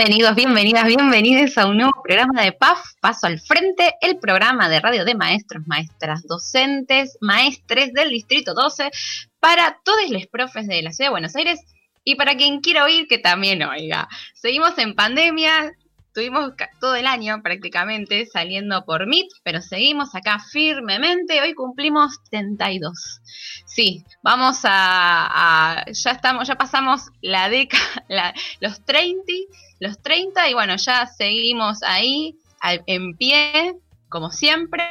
Bienvenidos, 0.00 0.34
bienvenidas, 0.34 0.86
bienvenidos 0.86 1.58
a 1.58 1.66
un 1.66 1.76
nuevo 1.76 1.92
programa 2.02 2.42
de 2.42 2.52
PAF, 2.52 2.80
Paso 3.02 3.26
al 3.26 3.38
Frente, 3.38 3.96
el 4.00 4.18
programa 4.18 4.70
de 4.70 4.80
radio 4.80 5.04
de 5.04 5.14
maestros, 5.14 5.66
maestras, 5.66 6.26
docentes, 6.26 7.18
maestres 7.20 7.92
del 7.92 8.08
Distrito 8.08 8.54
12, 8.54 8.90
para 9.40 9.78
todos 9.84 10.08
los 10.08 10.26
profes 10.28 10.66
de 10.68 10.80
la 10.80 10.92
Ciudad 10.92 11.10
de 11.10 11.12
Buenos 11.12 11.36
Aires 11.36 11.60
y 12.02 12.14
para 12.14 12.34
quien 12.34 12.62
quiera 12.62 12.84
oír, 12.84 13.08
que 13.08 13.18
también 13.18 13.62
oiga. 13.62 14.08
Seguimos 14.32 14.78
en 14.78 14.94
pandemia, 14.94 15.70
Estuvimos 16.06 16.54
todo 16.80 16.96
el 16.96 17.06
año 17.06 17.40
prácticamente 17.40 18.26
saliendo 18.26 18.84
por 18.84 19.06
MIT, 19.06 19.28
pero 19.44 19.60
seguimos 19.62 20.12
acá 20.16 20.40
firmemente. 20.40 21.40
Hoy 21.40 21.54
cumplimos 21.54 22.18
32. 22.30 23.20
Sí, 23.64 24.04
vamos 24.20 24.58
a, 24.64 25.84
ya 25.86 26.10
estamos, 26.10 26.48
ya 26.48 26.56
pasamos 26.56 27.02
la 27.20 27.48
década, 27.48 28.34
los 28.60 28.84
30, 28.84 29.22
los 29.80 30.00
30 30.00 30.48
y 30.48 30.54
bueno, 30.54 30.76
ya 30.76 31.06
seguimos 31.06 31.82
ahí 31.82 32.36
en 32.86 33.16
pie, 33.16 33.74
como 34.08 34.30
siempre. 34.30 34.84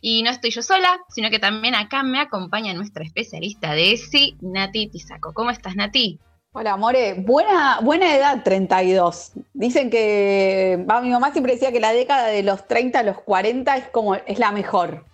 Y 0.00 0.22
no 0.22 0.30
estoy 0.30 0.50
yo 0.50 0.62
sola, 0.62 0.98
sino 1.08 1.28
que 1.28 1.38
también 1.38 1.74
acá 1.74 2.02
me 2.02 2.20
acompaña 2.20 2.72
nuestra 2.72 3.04
especialista 3.04 3.72
de 3.72 3.92
ESI, 3.92 4.36
Nati 4.40 4.86
Tisaco. 4.86 5.34
¿Cómo 5.34 5.50
estás, 5.50 5.76
Nati? 5.76 6.18
Hola, 6.52 6.76
More. 6.76 7.14
Buena, 7.14 7.80
buena 7.82 8.14
edad, 8.14 8.42
32. 8.42 9.32
Dicen 9.52 9.90
que, 9.90 10.78
mi 11.02 11.10
mamá 11.10 11.32
siempre 11.32 11.54
decía 11.54 11.72
que 11.72 11.80
la 11.80 11.92
década 11.92 12.28
de 12.28 12.42
los 12.42 12.66
30 12.68 13.00
a 13.00 13.02
los 13.02 13.20
40 13.20 13.76
es 13.76 13.88
como, 13.88 14.14
es 14.14 14.38
la 14.38 14.52
mejor. 14.52 15.04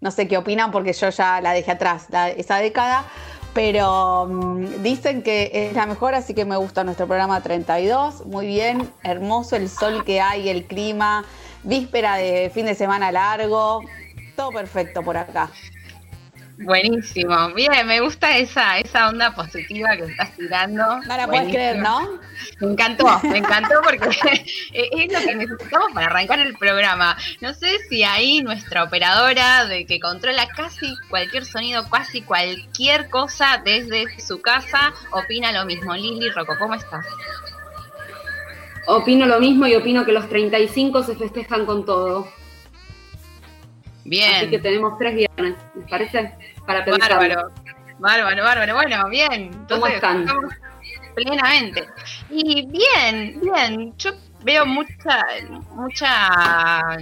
No 0.00 0.10
sé 0.10 0.28
qué 0.28 0.36
opinan 0.36 0.70
porque 0.70 0.92
yo 0.92 1.08
ya 1.08 1.40
la 1.40 1.52
dejé 1.52 1.72
atrás, 1.72 2.06
esa 2.36 2.58
década. 2.58 3.06
Pero 3.52 4.26
mm, 4.26 4.82
dicen 4.82 5.22
que 5.22 5.50
es 5.52 5.74
la 5.74 5.86
mejor, 5.86 6.14
así 6.14 6.34
que 6.34 6.44
me 6.44 6.56
gusta 6.56 6.84
nuestro 6.84 7.06
programa 7.06 7.42
32. 7.42 8.26
Muy 8.26 8.46
bien, 8.46 8.90
hermoso 9.02 9.56
el 9.56 9.68
sol 9.68 10.04
que 10.04 10.20
hay, 10.20 10.48
el 10.48 10.64
clima, 10.66 11.24
víspera 11.64 12.16
de 12.16 12.50
fin 12.54 12.66
de 12.66 12.74
semana 12.74 13.10
largo. 13.10 13.82
Todo 14.36 14.50
perfecto 14.50 15.02
por 15.02 15.16
acá. 15.16 15.50
Buenísimo. 16.62 17.54
Bien, 17.54 17.86
me 17.86 18.00
gusta 18.00 18.36
esa, 18.36 18.78
esa 18.78 19.08
onda 19.08 19.34
positiva 19.34 19.96
que 19.96 20.04
estás 20.04 20.36
tirando. 20.36 20.98
No 20.98 21.16
la 21.16 21.26
puedes 21.26 21.48
creer, 21.48 21.78
¿no? 21.78 22.20
Me 22.60 22.72
encantó, 22.72 23.06
me 23.22 23.38
encantó 23.38 23.76
porque 23.82 24.10
es 24.72 25.12
lo 25.12 25.20
que 25.20 25.34
necesitamos 25.36 25.92
para 25.94 26.06
arrancar 26.06 26.38
el 26.40 26.54
programa. 26.58 27.16
No 27.40 27.54
sé 27.54 27.78
si 27.88 28.04
ahí 28.04 28.42
nuestra 28.42 28.84
operadora 28.84 29.64
de 29.64 29.86
que 29.86 30.00
controla 30.00 30.48
casi 30.48 30.94
cualquier 31.08 31.46
sonido, 31.46 31.88
casi 31.88 32.20
cualquier 32.20 33.08
cosa 33.08 33.62
desde 33.64 34.20
su 34.20 34.42
casa, 34.42 34.92
opina 35.12 35.52
lo 35.52 35.64
mismo. 35.64 35.94
Lili 35.94 36.28
Rocco, 36.28 36.56
¿cómo 36.58 36.74
estás? 36.74 37.06
Opino 38.86 39.24
lo 39.24 39.40
mismo 39.40 39.66
y 39.66 39.74
opino 39.76 40.04
que 40.04 40.12
los 40.12 40.28
35 40.28 41.04
se 41.04 41.16
festejan 41.16 41.64
con 41.64 41.86
todo. 41.86 42.28
Bien. 44.04 44.34
Así 44.34 44.50
que 44.50 44.58
tenemos 44.58 44.98
tres 44.98 45.14
viernes, 45.14 45.54
¿les 45.74 45.88
parece? 45.88 46.32
Para 46.66 46.84
Bárbaro, 46.84 47.50
bárbaro, 47.98 48.44
bárbaro. 48.44 48.74
Bueno, 48.74 49.08
bien. 49.08 49.50
¿Cómo 49.68 49.86
están? 49.86 50.26
Plenamente. 51.14 51.88
Y 52.30 52.66
bien, 52.66 53.40
bien. 53.40 53.94
Yo 53.98 54.12
veo 54.42 54.66
mucha, 54.66 55.26
mucha 55.74 56.98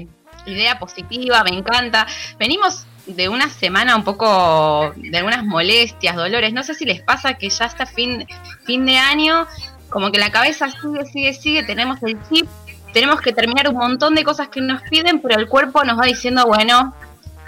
idea 0.46 0.78
positiva, 0.78 1.44
me 1.44 1.50
encanta. 1.50 2.06
Venimos 2.38 2.86
de 3.06 3.28
una 3.28 3.48
semana 3.48 3.96
un 3.96 4.04
poco 4.04 4.92
de 4.96 5.16
algunas 5.16 5.44
molestias, 5.44 6.16
dolores. 6.16 6.52
No 6.52 6.62
sé 6.62 6.74
si 6.74 6.84
les 6.84 7.00
pasa 7.02 7.34
que 7.34 7.48
ya 7.48 7.66
hasta 7.66 7.86
fin, 7.86 8.26
fin 8.64 8.86
de 8.86 8.96
año, 8.96 9.46
como 9.90 10.10
que 10.10 10.18
la 10.18 10.30
cabeza 10.30 10.70
sigue, 10.70 11.06
sigue, 11.06 11.34
sigue, 11.34 11.62
tenemos 11.62 12.02
el 12.02 12.18
chip 12.28 12.48
tenemos 12.92 13.20
que 13.20 13.32
terminar 13.32 13.68
un 13.68 13.76
montón 13.76 14.14
de 14.14 14.24
cosas 14.24 14.48
que 14.48 14.60
nos 14.60 14.82
piden, 14.82 15.20
pero 15.20 15.38
el 15.38 15.48
cuerpo 15.48 15.84
nos 15.84 15.98
va 15.98 16.06
diciendo, 16.06 16.46
bueno, 16.46 16.94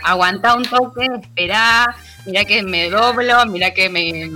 aguanta 0.04 0.54
un 0.54 0.64
toque, 0.64 1.06
espera, 1.20 1.94
mira 2.26 2.44
que 2.44 2.62
me 2.62 2.90
doblo, 2.90 3.46
mira 3.46 3.72
que 3.72 3.88
me, 3.88 4.28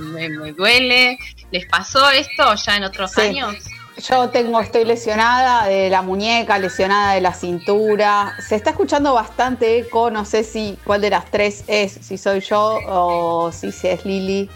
duele. 0.52 1.19
¿Les 1.50 1.66
pasó 1.66 2.10
esto 2.10 2.54
ya 2.54 2.76
en 2.76 2.84
otros 2.84 3.16
años? 3.19 3.56
Yo 3.97 4.28
tengo, 4.30 4.60
estoy 4.60 4.84
lesionada 4.84 5.66
de 5.66 5.88
la 5.88 6.02
muñeca, 6.02 6.58
lesionada 6.58 7.14
de 7.14 7.20
la 7.20 7.32
cintura. 7.32 8.34
Se 8.41 8.56
está 8.56 8.70
escuchando 8.70 9.14
bastante 9.14 9.78
eco, 9.78 10.10
no 10.10 10.25
sé 10.25 10.42
si 10.42 10.76
cuál 10.84 11.00
de 11.00 11.10
las 11.10 11.30
tres 11.30 11.62
es, 11.69 11.92
si 11.92 12.19
soy 12.19 12.41
yo 12.41 12.81
o 12.86 13.52
si 13.52 13.69
es 13.69 14.04
Lili. 14.04 14.50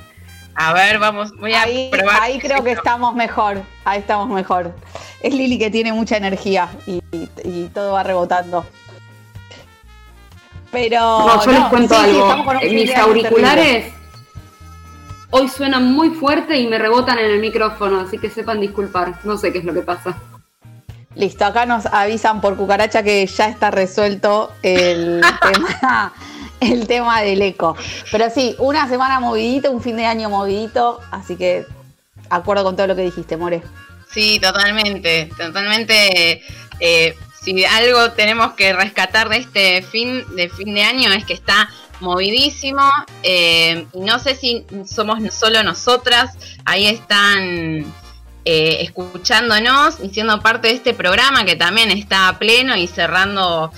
A 0.61 0.73
ver, 0.73 0.99
vamos, 0.99 1.31
voy 1.39 1.55
a 1.55 1.63
ahí, 1.63 1.89
probar. 1.89 2.21
Ahí 2.21 2.41
creo 2.41 2.65
que 2.65 2.73
estamos 2.73 3.15
mejor, 3.15 3.63
ahí 3.85 4.01
estamos 4.01 4.29
mejor. 4.29 4.75
Es 5.23 5.33
Lili 5.33 5.57
que 5.57 5.71
tiene 5.71 5.93
mucha 5.93 6.17
energía 6.17 6.69
y, 6.85 7.01
todo 7.73 7.93
va 7.93 8.03
rebotando. 8.03 8.67
Pero. 10.71 11.01
No, 11.01 11.45
yo 11.45 11.53
les 11.53 11.65
cuento 11.65 11.97
algo. 11.97 12.45
Mis 12.71 12.95
auriculares 12.95 13.93
hoy 15.31 15.49
suenan 15.49 15.93
muy 15.93 16.11
fuerte 16.11 16.59
y 16.59 16.67
me 16.67 16.79
rebotan 16.79 17.19
en 17.19 17.27
el 17.27 17.41
micrófono, 17.41 18.01
así 18.01 18.19
que 18.19 18.31
sepan 18.31 18.61
disculpar. 18.61 19.19
No 19.25 19.37
sé 19.37 19.53
qué 19.53 19.59
es 19.59 19.65
lo 19.65 19.75
que 19.75 19.83
pasa. 19.83 20.17
Listo, 21.15 21.45
acá 21.45 21.67
nos 21.67 21.87
avisan 21.87 22.41
por 22.41 22.57
cucaracha 22.57 23.03
que 23.03 23.27
ya 23.27 23.49
está 23.49 23.71
resuelto 23.71 24.53
el 24.63 25.21
tema 25.43 26.13
el 26.61 26.87
tema 26.87 27.21
del 27.23 27.43
eco. 27.43 27.77
Pero 28.11 28.31
sí, 28.31 28.55
una 28.59 28.89
semana 28.89 29.21
movidito, 29.21 29.71
un 29.71 29.83
fin 29.83 29.97
de 29.97 30.07
año 30.07 30.31
movidito, 30.31 31.01
así 31.11 31.37
que 31.37 31.67
acuerdo 32.31 32.65
con 32.65 32.77
todo 32.77 32.87
lo 32.87 32.97
que 32.97 33.03
dijiste, 33.03 33.37
More. 33.37 33.63
Sí, 34.11 34.39
totalmente, 34.41 35.31
totalmente. 35.37 36.43
Eh, 36.81 37.17
si 37.57 37.65
algo 37.65 38.11
tenemos 38.13 38.53
que 38.53 38.75
rescatar 38.75 39.31
de 39.31 39.39
este 39.39 39.83
fin 39.83 40.25
de 40.37 40.51
fin 40.51 40.75
de 40.75 40.83
año 40.83 41.11
es 41.13 41.25
que 41.25 41.33
está 41.33 41.71
movidísimo. 42.01 42.83
Eh, 43.23 43.87
no 43.95 44.19
sé 44.19 44.35
si 44.35 44.67
somos 44.85 45.19
solo 45.35 45.63
nosotras, 45.63 46.37
ahí 46.67 46.87
están 46.87 47.87
eh, 48.45 48.83
escuchándonos 48.83 49.99
y 50.03 50.11
siendo 50.11 50.41
parte 50.41 50.69
de 50.69 50.75
este 50.75 50.93
programa 50.93 51.47
que 51.47 51.57
también 51.57 51.91
está 51.91 52.39
pleno 52.39 52.77
y 52.77 52.87
cerrando 52.87 53.73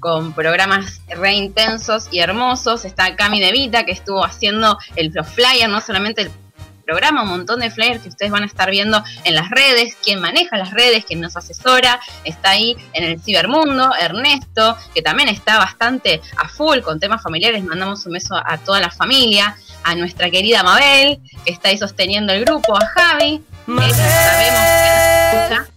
con 0.00 0.32
programas 0.32 1.00
re 1.08 1.34
intensos 1.34 2.08
y 2.10 2.18
hermosos. 2.18 2.84
Está 2.84 3.14
Cami 3.14 3.40
De 3.40 3.52
Vita, 3.52 3.86
que 3.86 3.92
estuvo 3.92 4.24
haciendo 4.24 4.78
el, 4.96 5.12
los 5.14 5.28
flyers, 5.28 5.68
no 5.68 5.80
solamente 5.80 6.22
el 6.22 6.32
programa, 6.82 7.22
un 7.22 7.28
montón 7.28 7.60
de 7.60 7.70
flyers 7.70 8.02
que 8.02 8.08
ustedes 8.08 8.30
van 8.30 8.42
a 8.42 8.46
estar 8.46 8.70
viendo 8.70 9.02
en 9.24 9.34
las 9.34 9.50
redes, 9.50 9.96
quién 10.02 10.20
maneja 10.20 10.56
las 10.56 10.72
redes, 10.72 11.04
quién 11.04 11.20
nos 11.20 11.36
asesora, 11.36 12.00
está 12.24 12.50
ahí 12.50 12.76
en 12.92 13.04
el 13.04 13.20
cibermundo, 13.20 13.92
Ernesto, 13.98 14.76
que 14.94 15.02
también 15.02 15.28
está 15.28 15.58
bastante 15.58 16.20
a 16.36 16.48
full 16.48 16.80
con 16.80 17.00
temas 17.00 17.22
familiares, 17.22 17.64
mandamos 17.64 18.04
un 18.06 18.12
beso 18.12 18.34
a 18.36 18.58
toda 18.58 18.80
la 18.80 18.90
familia, 18.90 19.56
a 19.84 19.94
nuestra 19.94 20.30
querida 20.30 20.62
Mabel, 20.62 21.20
que 21.44 21.52
está 21.52 21.68
ahí 21.68 21.78
sosteniendo 21.78 22.32
el 22.32 22.44
grupo, 22.44 22.76
a 22.76 22.86
Javi, 22.86 23.42
que 23.66 23.92
sabemos 23.94 24.40
que 24.40 24.50
nos 24.50 25.02
escucha, 25.32 25.68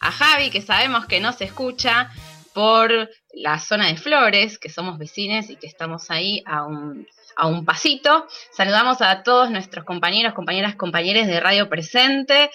a 0.00 0.10
Javi, 0.10 0.50
que 0.50 0.62
sabemos 0.62 1.06
que 1.06 1.20
no 1.20 1.32
se 1.32 1.44
escucha 1.44 2.10
por 2.52 3.10
la 3.32 3.58
zona 3.58 3.88
de 3.88 3.96
Flores, 3.96 4.58
que 4.58 4.68
somos 4.68 4.98
vecines 4.98 5.48
y 5.48 5.56
que 5.56 5.66
estamos 5.66 6.10
ahí 6.10 6.42
a 6.44 6.64
un, 6.64 7.06
a 7.36 7.46
un 7.46 7.64
pasito. 7.64 8.26
Saludamos 8.50 9.00
a 9.00 9.22
todos 9.22 9.50
nuestros 9.50 9.84
compañeros, 9.84 10.34
compañeras, 10.34 10.76
compañeros 10.76 11.26
de 11.26 11.40
Radio 11.40 11.68
Presente 11.68 12.50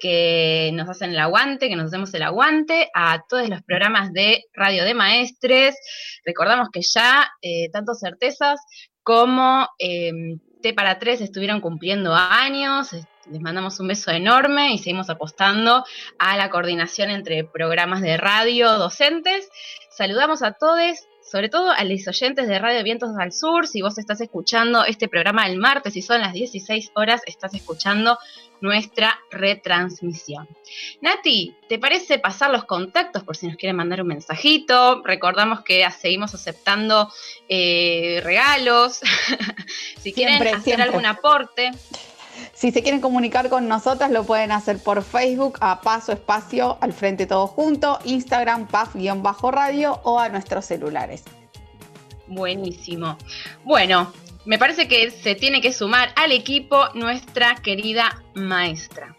que 0.00 0.70
nos 0.74 0.88
hacen 0.88 1.10
el 1.10 1.18
aguante, 1.20 1.68
que 1.68 1.76
nos 1.76 1.86
hacemos 1.86 2.12
el 2.14 2.22
aguante, 2.22 2.90
a 2.92 3.22
todos 3.28 3.48
los 3.48 3.62
programas 3.62 4.12
de 4.12 4.46
Radio 4.52 4.84
de 4.84 4.94
Maestres. 4.94 5.76
Recordamos 6.24 6.70
que 6.72 6.82
ya 6.82 7.30
eh, 7.40 7.70
tanto 7.70 7.94
certezas 7.94 8.60
como 9.04 9.68
eh, 9.78 10.10
T 10.60 10.74
para 10.74 10.98
tres 10.98 11.20
estuvieron 11.20 11.60
cumpliendo 11.60 12.14
años, 12.14 12.92
les 13.30 13.40
mandamos 13.40 13.78
un 13.78 13.88
beso 13.88 14.10
enorme 14.10 14.72
y 14.72 14.78
seguimos 14.78 15.08
apostando 15.08 15.84
a 16.18 16.36
la 16.36 16.50
coordinación 16.50 17.10
entre 17.10 17.44
programas 17.44 18.00
de 18.00 18.16
radio 18.16 18.72
docentes. 18.78 19.48
Saludamos 19.90 20.42
a 20.42 20.52
todos, 20.52 20.98
sobre 21.32 21.48
todo 21.48 21.70
a 21.70 21.82
los 21.84 22.06
oyentes 22.06 22.46
de 22.46 22.58
Radio 22.58 22.84
Vientos 22.84 23.12
al 23.18 23.32
Sur. 23.32 23.66
Si 23.66 23.80
vos 23.80 23.96
estás 23.96 24.20
escuchando 24.20 24.84
este 24.84 25.08
programa 25.08 25.46
el 25.46 25.56
martes 25.56 25.96
y 25.96 26.02
son 26.02 26.20
las 26.20 26.34
16 26.34 26.90
horas, 26.94 27.22
estás 27.24 27.54
escuchando 27.54 28.18
nuestra 28.60 29.18
retransmisión. 29.30 30.46
Nati, 31.00 31.56
¿te 31.70 31.78
parece 31.78 32.18
pasar 32.18 32.50
los 32.50 32.66
contactos 32.66 33.22
por 33.24 33.34
si 33.34 33.46
nos 33.46 33.56
quieren 33.56 33.76
mandar 33.76 34.02
un 34.02 34.08
mensajito? 34.08 35.00
Recordamos 35.04 35.62
que 35.62 35.88
seguimos 35.98 36.34
aceptando 36.34 37.10
eh, 37.48 38.20
regalos, 38.22 39.00
si 40.02 40.12
quieren 40.12 40.46
hacer 40.54 40.82
algún 40.82 41.06
aporte. 41.06 41.70
Si 42.54 42.70
se 42.70 42.82
quieren 42.82 43.00
comunicar 43.00 43.48
con 43.48 43.68
nosotras, 43.68 44.10
lo 44.10 44.24
pueden 44.24 44.52
hacer 44.52 44.78
por 44.78 45.02
Facebook 45.02 45.58
a 45.60 45.80
Paso 45.80 46.12
Espacio 46.12 46.78
al 46.80 46.92
frente 46.92 47.26
todo 47.26 47.46
junto, 47.46 47.98
Instagram 48.04 48.66
PAF-radio 48.68 50.00
o 50.04 50.18
a 50.18 50.28
nuestros 50.28 50.66
celulares. 50.66 51.24
Buenísimo. 52.26 53.18
Bueno, 53.64 54.12
me 54.44 54.58
parece 54.58 54.88
que 54.88 55.10
se 55.10 55.34
tiene 55.34 55.60
que 55.60 55.72
sumar 55.72 56.12
al 56.16 56.32
equipo 56.32 56.88
nuestra 56.94 57.54
querida 57.56 58.22
maestra. 58.34 59.14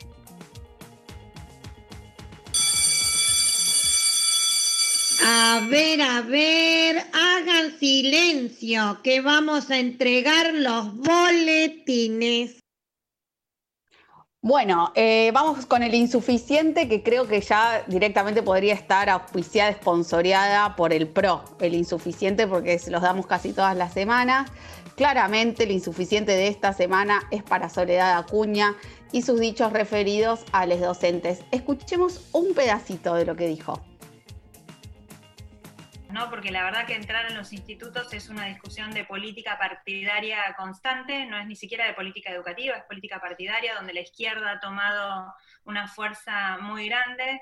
A 5.26 5.62
ver, 5.70 6.02
a 6.02 6.22
ver, 6.22 6.98
hagan 7.14 7.80
silencio, 7.80 9.00
que 9.04 9.22
vamos 9.22 9.70
a 9.70 9.78
entregar 9.78 10.54
los 10.54 10.96
boletines. 10.98 12.63
Bueno, 14.46 14.92
eh, 14.94 15.32
vamos 15.34 15.66
con 15.66 15.84
el 15.84 15.96
insuficiente, 15.96 16.90
que 16.90 17.02
creo 17.02 17.30
que 17.30 17.40
ya 17.40 17.82
directamente 17.88 18.44
podría 18.44 18.74
estar 18.74 19.10
auspiciada, 19.10 19.70
esponsoreada 19.70 20.76
por 20.76 20.92
el 20.92 21.08
PRO. 21.08 21.46
El 21.62 21.74
insuficiente, 21.74 22.46
porque 22.46 22.78
se 22.78 22.92
los 22.92 23.02
damos 23.02 23.26
casi 23.26 23.54
todas 23.54 23.78
las 23.78 23.94
semanas. 23.94 24.52
Claramente, 24.98 25.64
el 25.64 25.72
insuficiente 25.72 26.34
de 26.34 26.50
esta 26.50 26.74
semana 26.74 27.24
es 27.32 27.42
para 27.42 27.70
Soledad 27.70 28.18
Acuña 28.18 28.76
y 29.14 29.22
sus 29.22 29.40
dichos 29.40 29.72
referidos 29.72 30.42
a 30.52 30.66
los 30.66 30.82
docentes. 30.82 31.40
Escuchemos 31.52 32.28
un 32.34 32.54
pedacito 32.54 33.16
de 33.16 33.24
lo 33.24 33.38
que 33.38 33.48
dijo. 33.48 33.80
¿No? 36.14 36.30
porque 36.30 36.52
la 36.52 36.64
verdad 36.64 36.86
que 36.86 36.94
entrar 36.94 37.26
en 37.26 37.36
los 37.36 37.52
institutos 37.54 38.14
es 38.14 38.30
una 38.30 38.46
discusión 38.46 38.92
de 38.92 39.04
política 39.04 39.58
partidaria 39.58 40.54
constante, 40.56 41.26
no 41.26 41.40
es 41.40 41.48
ni 41.48 41.56
siquiera 41.56 41.88
de 41.88 41.96
política 41.96 42.32
educativa, 42.32 42.78
es 42.78 42.84
política 42.84 43.20
partidaria, 43.20 43.74
donde 43.74 43.94
la 43.94 44.02
izquierda 44.02 44.52
ha 44.52 44.60
tomado 44.60 45.34
una 45.66 45.88
fuerza 45.88 46.60
muy 46.60 46.88
grande, 46.88 47.42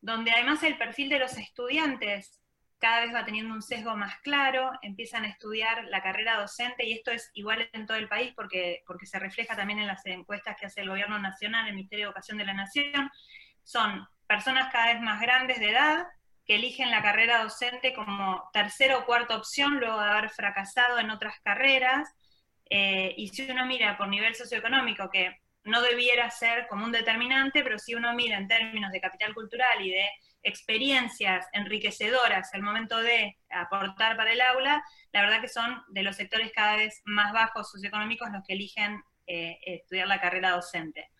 donde 0.00 0.30
además 0.30 0.62
el 0.62 0.78
perfil 0.78 1.10
de 1.10 1.18
los 1.18 1.36
estudiantes 1.36 2.40
cada 2.78 3.00
vez 3.00 3.14
va 3.14 3.26
teniendo 3.26 3.52
un 3.52 3.60
sesgo 3.62 3.94
más 3.96 4.16
claro, 4.20 4.70
empiezan 4.80 5.24
a 5.24 5.28
estudiar 5.28 5.84
la 5.84 6.02
carrera 6.02 6.40
docente 6.40 6.86
y 6.86 6.92
esto 6.92 7.10
es 7.10 7.30
igual 7.34 7.68
en 7.72 7.86
todo 7.86 7.98
el 7.98 8.08
país 8.08 8.32
porque, 8.34 8.82
porque 8.86 9.04
se 9.04 9.18
refleja 9.18 9.54
también 9.54 9.80
en 9.80 9.86
las 9.86 10.06
encuestas 10.06 10.56
que 10.58 10.66
hace 10.66 10.80
el 10.80 10.88
Gobierno 10.88 11.18
Nacional, 11.18 11.66
el 11.66 11.74
Ministerio 11.74 12.06
de 12.06 12.08
Educación 12.08 12.38
de 12.38 12.46
la 12.46 12.54
Nación, 12.54 13.10
son 13.64 14.06
personas 14.26 14.72
cada 14.72 14.94
vez 14.94 15.02
más 15.02 15.20
grandes 15.20 15.58
de 15.58 15.70
edad, 15.70 16.06
que 16.48 16.54
eligen 16.54 16.90
la 16.90 17.02
carrera 17.02 17.42
docente 17.42 17.92
como 17.92 18.48
tercera 18.54 18.96
o 18.96 19.04
cuarta 19.04 19.36
opción 19.36 19.78
luego 19.78 20.00
de 20.00 20.08
haber 20.08 20.30
fracasado 20.30 20.98
en 20.98 21.10
otras 21.10 21.38
carreras. 21.44 22.08
Eh, 22.70 23.14
y 23.18 23.28
si 23.28 23.50
uno 23.50 23.66
mira 23.66 23.98
por 23.98 24.08
nivel 24.08 24.34
socioeconómico, 24.34 25.10
que 25.10 25.36
no 25.64 25.82
debiera 25.82 26.30
ser 26.30 26.66
como 26.68 26.86
un 26.86 26.92
determinante, 26.92 27.62
pero 27.62 27.78
si 27.78 27.94
uno 27.94 28.14
mira 28.14 28.38
en 28.38 28.48
términos 28.48 28.90
de 28.92 29.00
capital 29.00 29.34
cultural 29.34 29.84
y 29.84 29.90
de 29.90 30.08
experiencias 30.42 31.46
enriquecedoras 31.52 32.54
al 32.54 32.62
momento 32.62 32.96
de 32.96 33.36
aportar 33.50 34.16
para 34.16 34.32
el 34.32 34.40
aula, 34.40 34.82
la 35.12 35.20
verdad 35.20 35.42
que 35.42 35.48
son 35.48 35.82
de 35.88 36.02
los 36.02 36.16
sectores 36.16 36.50
cada 36.54 36.76
vez 36.76 37.02
más 37.04 37.34
bajos 37.34 37.70
socioeconómicos 37.70 38.30
los 38.30 38.42
que 38.46 38.54
eligen 38.54 39.02
eh, 39.26 39.58
estudiar 39.66 40.08
la 40.08 40.18
carrera 40.20 40.52
docente. 40.52 41.10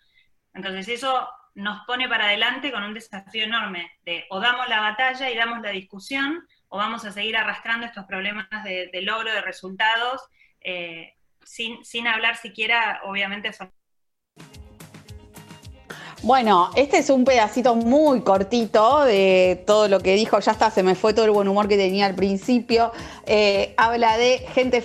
Entonces 0.54 0.88
eso 0.88 1.28
nos 1.54 1.84
pone 1.86 2.08
para 2.08 2.26
adelante 2.26 2.70
con 2.70 2.82
un 2.82 2.94
desafío 2.94 3.44
enorme 3.44 3.90
de 4.04 4.26
o 4.30 4.40
damos 4.40 4.68
la 4.68 4.80
batalla 4.80 5.30
y 5.30 5.36
damos 5.36 5.60
la 5.60 5.70
discusión, 5.70 6.46
o 6.68 6.78
vamos 6.78 7.04
a 7.04 7.12
seguir 7.12 7.36
arrastrando 7.36 7.86
estos 7.86 8.04
problemas 8.04 8.48
de, 8.64 8.90
logro 9.02 9.32
de 9.32 9.40
resultados, 9.40 10.22
eh, 10.60 11.14
sin, 11.42 11.84
sin 11.84 12.06
hablar 12.06 12.36
siquiera, 12.36 13.00
obviamente, 13.04 13.50
bueno, 16.22 16.70
este 16.74 16.98
es 16.98 17.10
un 17.10 17.24
pedacito 17.24 17.76
muy 17.76 18.22
cortito 18.22 19.04
de 19.04 19.62
todo 19.66 19.86
lo 19.86 20.00
que 20.00 20.14
dijo. 20.14 20.40
Ya 20.40 20.52
está, 20.52 20.70
se 20.70 20.82
me 20.82 20.96
fue 20.96 21.14
todo 21.14 21.24
el 21.26 21.30
buen 21.30 21.46
humor 21.46 21.68
que 21.68 21.76
tenía 21.76 22.06
al 22.06 22.14
principio. 22.16 22.90
Eh, 23.24 23.74
habla 23.76 24.16
de 24.16 24.38
gente, 24.52 24.84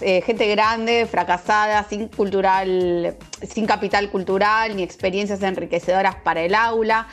eh, 0.00 0.22
gente 0.22 0.48
grande, 0.48 1.06
fracasada, 1.06 1.84
sin 1.88 2.08
cultural, 2.08 3.16
sin 3.48 3.66
capital 3.66 4.10
cultural 4.10 4.74
ni 4.74 4.82
experiencias 4.82 5.40
enriquecedoras 5.42 6.16
para 6.16 6.42
el 6.42 6.54
aula. 6.54 7.06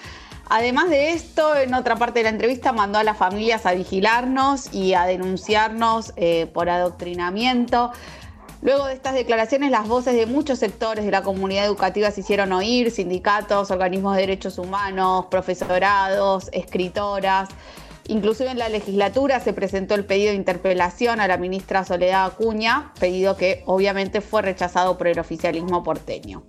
Además 0.51 0.89
de 0.89 1.11
esto, 1.11 1.55
en 1.55 1.75
otra 1.75 1.95
parte 1.95 2.19
de 2.19 2.23
la 2.23 2.29
entrevista 2.29 2.73
mandó 2.73 2.97
a 2.97 3.03
las 3.03 3.17
familias 3.17 3.67
a 3.67 3.73
vigilarnos 3.73 4.73
y 4.73 4.95
a 4.95 5.05
denunciarnos 5.05 6.11
eh, 6.15 6.47
por 6.51 6.69
adoctrinamiento. 6.69 7.91
Luego 8.61 8.87
de 8.87 8.93
estas 8.93 9.13
declaraciones, 9.13 9.71
las 9.71 9.87
voces 9.87 10.15
de 10.15 10.25
muchos 10.25 10.59
sectores 10.59 11.05
de 11.05 11.11
la 11.11 11.23
comunidad 11.23 11.65
educativa 11.65 12.11
se 12.11 12.19
hicieron 12.21 12.51
oír, 12.51 12.91
sindicatos, 12.91 13.71
organismos 13.71 14.15
de 14.15 14.21
derechos 14.21 14.57
humanos, 14.57 15.27
profesorados, 15.31 16.49
escritoras. 16.51 17.47
Inclusive 18.07 18.51
en 18.51 18.57
la 18.57 18.67
legislatura 18.67 19.39
se 19.39 19.53
presentó 19.53 19.95
el 19.95 20.03
pedido 20.03 20.31
de 20.31 20.35
interpelación 20.35 21.21
a 21.21 21.27
la 21.27 21.37
ministra 21.37 21.85
Soledad 21.85 22.25
Acuña, 22.25 22.91
pedido 22.99 23.37
que 23.37 23.63
obviamente 23.65 24.19
fue 24.19 24.41
rechazado 24.41 24.97
por 24.97 25.07
el 25.07 25.19
oficialismo 25.19 25.81
porteño. 25.83 26.43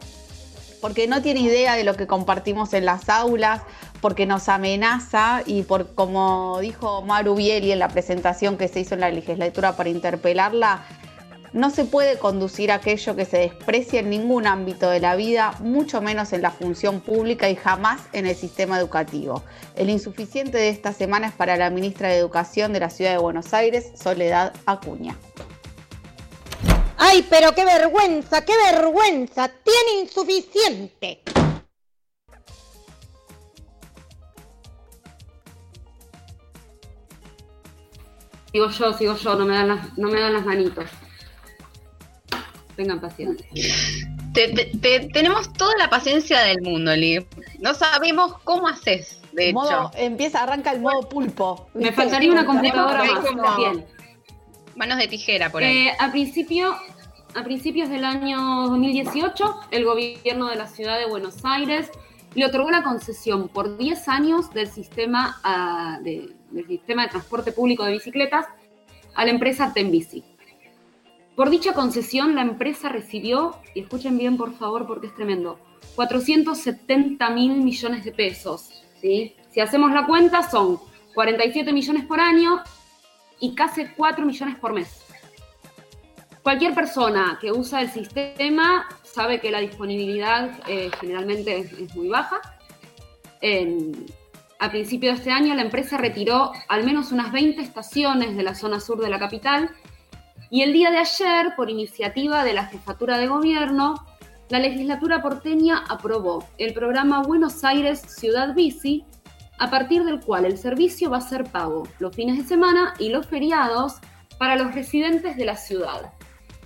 Porque 0.81 1.07
no 1.07 1.23
tiene 1.23 1.41
idea 1.41 1.77
de 1.77 1.85
lo 1.85 1.95
que 1.95 2.09
compartimos 2.09 2.73
en 2.73 2.87
las 2.87 3.09
aulas, 3.09 3.61
porque 4.01 4.27
nos 4.27 4.49
amenaza 4.49 5.43
y 5.47 5.63
por 5.63 5.95
como 5.95 6.59
dijo 6.61 7.03
Maru 7.03 7.37
Bieli 7.37 7.71
en 7.71 7.79
la 7.79 7.89
presentación 7.89 8.57
que 8.57 8.67
se 8.67 8.81
hizo 8.81 8.95
en 8.95 9.01
la 9.01 9.11
legislatura 9.11 9.77
para 9.77 9.91
interpelarla, 9.91 10.83
no 11.53 11.71
se 11.71 11.85
puede 11.85 12.19
conducir 12.19 12.71
aquello 12.71 13.17
que 13.17 13.25
se 13.25 13.39
desprecia 13.39 14.01
en 14.01 14.11
ningún 14.11 14.47
ámbito 14.47 14.89
de 14.89 15.01
la 15.01 15.17
vida, 15.17 15.55
mucho 15.61 16.01
menos 16.01 16.33
en 16.33 16.43
la 16.43 16.51
función 16.51 17.01
pública 17.01 17.49
y 17.51 17.57
jamás 17.57 18.03
en 18.13 18.27
el 18.27 18.37
sistema 18.37 18.79
educativo. 18.79 19.43
El 19.75 19.91
insuficiente 19.91 20.59
de 20.59 20.69
esta 20.69 20.93
semana 20.93 21.29
es 21.29 21.33
para 21.33 21.57
la 21.57 21.71
ministra 21.71 22.09
de 22.09 22.19
Educación 22.19 22.73
de 22.73 22.81
la 22.81 22.91
Ciudad 22.91 23.13
de 23.13 23.19
Buenos 23.19 23.53
Aires, 23.53 23.91
Soledad 24.01 24.53
Acuña. 24.67 25.17
¡Ay, 26.97 27.27
pero 27.29 27.53
qué 27.55 27.65
vergüenza, 27.65 28.45
qué 28.45 28.53
vergüenza! 28.71 29.49
¡Tiene 29.49 30.03
insuficiente! 30.03 31.23
Sigo 38.53 38.69
yo, 38.69 38.93
sigo 38.93 39.17
yo, 39.17 39.35
no 39.37 39.47
me 39.47 39.55
dan 39.55 39.69
las, 39.69 39.99
no 39.99 40.09
me 40.09 40.21
dan 40.21 40.33
las 40.33 40.45
manitos 40.45 40.85
tengan 42.81 43.01
paciencia. 43.01 43.47
tenemos 45.13 45.53
toda 45.53 45.77
la 45.77 45.91
paciencia 45.91 46.41
del 46.41 46.63
mundo, 46.63 46.97
Lee. 46.97 47.27
No 47.59 47.75
sabemos 47.75 48.37
cómo 48.45 48.69
haces, 48.69 49.21
de 49.33 49.51
hecho. 49.51 49.91
Empieza, 49.95 50.43
arranca 50.43 50.73
el 50.73 50.81
modo 50.81 51.09
pulpo. 51.09 51.69
Me 51.75 51.93
faltaría 51.93 52.33
una 52.33 52.47
computadora 52.47 53.05
más. 53.05 53.57
Bien. 53.57 53.85
Manos 54.77 54.99
de 54.99 55.09
tijera 55.09 55.51
por 55.51 55.63
ahí. 55.63 55.89
Eh, 55.89 55.93
a 55.99 56.11
principio, 56.11 56.75
a 57.35 57.45
principios 57.45 57.91
del 57.91 58.05
año 58.05 58.69
2018, 58.69 59.61
el 59.73 59.85
gobierno 59.85 60.49
de 60.49 60.57
la 60.57 60.69
ciudad 60.69 60.99
de 60.99 61.07
Buenos 61.07 61.45
Aires 61.45 61.91
le 62.35 62.47
otorgó 62.47 62.71
la 62.71 62.83
concesión 62.83 63.49
por 63.49 63.77
10 63.77 64.09
años 64.09 64.55
del 64.55 64.69
sistema, 64.69 65.39
ah, 65.43 65.99
del 66.03 66.35
sistema 66.67 67.03
de 67.03 67.09
transporte 67.11 67.53
público 67.53 67.85
de 67.85 67.93
bicicletas 67.93 68.47
a 69.15 69.25
la 69.27 69.33
empresa 69.33 69.73
Tenbici. 69.75 70.25
Por 71.37 71.51
dicha 71.51 71.73
concesión, 71.73 72.35
la 72.35 72.43
empresa 72.43 72.89
recibió, 72.89 73.57
y 73.75 73.81
escuchen 73.81 74.19
bien 74.19 74.37
por 74.37 74.55
favor 74.55 74.87
porque 74.87 75.07
es 75.07 75.15
tremendo, 75.15 75.59
470 75.95 77.31
mil 77.31 77.63
millones 77.63 78.05
de 78.05 78.13
pesos. 78.13 78.83
Si 79.01 79.61
hacemos 79.61 79.93
la 79.93 80.07
cuenta, 80.07 80.49
son 80.49 80.79
47 81.15 81.73
millones 81.73 82.05
por 82.05 82.21
año 82.21 82.63
y 83.41 83.55
casi 83.55 83.87
4 83.87 84.25
millones 84.25 84.57
por 84.57 84.73
mes. 84.73 85.05
Cualquier 86.43 86.75
persona 86.75 87.39
que 87.41 87.53
usa 87.53 87.83
el 87.83 87.91
sistema 87.91 88.89
sabe 89.03 89.41
que 89.41 89.51
la 89.51 89.61
disponibilidad 89.61 90.51
eh, 90.69 90.91
generalmente 91.01 91.59
es, 91.59 91.95
muy 91.95 92.09
baja. 92.09 92.41
a 94.59 94.71
principio 94.71 95.11
de 95.11 95.17
este 95.17 95.31
año, 95.31 95.55
la 95.55 95.63
empresa 95.63 95.97
retiró 95.97 96.53
al 96.69 96.85
menos 96.85 97.13
unas 97.13 97.33
20 97.33 97.61
estaciones 97.61 98.37
de 98.37 98.43
la 98.43 98.55
zona 98.55 98.81
sur 98.81 99.01
de 99.01 99.11
la 99.11 99.19
capital 99.19 99.71
y 100.51 100.63
el 100.63 100.73
día 100.73 100.91
de 100.91 100.99
ayer, 100.99 101.55
por 101.55 101.71
iniciativa 101.71 102.43
de 102.43 102.53
la 102.53 102.67
Jefatura 102.67 103.19
de 103.19 103.29
Gobierno, 103.29 104.05
la 104.49 104.59
legislatura 104.59 105.23
porteña 105.23 105.85
aprobó 105.89 106.45
el 106.59 106.75
programa 106.75 107.23
Buenos 107.23 107.63
Aires 107.63 108.01
Ciudad 108.01 108.53
Bici, 108.53 109.05
a 109.59 109.71
partir 109.71 110.03
del 110.03 110.19
cual 110.19 110.45
el 110.45 110.59
servicio 110.59 111.09
va 111.09 111.19
a 111.19 111.21
ser 111.21 111.45
pago 111.45 111.85
los 112.01 112.17
fines 112.17 112.37
de 112.37 112.45
semana 112.45 112.95
y 112.99 113.11
los 113.11 113.27
feriados 113.27 113.99
para 114.39 114.57
los 114.57 114.75
residentes 114.75 115.37
de 115.37 115.45
la 115.45 115.57
ciudad. 115.57 116.13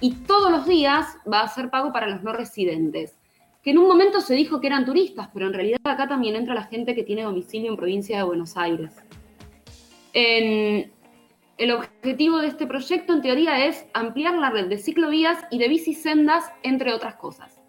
Y 0.01 0.15
todos 0.15 0.51
los 0.51 0.67
días 0.67 1.19
va 1.31 1.43
a 1.43 1.49
ser 1.49 1.69
pago 1.69 1.93
para 1.93 2.07
los 2.07 2.23
no 2.23 2.33
residentes, 2.33 3.19
que 3.63 3.73
en 3.73 3.79
un 3.79 3.87
momento 3.87 4.23
se 4.23 4.35
dijo 4.35 4.63
que 4.63 4.69
eran 4.69 4.87
turistas, 4.87 5.29
pero 5.35 5.47
en 5.47 5.53
realidad 5.53 5.81
acá 5.85 6.09
también 6.09 6.37
entra 6.37 6.55
la 6.55 6.65
gente 6.65 6.95
que 6.95 7.03
tiene 7.03 7.25
domicilio 7.25 7.71
en 7.71 7.77
provincia 7.77 8.17
de 8.17 8.23
Buenos 8.23 8.57
Aires. 8.57 8.93
El 11.57 11.71
objetivo 11.71 12.39
de 12.39 12.49
este 12.49 12.67
proyecto, 12.67 13.13
en 13.13 13.23
teoría, 13.23 13.67
es 13.67 13.87
ampliar 13.93 14.35
la 14.35 14.51
red 14.51 14.67
de 14.67 14.79
ciclovías 14.79 15.45
y 15.51 15.59
de 15.59 15.69
bicisendas, 15.69 16.51
entre 16.63 16.93
otras 16.93 17.15
cosas. 17.17 17.61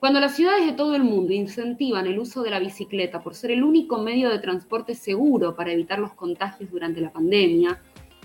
Cuando 0.00 0.18
las 0.18 0.34
ciudades 0.34 0.66
de 0.66 0.72
todo 0.72 0.96
el 0.96 1.04
mundo 1.04 1.32
incentivan 1.32 2.08
el 2.08 2.18
uso 2.18 2.42
de 2.42 2.50
la 2.50 2.58
bicicleta 2.58 3.22
por 3.22 3.36
ser 3.36 3.52
el 3.52 3.62
único 3.62 3.98
medio 3.98 4.30
de 4.30 4.40
transporte 4.40 4.96
seguro 4.96 5.54
para 5.54 5.70
evitar 5.70 6.00
los 6.00 6.12
contagios 6.14 6.72
durante 6.72 7.00
la 7.00 7.12
pandemia, 7.12 7.80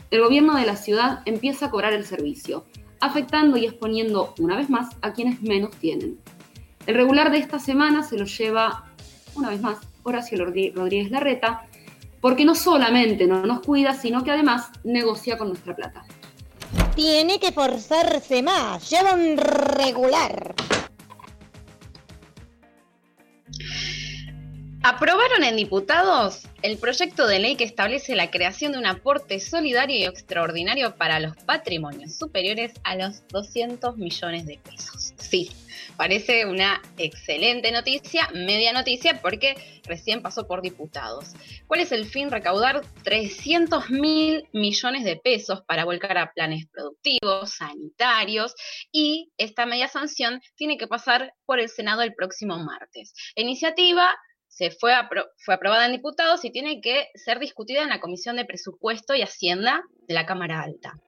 el 0.10 0.22
gobierno 0.22 0.56
de 0.56 0.66
la 0.66 0.76
ciudad 0.76 1.20
empieza 1.26 1.68
a 1.68 1.70
cobrar 1.70 1.94
el 1.94 2.04
servicio, 2.04 2.66
afectando 3.00 3.58
y 3.58 3.66
exponiendo 3.66 4.34
una 4.40 4.58
vez 4.58 4.72
más 4.72 4.96
a 5.02 5.14
quienes 5.14 5.44
menos 5.44 5.76
tienen. 5.76 6.18
El 6.88 6.96
regular 6.96 7.30
de 7.30 7.38
esta 7.38 7.60
semana 7.60 8.02
se 8.02 8.18
lo 8.18 8.26
lleva, 8.26 8.86
una 9.36 9.50
vez 9.50 9.62
más, 9.62 9.78
Horacio 10.02 10.44
Rodríguez 10.44 11.12
Larreta, 11.12 11.68
porque 12.22 12.46
no 12.46 12.56
solamente 12.56 13.28
no 13.28 13.46
nos 13.46 13.62
cuida, 13.62 13.94
sino 13.94 14.24
que 14.24 14.32
además 14.32 14.70
negocia 14.84 15.38
con 15.38 15.50
nuestra 15.50 15.76
plata. 15.76 16.06
Tiene 16.96 17.40
que 17.40 17.52
forzarse 17.52 18.42
más, 18.42 18.90
lleva 18.90 19.14
un 19.14 19.38
regular. 19.38 20.56
Aprobaron 24.84 25.44
en 25.44 25.56
diputados 25.56 26.48
el 26.62 26.78
proyecto 26.78 27.28
de 27.28 27.40
ley 27.40 27.56
que 27.56 27.64
establece 27.64 28.16
la 28.16 28.32
creación 28.32 28.72
de 28.72 28.78
un 28.78 28.86
aporte 28.86 29.40
solidario 29.40 29.98
y 29.98 30.06
extraordinario 30.06 30.96
para 30.96 31.20
los 31.20 31.36
patrimonios 31.36 32.16
superiores 32.18 32.74
a 32.84 32.96
los 32.96 33.28
200 33.28 33.98
millones 33.98 34.46
de 34.46 34.60
pesos. 34.60 35.14
Sí, 35.18 35.52
parece 35.98 36.46
una 36.46 36.82
excelente 36.98 37.72
noticia, 37.72 38.30
media 38.34 38.72
noticia, 38.72 39.20
porque 39.22 39.56
recién 39.84 40.22
pasó 40.22 40.48
por 40.48 40.62
diputados. 40.62 41.34
¿Cuál 41.66 41.82
es 41.82 41.92
el 41.92 42.06
fin? 42.06 42.32
Recaudar 42.32 42.82
300 43.04 43.90
mil 43.90 44.48
millones 44.54 45.04
de 45.04 45.18
pesos 45.18 45.64
para 45.68 45.86
volcar 45.86 46.18
a 46.18 46.32
planes 46.32 46.66
productivos, 46.72 47.56
sanitarios, 47.56 48.56
y 48.92 49.32
esta 49.38 49.66
media 49.66 49.88
sanción 49.88 50.42
tiene 50.56 50.78
que 50.78 50.88
pasar 50.88 51.34
por 51.46 51.60
el 51.60 51.70
Senado 51.70 52.04
el 52.04 52.14
próximo 52.14 52.58
martes. 52.60 53.14
iniciativa 53.36 54.16
se 54.58 54.72
fue, 54.72 54.92
fue 55.38 55.54
aprobada 55.54 55.86
en 55.86 55.92
diputados 55.92 56.44
y 56.44 56.50
tiene 56.50 56.82
que 56.82 57.10
ser 57.14 57.38
discutida 57.38 57.84
en 57.84 57.90
la 57.90 58.00
Comisión 58.00 58.38
de 58.38 58.46
Presupuesto 58.46 59.14
y 59.14 59.22
Hacienda 59.22 59.84
de 60.08 60.16
la 60.16 60.26
Cámara 60.26 60.62
Alta. 60.62 61.00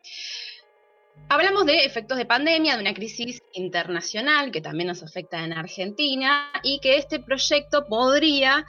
Hablamos 1.29 1.65
de 1.65 1.79
efectos 1.83 2.19
de 2.19 2.27
pandemia, 2.27 2.75
de 2.75 2.81
una 2.81 2.93
crisis 2.93 3.41
internacional 3.53 4.51
que 4.51 4.61
también 4.61 4.87
nos 4.87 5.01
afecta 5.01 5.43
en 5.43 5.53
Argentina 5.53 6.51
y 6.61 6.79
que 6.79 6.97
este 6.97 7.19
proyecto 7.19 7.87
podría 7.87 8.67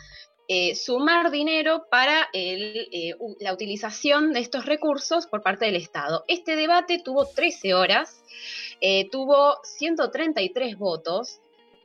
eh, 0.48 0.74
sumar 0.74 1.30
dinero 1.30 1.86
para 1.90 2.28
eh, 2.32 3.14
la 3.38 3.52
utilización 3.52 4.32
de 4.32 4.40
estos 4.40 4.64
recursos 4.64 5.26
por 5.26 5.42
parte 5.42 5.66
del 5.66 5.76
Estado. 5.76 6.24
Este 6.26 6.56
debate 6.56 7.02
tuvo 7.04 7.26
13 7.26 7.74
horas, 7.74 8.24
eh, 8.80 9.10
tuvo 9.10 9.58
133 9.62 10.78
votos 10.78 11.40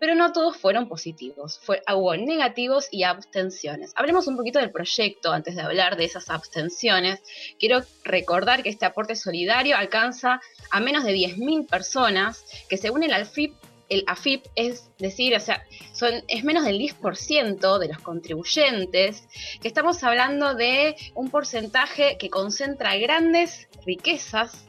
pero 0.06 0.14
no 0.14 0.34
todos 0.34 0.56
fueron 0.56 0.88
positivos. 0.88 1.60
Fue, 1.64 1.82
hubo 1.92 2.16
negativos 2.16 2.88
y 2.92 3.02
abstenciones. 3.02 3.92
Hablemos 3.96 4.28
un 4.28 4.38
poquito 4.38 4.60
del 4.60 4.70
proyecto 4.70 5.32
antes 5.32 5.56
de 5.56 5.64
hablar 5.64 5.98
de 5.98 6.06
esas 6.06 6.30
abstenciones. 6.30 7.24
Quiero 7.58 7.82
recordar 8.04 8.62
que 8.62 8.70
este 8.70 8.86
aporte 8.86 9.16
solidario 9.16 9.76
alcanza 9.76 10.42
a 10.70 10.80
menos 10.80 11.06
de 11.06 11.16
10.000 11.16 11.68
personas, 11.68 12.46
que 12.70 12.78
según 12.78 13.02
el 13.02 13.14
AFIP, 13.16 13.56
el 13.90 14.04
AFIP 14.06 14.46
es 14.54 14.92
decir, 15.00 15.36
o 15.36 15.40
sea, 15.40 15.66
son, 15.92 16.14
es 16.28 16.44
menos 16.44 16.66
del 16.66 16.78
10% 16.78 17.80
de 17.80 17.88
los 17.88 17.98
contribuyentes, 17.98 19.24
que 19.60 19.68
estamos 19.68 20.04
hablando 20.04 20.54
de 20.54 20.96
un 21.16 21.32
porcentaje 21.32 22.18
que 22.20 22.30
concentra 22.30 22.96
grandes 22.98 23.70
riquezas 23.88 24.68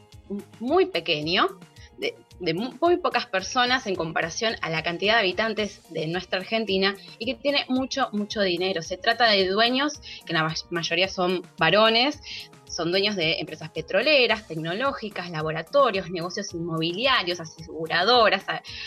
muy 0.61 0.87
pequeño, 0.87 1.61
de, 1.99 2.15
de 2.41 2.55
muy 2.55 2.97
pocas 2.99 3.27
personas 3.27 3.87
en 3.87 3.95
comparación 3.95 4.57
a 4.61 4.71
la 4.71 4.83
cantidad 4.83 5.15
de 5.15 5.21
habitantes 5.21 5.81
de 5.91 6.07
nuestra 6.07 6.41
Argentina 6.41 6.95
y 7.19 7.27
que 7.27 7.35
tiene 7.35 7.65
mucho, 7.69 8.09
mucho 8.13 8.41
dinero. 8.43 8.83
Se 8.83 8.97
trata 8.97 9.27
de 9.27 9.49
dueños, 9.49 10.01
que 10.25 10.33
la 10.33 10.53
mayoría 10.71 11.09
son 11.09 11.43
varones, 11.59 12.21
son 12.69 12.91
dueños 12.91 13.17
de 13.17 13.39
empresas 13.39 13.71
petroleras, 13.71 14.47
tecnológicas, 14.47 15.31
laboratorios, 15.31 16.11
negocios 16.11 16.53
inmobiliarios, 16.53 17.41
aseguradoras, 17.41 18.45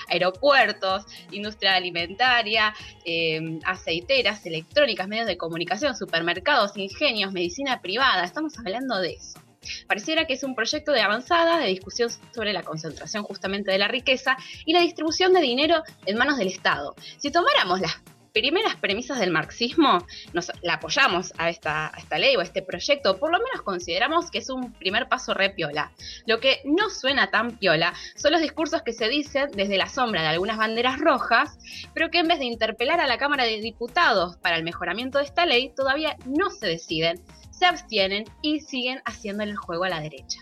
aeropuertos, 0.07 1.05
industria 1.31 1.75
alimentaria, 1.75 2.73
em, 3.03 3.59
aceiteras, 3.65 4.45
electrónicas, 4.45 5.07
medios 5.07 5.27
de 5.27 5.37
comunicación, 5.37 5.95
supermercados, 5.95 6.77
ingenios, 6.77 7.31
medicina 7.31 7.81
privada. 7.81 8.23
Estamos 8.23 8.57
hablando 8.59 8.99
de 8.99 9.13
eso. 9.13 9.39
Pareciera 9.87 10.25
que 10.25 10.33
es 10.33 10.43
un 10.43 10.55
proyecto 10.55 10.91
de 10.91 11.01
avanzada, 11.01 11.59
de 11.59 11.67
discusión 11.67 12.09
sobre 12.33 12.53
la 12.53 12.63
concentración 12.63 13.23
justamente 13.23 13.71
de 13.71 13.77
la 13.77 13.87
riqueza 13.87 14.37
y 14.65 14.73
la 14.73 14.81
distribución 14.81 15.33
de 15.33 15.41
dinero 15.41 15.83
en 16.05 16.17
manos 16.17 16.37
del 16.37 16.47
Estado. 16.47 16.95
Si 17.17 17.31
tomáramos 17.31 17.81
las 17.81 17.99
primeras 18.33 18.75
premisas 18.75 19.19
del 19.19 19.31
marxismo, 19.31 20.05
nos 20.33 20.51
la 20.61 20.75
apoyamos 20.75 21.33
a 21.37 21.49
esta, 21.49 21.91
ley 22.17 22.35
o 22.35 22.39
a 22.39 22.43
este 22.43 22.61
proyecto, 22.61 23.17
por 23.17 23.31
lo 23.31 23.39
menos 23.39 23.61
consideramos 23.63 24.31
que 24.31 24.39
es 24.39 24.49
un 24.49 24.73
primer 24.73 25.07
paso 25.07 25.33
re 25.33 25.49
piola. 25.49 25.91
Lo 26.25 26.39
que 26.39 26.61
no 26.65 26.89
suena 26.89 27.31
tan 27.31 27.57
piola 27.57 27.93
son 28.15 28.31
los 28.31 28.41
discursos 28.41 28.81
que 28.83 28.93
se 28.93 29.09
dicen 29.09 29.49
desde 29.53 29.77
la 29.77 29.89
sombra 29.89 30.21
de 30.21 30.27
algunas 30.27 30.57
banderas 30.57 30.99
rojas, 30.99 31.57
pero 31.93 32.09
que 32.09 32.19
en 32.19 32.27
vez 32.27 32.39
de 32.39 32.45
interpelar 32.45 32.99
a 32.99 33.07
la 33.07 33.17
Cámara 33.17 33.43
de 33.43 33.61
Diputados 33.61 34.37
para 34.37 34.57
el 34.57 34.63
mejoramiento 34.63 35.17
de 35.17 35.25
esta 35.25 35.45
ley, 35.45 35.71
todavía 35.75 36.15
no 36.25 36.49
se 36.49 36.67
deciden 36.67 37.21
se 37.59 37.65
abstienen 37.65 38.23
y 38.41 38.61
siguen 38.61 39.01
haciendo 39.05 39.43
el 39.43 39.55
juego 39.55 39.83
a 39.83 39.89
la 39.89 39.99
derecha. 39.99 40.41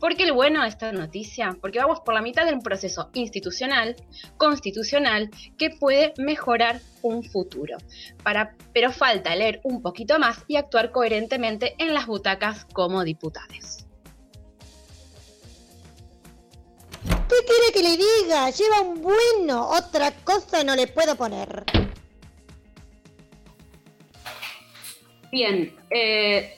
¿Por 0.00 0.16
qué 0.16 0.24
el 0.24 0.32
bueno 0.32 0.64
esta 0.64 0.92
noticia? 0.92 1.56
Porque 1.60 1.78
vamos 1.78 2.00
por 2.00 2.14
la 2.14 2.22
mitad 2.22 2.46
de 2.46 2.54
un 2.54 2.62
proceso 2.62 3.10
institucional, 3.14 3.96
constitucional, 4.36 5.28
que 5.58 5.70
puede 5.70 6.14
mejorar 6.16 6.80
un 7.02 7.24
futuro. 7.24 7.76
Para, 8.22 8.54
pero 8.72 8.92
falta 8.92 9.34
leer 9.34 9.60
un 9.64 9.82
poquito 9.82 10.18
más 10.18 10.44
y 10.46 10.56
actuar 10.56 10.92
coherentemente 10.92 11.74
en 11.78 11.94
las 11.94 12.06
butacas 12.06 12.64
como 12.72 13.02
diputados. 13.04 13.84
¿Qué 17.28 17.44
quiere 17.44 17.72
que 17.74 17.82
le 17.82 17.96
diga? 17.96 18.50
Lleva 18.50 18.80
un 18.80 19.02
bueno, 19.02 19.68
otra 19.68 20.12
cosa 20.24 20.64
no 20.64 20.74
le 20.76 20.86
puedo 20.86 21.14
poner. 21.16 21.87
Bien, 25.30 25.74
eh, 25.90 26.56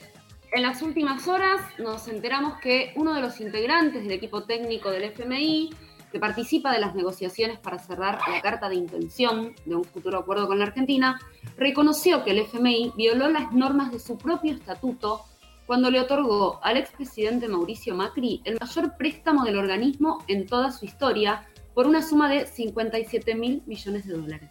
en 0.53 0.63
las 0.63 0.83
últimas 0.83 1.27
horas 1.27 1.61
nos 1.79 2.07
enteramos 2.07 2.59
que 2.61 2.93
uno 2.95 3.15
de 3.15 3.21
los 3.21 3.41
integrantes 3.41 4.03
del 4.03 4.13
equipo 4.13 4.45
técnico 4.45 4.91
del 4.91 5.05
FMI, 5.05 5.71
que 6.13 6.19
participa 6.21 6.73
de 6.73 6.81
las 6.81 6.95
negociaciones 6.95 7.59
para 7.59 7.79
cerrar 7.79 8.19
la 8.29 8.41
carta 8.41 8.69
de 8.69 8.77
intención 8.77 9.55
de 9.65 9.75
un 9.77 9.85
futuro 9.85 10.19
acuerdo 10.19 10.47
con 10.47 10.59
la 10.59 10.67
Argentina, 10.67 11.21
reconoció 11.57 12.25
que 12.25 12.33
el 12.33 12.39
FMI 12.39 12.93
violó 12.97 13.29
las 13.29 13.53
normas 13.53 13.93
de 13.93 13.99
su 13.99 14.19
propio 14.19 14.53
estatuto 14.53 15.23
cuando 15.67 15.91
le 15.91 16.01
otorgó 16.01 16.59
al 16.65 16.77
expresidente 16.77 17.47
Mauricio 17.47 17.95
Macri 17.95 18.41
el 18.45 18.59
mayor 18.61 18.97
préstamo 18.97 19.45
del 19.45 19.59
organismo 19.59 20.25
en 20.27 20.47
toda 20.47 20.73
su 20.73 20.85
historia 20.85 21.47
por 21.75 21.87
una 21.87 22.03
suma 22.03 22.29
de 22.29 22.47
57 22.47 23.35
mil 23.37 23.63
millones 23.67 24.07
de 24.07 24.15
dólares. 24.15 24.51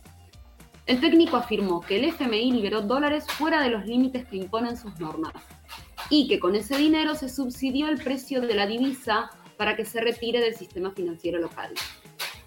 El 0.89 0.99
técnico 0.99 1.37
afirmó 1.37 1.81
que 1.81 1.97
el 1.97 2.05
FMI 2.05 2.51
liberó 2.51 2.81
dólares 2.81 3.27
fuera 3.27 3.61
de 3.61 3.69
los 3.69 3.85
límites 3.85 4.25
que 4.25 4.37
imponen 4.37 4.75
sus 4.75 4.99
normas 4.99 5.33
y 6.09 6.27
que 6.27 6.39
con 6.39 6.55
ese 6.55 6.77
dinero 6.77 7.13
se 7.13 7.29
subsidió 7.29 7.89
el 7.89 8.01
precio 8.01 8.41
de 8.41 8.55
la 8.55 8.65
divisa 8.65 9.29
para 9.55 9.75
que 9.75 9.85
se 9.85 10.01
retire 10.01 10.39
del 10.39 10.55
sistema 10.55 10.89
financiero 10.89 11.37
local. 11.37 11.75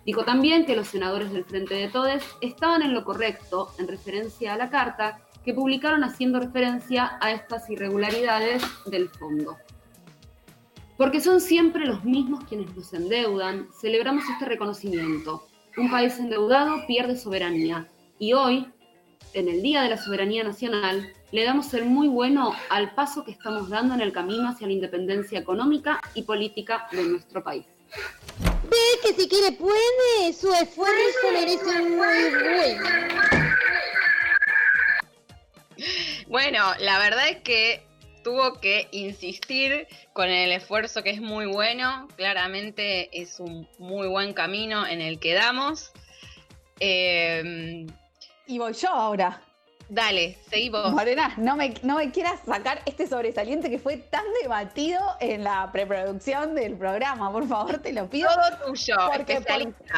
Dijo 0.05 0.25
también 0.25 0.67
que 0.67 0.75
los 0.75 0.89
senadores 0.89 1.33
del 1.33 1.45
Frente 1.45 1.77
de 1.77 1.87
Todes 1.87 2.25
estaban 2.41 2.83
en 2.83 2.95
lo 2.95 3.05
correcto 3.05 3.71
en 3.79 3.87
referencia 3.87 4.55
a 4.55 4.57
la 4.57 4.71
carta 4.71 5.21
que 5.45 5.55
publicaron 5.55 6.03
haciendo 6.03 6.41
referencia 6.41 7.19
a 7.21 7.31
estas 7.31 7.71
irregularidades 7.71 8.61
del 8.87 9.09
fondo. 9.09 9.57
Porque 10.97 11.21
son 11.21 11.41
siempre 11.41 11.87
los 11.87 12.03
mismos 12.03 12.43
quienes 12.49 12.75
nos 12.75 12.93
endeudan, 12.93 13.69
celebramos 13.81 14.25
este 14.29 14.47
reconocimiento. 14.47 15.47
Un 15.77 15.93
país 15.93 16.19
endeudado 16.19 16.85
pierde 16.89 17.17
soberanía 17.17 17.87
y 18.19 18.33
hoy, 18.33 18.67
en 19.35 19.49
el 19.49 19.63
Día 19.63 19.83
de 19.83 19.89
la 19.89 19.97
Soberanía 19.97 20.45
Nacional, 20.45 21.13
le 21.33 21.45
damos 21.45 21.73
el 21.75 21.87
muy 21.87 22.09
bueno 22.09 22.55
al 22.69 22.95
paso 22.95 23.25
que 23.25 23.31
estamos 23.31 23.71
dando 23.71 23.95
en 23.95 24.03
el 24.03 24.13
camino 24.13 24.49
hacia 24.49 24.67
la 24.67 24.75
independencia 24.75 25.39
económica 25.39 26.01
y 26.15 26.23
política 26.23 26.87
de 26.93 27.05
nuestro 27.05 27.43
país. 27.43 27.65
Ve 28.71 28.77
que 29.03 29.15
si 29.15 29.29
quiere 29.29 29.53
puede, 29.53 30.33
su 30.33 30.53
esfuerzo 30.53 31.33
merece 31.33 31.83
un 31.83 31.97
muy 31.97 32.31
bueno. 32.43 32.85
Bueno, 36.29 36.73
la 36.81 36.99
verdad 36.99 37.29
es 37.29 37.43
que 37.43 37.85
tuvo 38.23 38.61
que 38.61 38.89
insistir 38.93 39.87
con 40.13 40.29
el 40.29 40.53
esfuerzo 40.53 41.03
que 41.03 41.11
es 41.11 41.21
muy 41.21 41.47
bueno. 41.47 42.09
Claramente 42.17 43.11
es 43.21 43.41
un 43.41 43.69
muy 43.79 44.07
buen 44.07 44.33
camino 44.33 44.87
en 44.87 45.01
el 45.01 45.19
que 45.19 45.35
damos. 45.35 45.93
Eh, 46.81 47.87
y 48.53 48.59
voy 48.59 48.75
yo 48.75 48.91
ahora. 48.91 49.41
Dale, 49.89 50.39
seguí 50.49 50.69
vos. 50.69 50.93
Morena, 50.93 51.35
no 51.39 51.57
me, 51.57 51.75
no 51.83 51.97
me 51.97 52.11
quieras 52.11 52.41
sacar 52.47 52.83
este 52.85 53.07
sobresaliente 53.07 53.71
que 53.71 53.79
fue 53.79 53.97
tan 53.97 54.25
debatido 54.43 55.01
en 55.21 55.43
la 55.43 55.71
preproducción 55.73 56.55
del 56.55 56.77
programa, 56.77 57.33
por 57.33 57.47
favor, 57.49 57.79
te 57.79 57.93
lo 57.93 58.09
pido. 58.09 58.29
Todo 58.29 58.67
tuyo, 58.69 58.97
porque 59.11 59.41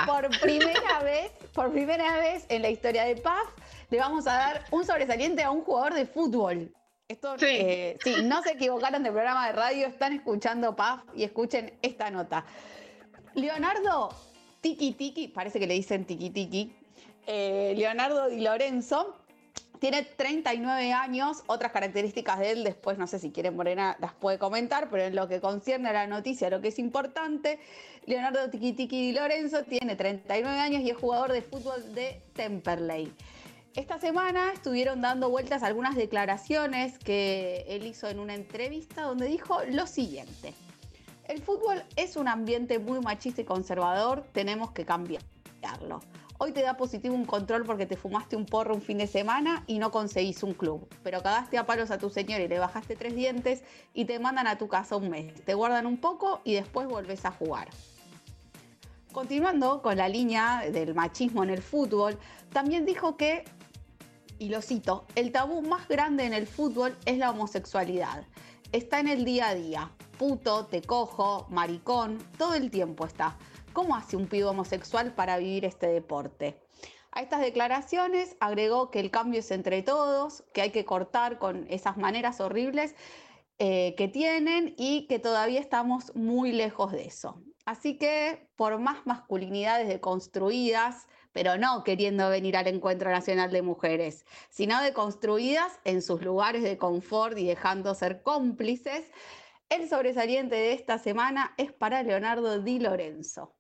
por, 0.07 0.41
primera 0.41 1.01
vez, 1.05 1.33
por 1.53 1.73
primera 1.73 2.19
vez 2.19 2.47
en 2.49 2.63
la 2.63 2.71
historia 2.71 3.05
de 3.05 3.17
PAF, 3.17 3.49
le 3.91 3.99
vamos 3.99 4.27
a 4.27 4.35
dar 4.35 4.65
un 4.71 4.85
sobresaliente 4.85 5.43
a 5.43 5.51
un 5.51 5.63
jugador 5.63 5.95
de 5.95 6.07
fútbol. 6.07 6.73
Esto, 7.09 7.37
sí. 7.39 7.47
Eh, 7.49 7.99
sí, 8.03 8.17
no 8.23 8.43
se 8.43 8.53
equivocaron 8.53 9.03
de 9.03 9.11
programa 9.11 9.49
de 9.49 9.53
radio, 9.53 9.87
están 9.89 10.13
escuchando 10.13 10.75
PAF 10.75 11.03
y 11.15 11.25
escuchen 11.25 11.77
esta 11.83 12.11
nota. 12.11 12.45
Leonardo 13.35 14.15
Tiki 14.61 14.93
Tiki, 14.93 15.29
parece 15.29 15.59
que 15.59 15.67
le 15.67 15.75
dicen 15.75 16.05
Tiki 16.05 16.31
Tiki, 16.31 16.84
eh, 17.27 17.75
Leonardo 17.77 18.29
Di 18.29 18.41
Lorenzo 18.41 19.17
tiene 19.81 20.03
39 20.03 20.93
años, 20.93 21.43
otras 21.47 21.73
características 21.73 22.39
de 22.39 22.53
él, 22.53 22.65
después 22.65 22.97
no 22.97 23.07
sé 23.07 23.19
si 23.19 23.31
quieren 23.31 23.55
Morena 23.55 23.97
las 24.01 24.15
puede 24.15 24.39
comentar, 24.39 24.89
pero 24.89 25.03
en 25.03 25.15
lo 25.15 25.29
que 25.29 25.41
concierne 25.41 25.91
a 25.91 25.93
la 25.93 26.07
noticia, 26.07 26.49
lo 26.49 26.61
que 26.61 26.69
es 26.69 26.79
importante, 26.79 27.59
Leonardo 28.07 28.49
Tiki 28.49 28.73
Di 28.73 29.13
Lorenzo 29.13 29.65
tiene 29.65 29.95
39 29.95 30.59
años 30.59 30.83
y 30.83 30.91
es 30.91 30.97
jugador 30.97 31.33
de 31.33 31.43
fútbol 31.43 31.95
de 31.95 32.21
Temperley. 32.33 33.13
Esta 33.75 33.99
semana 33.99 34.53
estuvieron 34.53 35.01
dando 35.01 35.29
vueltas 35.29 35.63
algunas 35.63 35.97
declaraciones 35.97 36.99
que 36.99 37.65
él 37.69 37.85
hizo 37.85 38.09
en 38.09 38.21
una 38.21 38.35
entrevista 38.35 39.03
donde 39.03 39.27
dijo 39.27 39.59
lo 39.71 39.87
siguiente. 39.87 40.55
El 41.27 41.43
fútbol 41.43 41.83
es 41.97 42.17
un 42.17 42.29
ambiente 42.29 42.79
muy 42.79 43.01
machista 43.01 43.41
y 43.41 43.45
conservador, 43.45 44.25
tenemos 44.33 44.71
que 44.71 44.85
cambiarlo. 44.85 46.01
Hoy 46.37 46.51
te 46.51 46.63
da 46.63 46.77
positivo 46.77 47.15
un 47.15 47.27
control 47.27 47.65
porque 47.65 47.87
te 47.87 47.97
fumaste 47.97 48.35
un 48.35 48.45
porro 48.45 48.75
un 48.75 48.83
fin 48.83 48.99
de 48.99 49.07
semana 49.07 49.63
y 49.69 49.79
no 49.79 49.93
conseguís 49.93 50.43
un 50.43 50.53
club, 50.53 50.89
pero 51.05 51.23
cagaste 51.23 51.59
a 51.59 51.65
palos 51.65 51.93
a 51.93 51.99
tu 51.99 52.11
señor 52.11 52.41
y 52.41 52.49
le 52.49 52.59
bajaste 52.59 52.97
tres 52.97 53.15
dientes 53.15 53.63
y 53.95 54.05
te 54.05 54.19
mandan 54.19 54.49
a 54.49 54.59
tu 54.59 54.67
casa 54.67 54.97
un 54.97 55.11
mes. 55.11 55.33
Te 55.45 55.55
guardan 55.55 55.87
un 55.87 55.97
poco 55.97 56.41
y 56.43 56.55
después 56.55 56.89
volvés 56.89 57.25
a 57.25 57.31
jugar. 57.31 57.69
Continuando 59.13 59.81
con 59.81 59.97
la 59.97 60.09
línea 60.09 60.65
del 60.73 60.93
machismo 60.95 61.45
en 61.45 61.51
el 61.51 61.63
fútbol, 61.63 62.19
también 62.53 62.85
dijo 62.85 63.17
que, 63.17 63.45
y 64.41 64.49
lo 64.49 64.61
cito, 64.61 65.07
el 65.15 65.31
tabú 65.31 65.63
más 65.63 65.87
grande 65.87 66.25
en 66.25 66.35
el 66.35 66.49
fútbol 66.49 66.97
es 67.05 67.17
la 67.17 67.31
homosexualidad. 67.31 68.25
Está 68.73 68.99
en 68.99 69.07
el 69.07 69.25
día 69.25 69.51
a 69.51 69.55
día 69.55 69.91
puto, 70.15 70.67
te 70.67 70.83
cojo, 70.83 71.47
maricón, 71.51 72.19
todo 72.39 72.55
el 72.55 72.71
tiempo 72.71 73.07
está. 73.07 73.37
¿Cómo 73.75 73.97
hace 73.97 74.17
un 74.17 74.29
pibe 74.29 74.45
homosexual 74.45 75.17
para 75.17 75.37
vivir 75.37 75.65
este 75.65 75.89
deporte? 75.89 76.63
A 77.11 77.23
estas 77.23 77.41
declaraciones 77.41 78.37
agregó 78.39 78.93
que 78.93 79.01
el 79.01 79.11
cambio 79.11 79.41
es 79.41 79.51
entre 79.51 79.83
todos, 79.83 80.45
que 80.55 80.63
hay 80.63 80.71
que 80.71 80.85
cortar 80.85 81.41
con 81.41 81.67
esas 81.69 81.97
maneras 81.97 82.41
horribles 82.41 82.95
eh, 83.59 83.97
que 83.97 84.07
tienen 84.07 84.77
y 84.79 85.09
que 85.09 85.19
todavía 85.19 85.59
estamos 85.59 86.15
muy 86.15 86.53
lejos 86.53 86.93
de 86.93 87.07
eso. 87.07 87.43
Así 87.65 87.99
que 87.99 88.49
por 88.55 88.79
más 88.79 89.05
masculinidades 89.07 89.89
deconstruidas, 89.89 91.09
pero 91.33 91.59
no 91.59 91.83
queriendo 91.83 92.31
venir 92.31 92.57
al 92.57 92.69
Encuentro 92.69 93.11
Nacional 93.11 93.51
de 93.51 93.63
Mujeres, 93.63 94.25
sino 94.51 94.81
deconstruidas 94.83 95.81
en 95.83 96.01
sus 96.01 96.23
lugares 96.23 96.63
de 96.63 96.79
confort 96.79 97.37
y 97.37 97.45
dejando 97.45 97.93
ser 97.97 98.23
cómplices, 98.23 99.11
el 99.69 99.89
sobresaliente 99.89 100.55
de 100.55 100.75
esta 100.75 100.99
semana 100.99 101.55
es 101.57 101.73
para 101.73 102.05
Leonardo 102.05 102.63
Di 102.63 102.79
Lorenzo. 102.79 103.57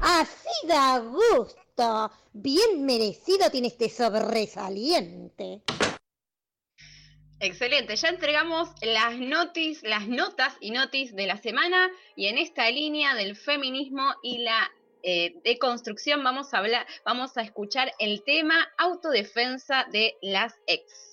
Así 0.00 0.66
da 0.66 0.98
gusto. 0.98 2.10
Bien 2.32 2.84
merecido 2.84 3.50
tiene 3.50 3.68
este 3.68 3.88
sobresaliente. 3.88 5.62
Excelente, 7.40 7.94
ya 7.94 8.08
entregamos 8.08 8.70
las 8.82 9.16
notis, 9.16 9.82
las 9.84 10.08
notas 10.08 10.56
y 10.60 10.72
notis 10.72 11.14
de 11.14 11.26
la 11.26 11.36
semana 11.36 11.88
y 12.16 12.26
en 12.26 12.36
esta 12.36 12.68
línea 12.68 13.14
del 13.14 13.36
feminismo 13.36 14.12
y 14.24 14.38
la 14.38 14.68
eh, 15.04 15.40
deconstrucción 15.44 16.24
vamos 16.24 16.52
a 16.52 16.58
hablar, 16.58 16.84
vamos 17.04 17.36
a 17.36 17.42
escuchar 17.42 17.92
el 18.00 18.24
tema 18.24 18.68
autodefensa 18.76 19.86
de 19.92 20.16
las 20.20 20.54
ex. 20.66 21.07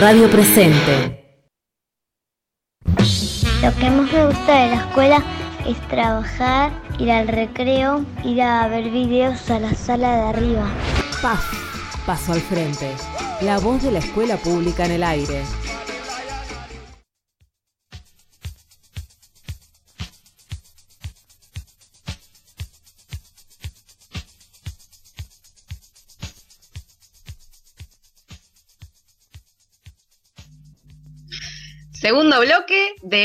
Radio 0.00 0.30
Presente. 0.30 1.44
Lo 3.62 3.74
que 3.76 3.90
más 3.90 4.10
me 4.10 4.26
gusta 4.28 4.62
de 4.62 4.68
la 4.70 4.76
escuela 4.76 5.22
es 5.66 5.76
trabajar, 5.88 6.72
ir 6.98 7.10
al 7.10 7.28
recreo, 7.28 8.06
ir 8.24 8.40
a 8.40 8.66
ver 8.68 8.88
videos 8.90 9.50
a 9.50 9.58
la 9.58 9.74
sala 9.74 10.16
de 10.16 10.22
arriba. 10.22 10.70
PAF, 11.20 11.44
paso 12.06 12.32
al 12.32 12.40
frente. 12.40 12.90
La 13.42 13.58
voz 13.58 13.82
de 13.82 13.92
la 13.92 13.98
escuela 13.98 14.38
pública 14.38 14.86
en 14.86 14.92
el 14.92 15.02
aire. 15.02 15.42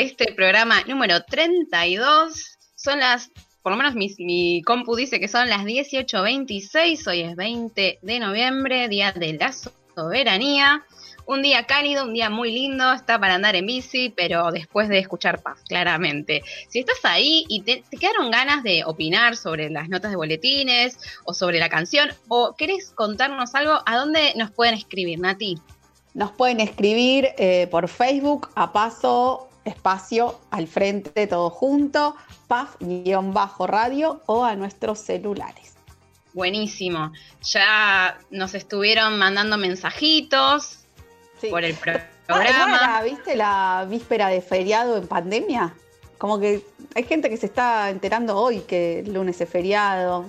Este 0.02 0.34
programa 0.34 0.82
número 0.88 1.24
32. 1.24 2.58
Son 2.76 3.00
las, 3.00 3.32
por 3.62 3.72
lo 3.72 3.78
menos 3.78 3.96
mi, 3.96 4.62
compu 4.64 4.96
dice 4.96 5.20
que 5.20 5.28
son 5.28 5.50
las 5.50 5.64
18.26. 5.64 7.08
Hoy 7.08 7.22
es 7.22 7.36
20 7.36 8.00
de 8.02 8.20
noviembre, 8.20 8.90
día 8.90 9.12
de 9.12 9.34
la 9.34 9.54
soberanía. 9.96 10.84
Un 11.28 11.42
día 11.42 11.66
cálido, 11.66 12.04
un 12.04 12.14
día 12.14 12.30
muy 12.30 12.52
lindo, 12.52 12.92
está 12.92 13.20
para 13.20 13.34
andar 13.34 13.56
en 13.56 13.66
bici, 13.66 14.14
pero 14.16 14.52
después 14.52 14.90
de 14.90 15.00
escuchar 15.00 15.42
paz, 15.42 15.60
claramente. 15.68 16.44
Si 16.70 16.80
estás 16.80 17.00
ahí 17.04 17.46
y 17.50 17.62
te, 17.62 17.84
te 17.90 17.98
quedaron 17.98 18.30
ganas 18.30 18.62
de 18.62 18.84
opinar 18.86 19.36
sobre 19.36 19.72
las 19.72 19.90
notas 19.90 20.12
de 20.12 20.18
boletines 20.18 21.00
o 21.24 21.34
sobre 21.34 21.58
la 21.58 21.70
canción, 21.70 22.10
o 22.28 22.54
querés 22.56 22.92
contarnos 22.92 23.56
algo, 23.56 23.80
¿a 23.88 23.98
dónde 23.98 24.34
nos 24.36 24.52
pueden 24.52 24.76
escribir, 24.76 25.20
Nati? 25.20 25.58
Nos 26.14 26.32
pueden 26.32 26.60
escribir 26.60 27.30
eh, 27.38 27.68
por 27.72 27.88
Facebook 27.88 28.50
a 28.54 28.72
paso 28.72 29.50
espacio 29.66 30.40
al 30.52 30.68
frente 30.68 31.28
todo 31.28 31.50
junto, 31.50 32.16
paf-radio 32.48 34.22
o 34.28 34.46
a 34.46 34.56
nuestros 34.56 35.00
celulares. 35.00 35.74
Buenísimo. 36.34 37.12
Ya 37.44 38.18
nos 38.30 38.54
estuvieron 38.54 39.18
mandando 39.18 39.58
mensajitos 39.58 40.80
Sí. 41.42 41.48
por 41.50 41.64
el 41.64 41.76
Ah, 41.76 41.80
programa. 42.28 42.68
¿no 42.68 42.76
era, 42.76 43.04
¿Viste 43.04 43.36
la 43.36 43.86
víspera 43.90 44.30
de 44.30 44.42
feriado 44.42 44.98
en 44.98 45.08
pandemia? 45.08 45.74
Como 46.18 46.40
que 46.40 46.66
hay 46.96 47.04
gente 47.04 47.30
que 47.30 47.38
se 47.38 47.46
está 47.46 47.90
enterando 47.90 48.38
hoy 48.38 48.60
que 48.62 49.00
el 49.00 49.14
lunes 49.14 49.40
es 49.42 49.50
feriado. 49.50 50.26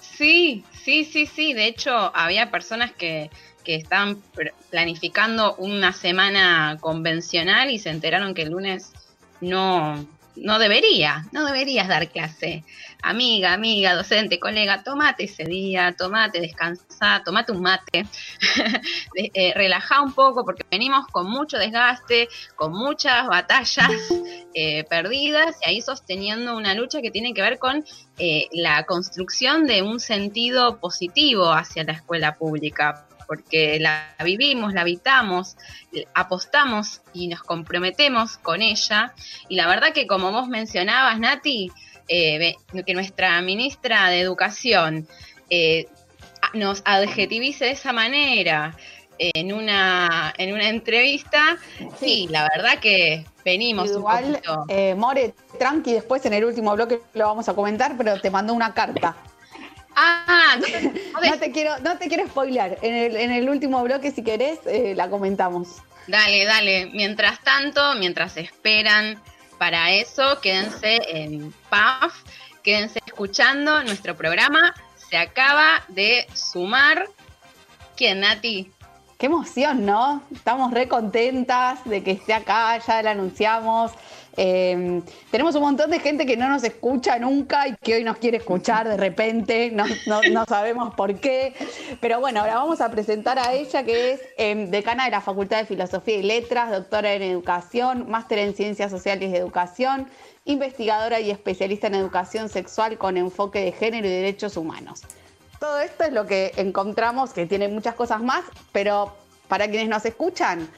Sí, 0.00 0.64
sí, 0.84 1.04
sí, 1.04 1.26
sí. 1.26 1.52
De 1.52 1.66
hecho, 1.66 1.92
había 2.14 2.50
personas 2.50 2.92
que, 2.92 3.30
que 3.66 3.82
pr- 3.84 4.52
planificando 4.70 5.56
una 5.56 5.92
semana 5.92 6.78
convencional 6.80 7.68
y 7.70 7.80
se 7.80 7.90
enteraron 7.90 8.32
que 8.32 8.42
el 8.42 8.50
lunes 8.50 8.92
no, 9.40 10.06
no 10.36 10.58
debería, 10.58 11.26
no 11.32 11.44
deberías 11.44 11.88
dar 11.88 12.08
clase. 12.08 12.64
Amiga, 13.02 13.52
amiga, 13.52 13.94
docente, 13.94 14.38
colega, 14.38 14.82
tomate 14.82 15.24
ese 15.24 15.44
día, 15.44 15.94
tomate, 15.96 16.40
descansa, 16.40 17.22
tomate 17.24 17.52
un 17.52 17.62
mate, 17.62 18.06
eh, 19.14 19.52
relajá 19.54 20.00
un 20.00 20.12
poco 20.12 20.44
porque 20.44 20.64
venimos 20.70 21.06
con 21.08 21.28
mucho 21.28 21.58
desgaste, 21.58 22.28
con 22.54 22.72
muchas 22.72 23.26
batallas 23.26 23.90
eh, 24.54 24.84
perdidas 24.84 25.56
y 25.64 25.70
ahí 25.70 25.82
sosteniendo 25.82 26.56
una 26.56 26.74
lucha 26.74 27.02
que 27.02 27.10
tiene 27.10 27.34
que 27.34 27.42
ver 27.42 27.58
con 27.58 27.84
eh, 28.18 28.46
la 28.52 28.84
construcción 28.84 29.66
de 29.66 29.82
un 29.82 30.00
sentido 30.00 30.78
positivo 30.78 31.52
hacia 31.52 31.84
la 31.84 31.92
escuela 31.92 32.34
pública, 32.34 33.05
porque 33.26 33.78
la 33.80 34.14
vivimos, 34.24 34.72
la 34.72 34.82
habitamos, 34.82 35.56
eh, 35.92 36.06
apostamos 36.14 37.02
y 37.12 37.28
nos 37.28 37.42
comprometemos 37.42 38.38
con 38.38 38.62
ella. 38.62 39.14
Y 39.48 39.56
la 39.56 39.66
verdad 39.66 39.92
que 39.92 40.06
como 40.06 40.32
vos 40.32 40.48
mencionabas, 40.48 41.18
Nati, 41.18 41.70
eh, 42.08 42.54
que 42.86 42.94
nuestra 42.94 43.40
ministra 43.42 44.08
de 44.08 44.20
Educación 44.20 45.08
eh, 45.50 45.86
nos 46.54 46.82
adjetivice 46.84 47.64
de 47.64 47.70
esa 47.72 47.92
manera 47.92 48.76
en 49.18 49.52
una, 49.52 50.34
en 50.36 50.54
una 50.54 50.68
entrevista, 50.68 51.56
sí, 51.98 52.28
la 52.30 52.48
verdad 52.54 52.78
que 52.80 53.24
venimos 53.44 53.90
Igual, 53.90 54.42
un 54.48 54.64
eh, 54.68 54.94
More, 54.94 55.34
tranqui, 55.58 55.92
después 55.92 56.24
en 56.26 56.34
el 56.34 56.44
último 56.44 56.74
bloque 56.74 57.00
lo 57.14 57.26
vamos 57.26 57.48
a 57.48 57.54
comentar, 57.54 57.96
pero 57.96 58.20
te 58.20 58.30
mandó 58.30 58.52
una 58.52 58.74
carta. 58.74 59.16
Ah, 59.96 60.56
No 61.30 61.38
te 61.38 61.50
quiero, 61.50 61.78
no 61.78 61.96
te 61.96 62.08
quiero 62.08 62.26
spoilear. 62.28 62.78
En 62.82 62.94
el, 62.94 63.16
en 63.16 63.32
el 63.32 63.48
último 63.48 63.82
bloque, 63.82 64.10
si 64.10 64.22
querés, 64.22 64.58
eh, 64.66 64.94
la 64.94 65.08
comentamos. 65.08 65.76
Dale, 66.06 66.44
dale. 66.44 66.86
Mientras 66.92 67.40
tanto, 67.40 67.94
mientras 67.94 68.36
esperan 68.36 69.20
para 69.58 69.90
eso, 69.92 70.40
quédense 70.40 70.98
en 71.08 71.52
PAF, 71.70 72.14
quédense 72.62 73.00
escuchando 73.06 73.82
nuestro 73.84 74.14
programa. 74.16 74.74
Se 75.10 75.16
acaba 75.16 75.82
de 75.88 76.26
sumar. 76.34 77.08
¿Quién, 77.96 78.20
Nati? 78.20 78.70
Qué 79.18 79.26
emoción, 79.26 79.86
¿no? 79.86 80.22
Estamos 80.30 80.72
re 80.72 80.88
contentas 80.88 81.82
de 81.86 82.04
que 82.04 82.10
esté 82.12 82.34
acá, 82.34 82.78
ya 82.86 83.02
la 83.02 83.12
anunciamos. 83.12 83.92
Eh, 84.36 85.00
tenemos 85.30 85.54
un 85.54 85.62
montón 85.62 85.90
de 85.90 85.98
gente 85.98 86.26
que 86.26 86.36
no 86.36 86.48
nos 86.48 86.62
escucha 86.62 87.18
nunca 87.18 87.68
y 87.68 87.76
que 87.76 87.94
hoy 87.94 88.04
nos 88.04 88.18
quiere 88.18 88.36
escuchar 88.36 88.86
de 88.86 88.96
repente, 88.96 89.72
no, 89.72 90.46
sabemos 90.46 90.94
por 90.94 91.18
qué. 91.18 91.54
Pero 92.00 92.20
bueno, 92.20 92.40
ahora 92.40 92.56
vamos 92.56 92.80
a 92.80 92.90
presentar 92.90 93.38
a 93.38 93.52
ella, 93.52 93.84
que 93.84 94.12
es 94.12 94.20
eh, 94.36 94.66
decana 94.68 95.06
de 95.06 95.10
la 95.10 95.20
Facultad 95.20 95.58
de 95.58 95.66
Filosofía 95.66 96.16
y 96.16 96.22
Letras, 96.22 96.70
doctora 96.70 97.14
en 97.14 97.22
Educación, 97.22 98.10
máster 98.10 98.38
en 98.38 98.54
Ciencias 98.54 98.90
Sociales 98.90 99.32
de 99.32 99.38
Educación, 99.38 100.06
investigadora 100.44 101.20
y 101.20 101.30
especialista 101.30 101.86
en 101.86 101.94
educación 101.94 102.48
sexual 102.48 102.98
con 102.98 103.16
enfoque 103.16 103.60
de 103.60 103.72
género 103.72 104.06
y 104.06 104.10
derechos 104.10 104.56
humanos. 104.56 105.02
Todo 105.58 105.80
esto 105.80 106.04
es 106.04 106.12
lo 106.12 106.26
que 106.26 106.52
encontramos, 106.56 107.32
que 107.32 107.46
tiene 107.46 107.68
muchas 107.68 107.94
cosas 107.94 108.22
más, 108.22 108.44
pero 108.72 109.16
para 109.48 109.68
quienes 109.68 109.88
nos 109.88 110.04
escuchan, 110.04 110.68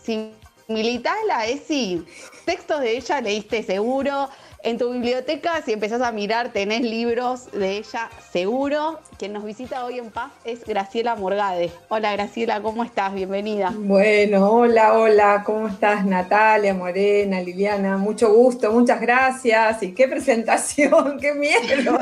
si 0.00 0.32
militás 0.68 1.16
la 1.26 1.46
ESI, 1.46 2.04
textos 2.44 2.80
de 2.80 2.96
ella 2.96 3.20
leíste 3.20 3.62
seguro. 3.62 4.28
En 4.64 4.76
tu 4.76 4.90
biblioteca, 4.92 5.62
si 5.62 5.72
empezás 5.72 6.02
a 6.02 6.10
mirar, 6.10 6.52
tenés 6.52 6.80
libros 6.82 7.50
de 7.52 7.78
ella 7.78 8.10
seguro. 8.32 8.98
Quien 9.16 9.32
nos 9.32 9.44
visita 9.44 9.84
hoy 9.84 9.98
en 9.98 10.10
Paz 10.10 10.32
es 10.44 10.64
Graciela 10.64 11.14
Morgade. 11.14 11.70
Hola 11.88 12.12
Graciela, 12.12 12.60
¿cómo 12.60 12.82
estás? 12.82 13.14
Bienvenida. 13.14 13.72
Bueno, 13.74 14.50
hola, 14.50 14.94
hola, 14.98 15.42
¿cómo 15.46 15.68
estás 15.68 16.04
Natalia, 16.04 16.74
Morena, 16.74 17.40
Liliana? 17.40 17.96
Mucho 17.98 18.32
gusto, 18.32 18.72
muchas 18.72 19.00
gracias. 19.00 19.82
Y 19.84 19.94
qué 19.94 20.08
presentación, 20.08 21.18
qué 21.20 21.32
miedo. 21.34 21.98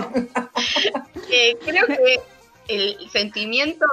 Eh, 1.31 1.57
creo 1.63 1.87
que 1.87 2.21
el 2.69 2.97
sentimiento 3.13 3.87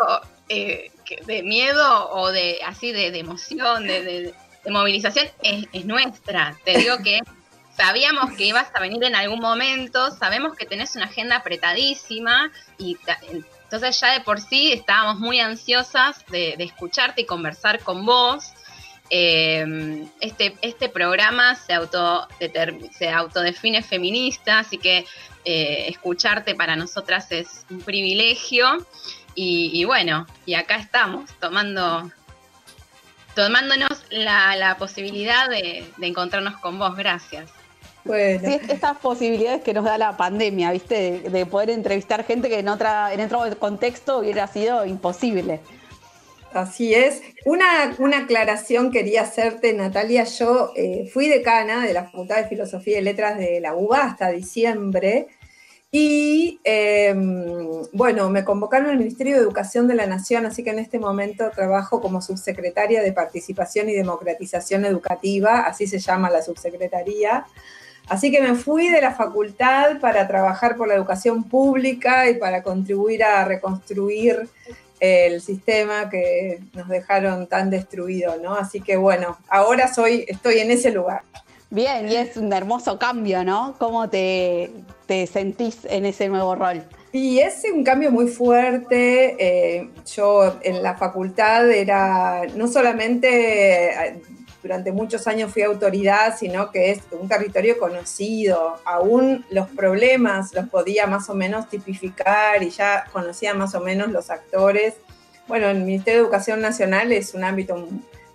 eh, 0.47 0.89
de 1.27 1.43
miedo 1.43 2.11
o 2.11 2.31
de 2.31 2.59
así 2.65 2.93
de, 2.93 3.11
de 3.11 3.19
emoción, 3.19 3.85
de, 3.85 4.03
de- 4.03 4.33
de 4.63 4.71
movilización 4.71 5.27
es, 5.41 5.65
es 5.71 5.85
nuestra. 5.85 6.57
Te 6.63 6.77
digo 6.77 6.97
que 7.03 7.19
sabíamos 7.75 8.33
que 8.33 8.45
ibas 8.45 8.67
a 8.73 8.79
venir 8.79 9.03
en 9.03 9.15
algún 9.15 9.39
momento, 9.39 10.11
sabemos 10.11 10.55
que 10.55 10.65
tenés 10.65 10.95
una 10.95 11.05
agenda 11.05 11.37
apretadísima 11.37 12.51
y 12.77 12.97
entonces 13.29 13.99
ya 13.99 14.13
de 14.13 14.21
por 14.21 14.39
sí 14.39 14.71
estábamos 14.71 15.19
muy 15.19 15.39
ansiosas 15.39 16.23
de, 16.27 16.55
de 16.57 16.63
escucharte 16.63 17.21
y 17.21 17.25
conversar 17.25 17.79
con 17.79 18.05
vos. 18.05 18.53
Eh, 19.09 20.07
este, 20.21 20.55
este 20.61 20.89
programa 20.89 21.55
se, 21.55 21.73
auto, 21.73 22.27
se 22.91 23.09
autodefine 23.09 23.83
feminista, 23.83 24.59
así 24.59 24.77
que 24.77 25.05
eh, 25.45 25.85
escucharte 25.87 26.55
para 26.55 26.75
nosotras 26.75 27.31
es 27.31 27.65
un 27.69 27.81
privilegio. 27.81 28.85
Y, 29.35 29.71
y 29.73 29.83
bueno, 29.85 30.27
y 30.45 30.53
acá 30.53 30.77
estamos 30.77 31.31
tomando 31.39 32.11
tomándonos 33.35 34.05
la, 34.09 34.55
la 34.55 34.77
posibilidad 34.77 35.49
de, 35.49 35.85
de 35.97 36.07
encontrarnos 36.07 36.57
con 36.57 36.77
vos. 36.79 36.95
Gracias. 36.95 37.49
Bueno, 38.03 38.49
Sí, 38.49 38.59
estas 38.67 38.97
posibilidades 38.97 39.61
que 39.63 39.73
nos 39.73 39.85
da 39.85 39.97
la 39.97 40.17
pandemia, 40.17 40.71
¿viste? 40.71 41.21
De, 41.21 41.29
de 41.29 41.45
poder 41.45 41.69
entrevistar 41.69 42.25
gente 42.25 42.49
que 42.49 42.59
en, 42.59 42.67
otra, 42.67 43.13
en 43.13 43.21
otro 43.21 43.39
contexto 43.59 44.19
hubiera 44.19 44.45
sido 44.47 44.85
imposible. 44.85 45.61
así 46.53 46.93
es. 46.93 47.21
Una, 47.45 47.95
una 47.99 48.19
aclaración 48.19 48.91
quería 48.91 49.21
hacerte, 49.23 49.73
Natalia. 49.73 50.25
Yo 50.25 50.71
eh, 50.75 51.09
fui 51.13 51.27
decana 51.29 51.85
de 51.85 51.93
la 51.93 52.05
Facultad 52.05 52.37
de 52.37 52.47
Filosofía 52.49 52.99
y 52.99 53.01
Letras 53.03 53.37
de 53.37 53.59
la 53.61 53.73
UBA 53.73 54.03
hasta 54.03 54.29
diciembre. 54.29 55.27
Y 55.95 56.59
eh, 56.63 57.13
bueno, 57.91 58.27
me 58.31 58.43
convocaron 58.43 58.89
al 58.89 58.97
Ministerio 58.97 59.35
de 59.35 59.41
Educación 59.43 59.87
de 59.87 59.93
la 59.93 60.07
Nación, 60.07 60.47
así 60.47 60.63
que 60.63 60.71
en 60.71 60.79
este 60.79 60.97
momento 60.97 61.51
trabajo 61.51 62.01
como 62.01 62.19
subsecretaria 62.19 63.03
de 63.03 63.13
Participación 63.13 63.89
y 63.89 63.93
Democratización 63.93 64.85
Educativa, 64.85 65.59
así 65.59 65.85
se 65.85 65.99
llama 65.99 66.31
la 66.31 66.41
subsecretaría. 66.41 67.45
Así 68.09 68.31
que 68.31 68.41
me 68.41 68.55
fui 68.55 68.89
de 68.89 69.01
la 69.01 69.13
facultad 69.13 69.99
para 69.99 70.27
trabajar 70.27 70.77
por 70.77 70.87
la 70.87 70.95
educación 70.95 71.43
pública 71.43 72.27
y 72.27 72.39
para 72.39 72.63
contribuir 72.63 73.23
a 73.23 73.45
reconstruir 73.45 74.49
el 74.99 75.41
sistema 75.41 76.09
que 76.09 76.63
nos 76.73 76.89
dejaron 76.89 77.45
tan 77.45 77.69
destruido, 77.69 78.37
¿no? 78.37 78.55
Así 78.55 78.81
que 78.81 78.97
bueno, 78.97 79.37
ahora 79.47 79.93
soy, 79.93 80.25
estoy 80.27 80.57
en 80.57 80.71
ese 80.71 80.89
lugar. 80.89 81.21
Bien, 81.73 82.07
y 82.07 82.17
es 82.17 82.37
un 82.37 82.53
hermoso 82.53 82.99
cambio, 82.99 83.43
¿no? 83.43 83.73
¿Cómo 83.79 84.07
te, 84.07 84.69
te 85.07 85.25
sentís 85.25 85.85
en 85.85 86.05
ese 86.05 86.29
nuevo 86.29 86.53
rol? 86.53 86.83
Y 87.11 87.39
es 87.39 87.63
un 87.73 87.83
cambio 87.83 88.11
muy 88.11 88.27
fuerte. 88.27 89.35
Eh, 89.39 89.89
yo 90.15 90.55
en 90.61 90.83
la 90.83 90.95
facultad 90.95 91.71
era 91.71 92.43
no 92.55 92.67
solamente 92.67 93.89
eh, 93.89 94.21
durante 94.61 94.91
muchos 94.91 95.25
años 95.25 95.51
fui 95.51 95.63
autoridad, 95.63 96.37
sino 96.37 96.69
que 96.69 96.91
es 96.91 96.99
un 97.19 97.27
territorio 97.27 97.79
conocido. 97.79 98.75
Aún 98.85 99.43
los 99.49 99.67
problemas 99.69 100.53
los 100.53 100.69
podía 100.69 101.07
más 101.07 101.27
o 101.31 101.33
menos 101.33 101.69
tipificar 101.69 102.61
y 102.61 102.69
ya 102.69 103.05
conocía 103.11 103.55
más 103.55 103.73
o 103.73 103.79
menos 103.79 104.11
los 104.11 104.29
actores. 104.29 104.93
Bueno, 105.47 105.69
el 105.69 105.79
Ministerio 105.79 106.19
de 106.19 106.25
Educación 106.25 106.61
Nacional 106.61 107.11
es 107.11 107.33
un 107.33 107.43
ámbito 107.43 107.87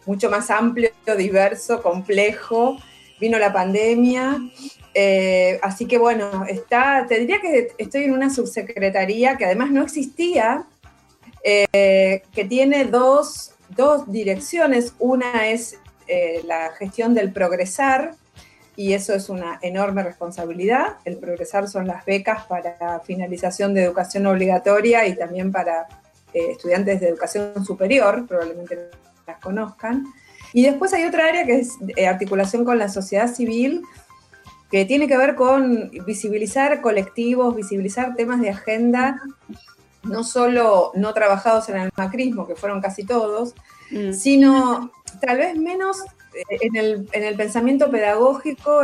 mucho 0.06 0.28
más 0.28 0.50
amplio, 0.50 0.90
diverso, 1.16 1.80
complejo 1.84 2.78
vino 3.20 3.38
la 3.38 3.52
pandemia. 3.52 4.38
Eh, 4.94 5.58
así 5.62 5.86
que 5.86 5.98
bueno, 5.98 6.44
está, 6.48 7.06
te 7.08 7.18
diría 7.18 7.40
que 7.40 7.72
estoy 7.78 8.04
en 8.04 8.12
una 8.12 8.30
subsecretaría 8.30 9.36
que 9.36 9.44
además 9.44 9.70
no 9.70 9.82
existía, 9.82 10.66
eh, 11.42 12.22
que 12.32 12.44
tiene 12.44 12.84
dos, 12.84 13.52
direcciones. 14.08 14.94
Una 14.98 15.48
es 15.48 15.78
eh, 16.08 16.42
la 16.44 16.70
gestión 16.72 17.14
del 17.14 17.32
progresar, 17.32 18.14
y 18.74 18.92
eso 18.92 19.14
es 19.14 19.28
una 19.28 19.58
enorme 19.62 20.02
responsabilidad. 20.02 20.96
El 21.04 21.18
progresar 21.18 21.68
son 21.68 21.86
las 21.86 22.04
becas 22.04 22.44
para 22.46 23.00
finalización 23.04 23.74
de 23.74 23.84
educación 23.84 24.26
obligatoria 24.26 25.06
y 25.06 25.16
también 25.16 25.52
para 25.52 25.86
estudiantes 26.32 27.00
de 27.00 27.08
educación 27.08 27.64
superior, 27.64 28.26
probablemente 28.26 28.78
las 29.26 29.38
conozcan. 29.38 30.06
Y 30.52 30.62
después 30.62 30.92
hay 30.92 31.04
otra 31.04 31.26
área 31.26 31.44
que 31.44 31.60
es 31.60 31.76
eh, 31.96 32.06
articulación 32.06 32.64
con 32.64 32.78
la 32.78 32.88
sociedad 32.88 33.32
civil, 33.32 33.82
que 34.70 34.84
tiene 34.84 35.08
que 35.08 35.16
ver 35.16 35.34
con 35.34 35.90
visibilizar 36.06 36.80
colectivos, 36.80 37.54
visibilizar 37.54 38.14
temas 38.14 38.40
de 38.40 38.50
agenda, 38.50 39.20
no 40.02 40.24
solo 40.24 40.92
no 40.94 41.14
trabajados 41.14 41.68
en 41.68 41.76
el 41.76 41.90
macrismo, 41.96 42.46
que 42.46 42.54
fueron 42.54 42.80
casi 42.80 43.04
todos, 43.04 43.54
mm. 43.90 44.12
sino 44.12 44.90
tal 45.20 45.38
vez 45.38 45.56
menos 45.56 45.98
eh, 46.34 46.58
en 46.60 46.76
el, 47.24 47.36
pensamiento 47.36 47.90
pedagógico 47.90 48.82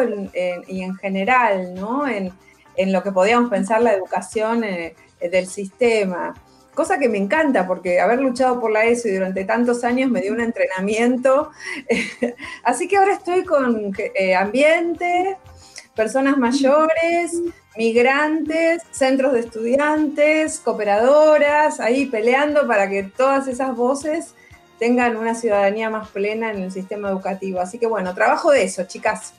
y 0.66 0.82
en 0.82 0.94
general, 0.96 1.74
¿no? 1.74 2.06
En, 2.06 2.32
lo 2.76 3.04
que 3.04 3.12
podíamos 3.12 3.50
pensar 3.50 3.82
la 3.82 3.92
educación 3.92 4.64
eh, 4.64 4.96
del 5.20 5.46
sistema 5.46 6.34
cosa 6.74 6.98
que 6.98 7.08
me 7.08 7.18
encanta 7.18 7.66
porque 7.66 8.00
haber 8.00 8.20
luchado 8.20 8.60
por 8.60 8.70
la 8.70 8.84
ESO 8.84 9.08
y 9.08 9.12
durante 9.12 9.44
tantos 9.44 9.84
años 9.84 10.10
me 10.10 10.20
dio 10.20 10.32
un 10.32 10.40
entrenamiento. 10.40 11.50
Así 12.64 12.88
que 12.88 12.96
ahora 12.96 13.14
estoy 13.14 13.44
con 13.44 13.92
eh, 13.96 14.34
ambiente, 14.34 15.36
personas 15.94 16.36
mayores, 16.36 17.40
migrantes, 17.76 18.82
centros 18.90 19.32
de 19.32 19.40
estudiantes, 19.40 20.60
cooperadoras, 20.60 21.80
ahí 21.80 22.06
peleando 22.06 22.66
para 22.66 22.88
que 22.88 23.04
todas 23.04 23.48
esas 23.48 23.74
voces 23.76 24.34
tengan 24.78 25.16
una 25.16 25.34
ciudadanía 25.34 25.90
más 25.90 26.08
plena 26.08 26.50
en 26.50 26.62
el 26.62 26.72
sistema 26.72 27.08
educativo. 27.08 27.60
Así 27.60 27.78
que 27.78 27.86
bueno, 27.86 28.14
trabajo 28.14 28.50
de 28.50 28.64
eso, 28.64 28.84
chicas. 28.84 29.34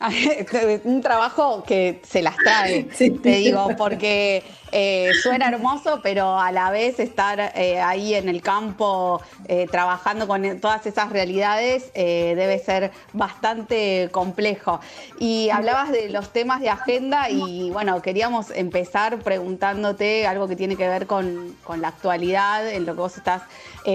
un 0.84 1.00
trabajo 1.02 1.64
que 1.64 2.00
se 2.04 2.22
las 2.22 2.36
trae, 2.36 2.84
te 3.22 3.30
digo, 3.30 3.68
porque 3.76 4.44
eh, 4.70 5.12
suena 5.22 5.48
hermoso, 5.48 6.00
pero 6.02 6.38
a 6.38 6.52
la 6.52 6.70
vez 6.70 7.00
estar 7.00 7.52
eh, 7.54 7.80
ahí 7.80 8.14
en 8.14 8.28
el 8.28 8.42
campo 8.42 9.20
eh, 9.46 9.66
trabajando 9.70 10.28
con 10.28 10.60
todas 10.60 10.86
esas 10.86 11.10
realidades 11.10 11.90
debe 11.94 12.58
ser 12.58 12.92
bastante 13.12 14.08
complejo. 14.12 14.80
Y 15.18 15.50
hablabas 15.50 15.90
de 15.90 16.10
los 16.10 16.32
temas 16.32 16.60
de 16.60 16.68
agenda 16.68 17.30
y 17.30 17.70
bueno, 17.70 18.00
queríamos 18.02 18.50
empezar 18.50 19.18
preguntándote 19.20 20.26
algo 20.26 20.46
que 20.48 20.56
tiene 20.56 20.76
que 20.76 20.88
ver 20.88 21.06
con, 21.06 21.56
con 21.64 21.80
la 21.80 21.88
actualidad, 21.88 22.68
en 22.68 22.86
lo 22.86 22.94
que 22.94 23.00
vos 23.00 23.16
estás 23.16 23.42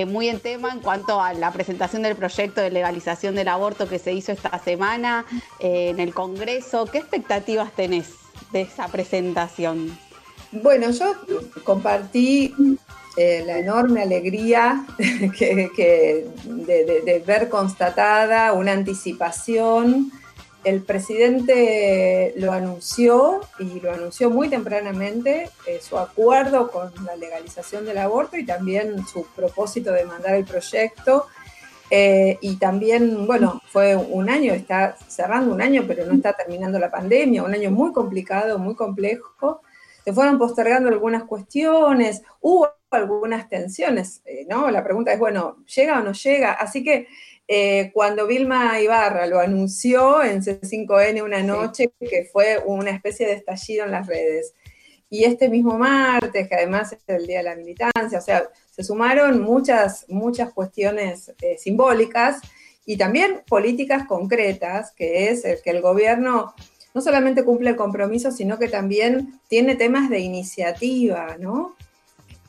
muy 0.08 0.28
en 0.28 0.39
tema 0.39 0.72
en 0.72 0.80
cuanto 0.80 1.22
a 1.22 1.34
la 1.34 1.52
presentación 1.52 2.02
del 2.02 2.16
proyecto 2.16 2.62
de 2.62 2.72
legalización 2.72 3.36
del 3.36 3.48
aborto 3.48 3.88
que 3.88 4.00
se 4.00 4.12
hizo 4.12 4.32
esta 4.32 4.58
semana 4.58 5.24
en 5.94 6.00
el 6.00 6.14
Congreso. 6.14 6.86
¿Qué 6.86 6.98
expectativas 6.98 7.72
tenés 7.72 8.10
de 8.52 8.62
esa 8.62 8.88
presentación? 8.88 9.98
Bueno, 10.52 10.92
yo 10.92 11.16
compartí 11.64 12.54
eh, 13.16 13.44
la 13.46 13.60
enorme 13.60 14.02
alegría 14.02 14.86
que, 15.38 16.28
de, 16.46 17.24
ver 17.26 17.50
constatada 17.50 18.54
una 18.54 18.72
anticipación. 18.72 20.12
El 20.64 20.82
presidente 20.82 22.34
lo 22.38 22.54
anunció 22.54 23.42
y 23.60 23.82
lo 23.82 23.92
anunció 23.92 24.30
muy 24.30 24.48
tempranamente, 24.50 25.50
eh, 25.68 25.80
su 25.82 25.98
acuerdo 25.98 26.72
con 26.72 26.92
la 27.06 27.18
legalización 27.18 27.86
del 27.86 27.98
aborto 27.98 28.38
y 28.38 28.46
también 28.46 29.06
su 29.06 29.26
propósito 29.36 29.92
de 29.92 30.06
mandar 30.06 30.36
el 30.36 30.46
proyecto. 30.46 31.28
Eh, 31.89 32.38
y 32.41 32.56
también, 32.56 33.28
bueno, 33.28 33.62
fue 33.67 33.96
un 33.96 34.30
año, 34.30 34.54
está 34.54 34.96
cerrando 35.08 35.54
un 35.54 35.62
año, 35.62 35.84
pero 35.88 36.06
no 36.06 36.13
está 36.13 36.34
terminando 36.34 36.80
la 36.80 36.89
pandemia, 36.89 37.43
un 37.43 37.54
año 37.54 37.69
muy 37.72 37.91
complicado, 37.91 38.58
muy 38.58 38.76
complejo 38.76 39.62
se 40.04 40.13
fueron 40.13 40.38
postergando 40.38 40.89
algunas 40.89 41.24
cuestiones, 41.24 42.24
hubo 42.41 42.69
algunas 42.91 43.48
tensiones, 43.48 44.22
eh, 44.26 44.46
¿no? 44.50 44.69
La 44.69 44.84
pregunta 44.84 45.13
es, 45.13 45.19
bueno, 45.19 45.63
¿llega 45.74 46.00
o 46.00 46.04
no 46.04 46.12
llega? 46.12 46.54
Así 46.54 46.84
que 46.84 47.08
eh, 47.48 47.91
cuando 47.93 48.28
Vilma 48.28 48.80
Ibarra 48.82 49.26
lo 49.28 49.39
anunció 49.39 50.22
en 50.24 50.41
C5N 50.41 51.24
una 51.24 51.41
noche, 51.41 51.91
que 52.00 52.30
fue 52.32 52.62
una 52.65 52.91
especie 52.91 53.26
de 53.26 53.34
estallido 53.34 53.86
en 53.86 53.91
las 53.91 54.08
redes, 54.08 54.54
y 55.10 55.24
este 55.24 55.48
mismo 55.48 55.78
martes, 55.78 56.50
que 56.50 56.56
además 56.56 56.91
es 56.93 57.04
el 57.08 57.26
Día 57.26 57.38
de 57.38 57.43
la 57.43 57.56
Militancia, 57.56 58.17
o 58.17 58.22
sea, 58.22 58.43
se 58.74 58.84
sumaron 58.84 59.42
muchas, 59.42 60.06
muchas 60.10 60.52
cuestiones 60.52 61.32
eh, 61.42 61.58
simbólicas 61.60 62.42
y 62.88 62.98
también 62.98 63.42
políticas 63.48 64.08
concretas, 64.08 64.92
que 64.92 65.30
es 65.30 65.46
el 65.46 65.62
que 65.62 65.70
el 65.70 65.82
gobierno 65.82 66.56
no 66.96 67.02
solamente 67.02 67.44
cumple 67.44 67.72
el 67.72 67.76
compromiso, 67.76 68.32
sino 68.32 68.58
que 68.58 68.68
también 68.68 69.40
tiene 69.48 69.76
temas 69.76 70.10
de 70.10 70.20
iniciativa, 70.20 71.38
¿no? 71.40 71.76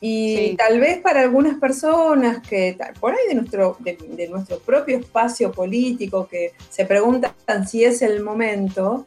Y 0.00 0.54
tal 0.56 0.80
vez 0.80 0.98
para 0.98 1.20
algunas 1.20 1.58
personas 1.58 2.46
que 2.46 2.76
por 3.00 3.12
ahí 3.12 3.28
de 3.28 3.34
nuestro, 3.34 3.76
de, 3.80 4.28
nuestro 4.28 4.58
propio 4.58 4.98
espacio 4.98 5.50
político 5.50 6.28
que 6.28 6.52
se 6.68 6.84
preguntan 6.84 7.32
si 7.66 7.84
es 7.84 8.02
el 8.02 8.22
momento, 8.22 9.06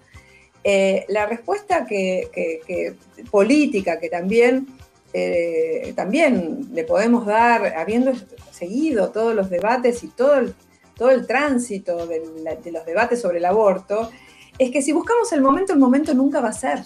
eh, 0.63 1.06
la 1.10 1.27
respuesta 1.27 1.86
que, 1.86 2.95
política 3.30 3.99
que 3.99 4.10
también, 4.10 4.67
eh, 5.13 5.93
también 5.95 6.69
le 6.73 6.83
podemos 6.83 7.25
dar, 7.25 7.75
habiendo 7.77 8.13
seguido 8.51 9.11
todos 9.11 9.33
los 9.33 9.49
debates 9.49 10.03
y 10.03 10.07
todo 10.07 10.35
el, 10.35 10.55
todo 10.95 11.11
el 11.11 11.27
tránsito 11.27 12.07
de, 12.07 12.21
de 12.63 12.71
los 12.71 12.85
debates 12.85 13.21
sobre 13.21 13.37
el 13.37 13.45
aborto, 13.45 14.11
es 14.57 14.71
que 14.71 14.81
si 14.81 14.91
buscamos 14.91 15.31
el 15.33 15.41
momento, 15.41 15.73
el 15.73 15.79
momento 15.79 16.13
nunca 16.13 16.41
va 16.41 16.49
a 16.49 16.53
ser. 16.53 16.79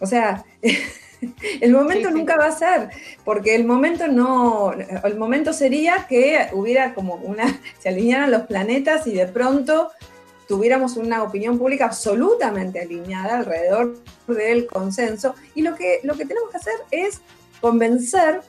O 0.00 0.06
sea, 0.06 0.44
el 1.60 1.72
momento 1.72 2.10
nunca 2.10 2.36
va 2.36 2.46
a 2.46 2.52
ser, 2.52 2.90
porque 3.24 3.54
el 3.54 3.64
momento 3.64 4.08
no, 4.08 4.72
el 4.72 5.16
momento 5.16 5.52
sería 5.52 6.06
que 6.08 6.48
hubiera 6.52 6.94
como 6.94 7.14
una, 7.14 7.60
se 7.78 7.88
alinearan 7.88 8.30
los 8.30 8.42
planetas 8.42 9.06
y 9.06 9.12
de 9.14 9.26
pronto 9.26 9.90
tuviéramos 10.48 10.96
una 10.96 11.22
opinión 11.22 11.58
pública 11.58 11.86
absolutamente 11.86 12.80
alineada 12.80 13.38
alrededor 13.38 13.98
del 14.26 14.66
consenso. 14.66 15.34
Y 15.54 15.62
lo 15.62 15.74
que, 15.74 16.00
lo 16.02 16.14
que 16.14 16.26
tenemos 16.26 16.50
que 16.50 16.56
hacer 16.56 16.74
es 16.90 17.20
convencer 17.60 18.40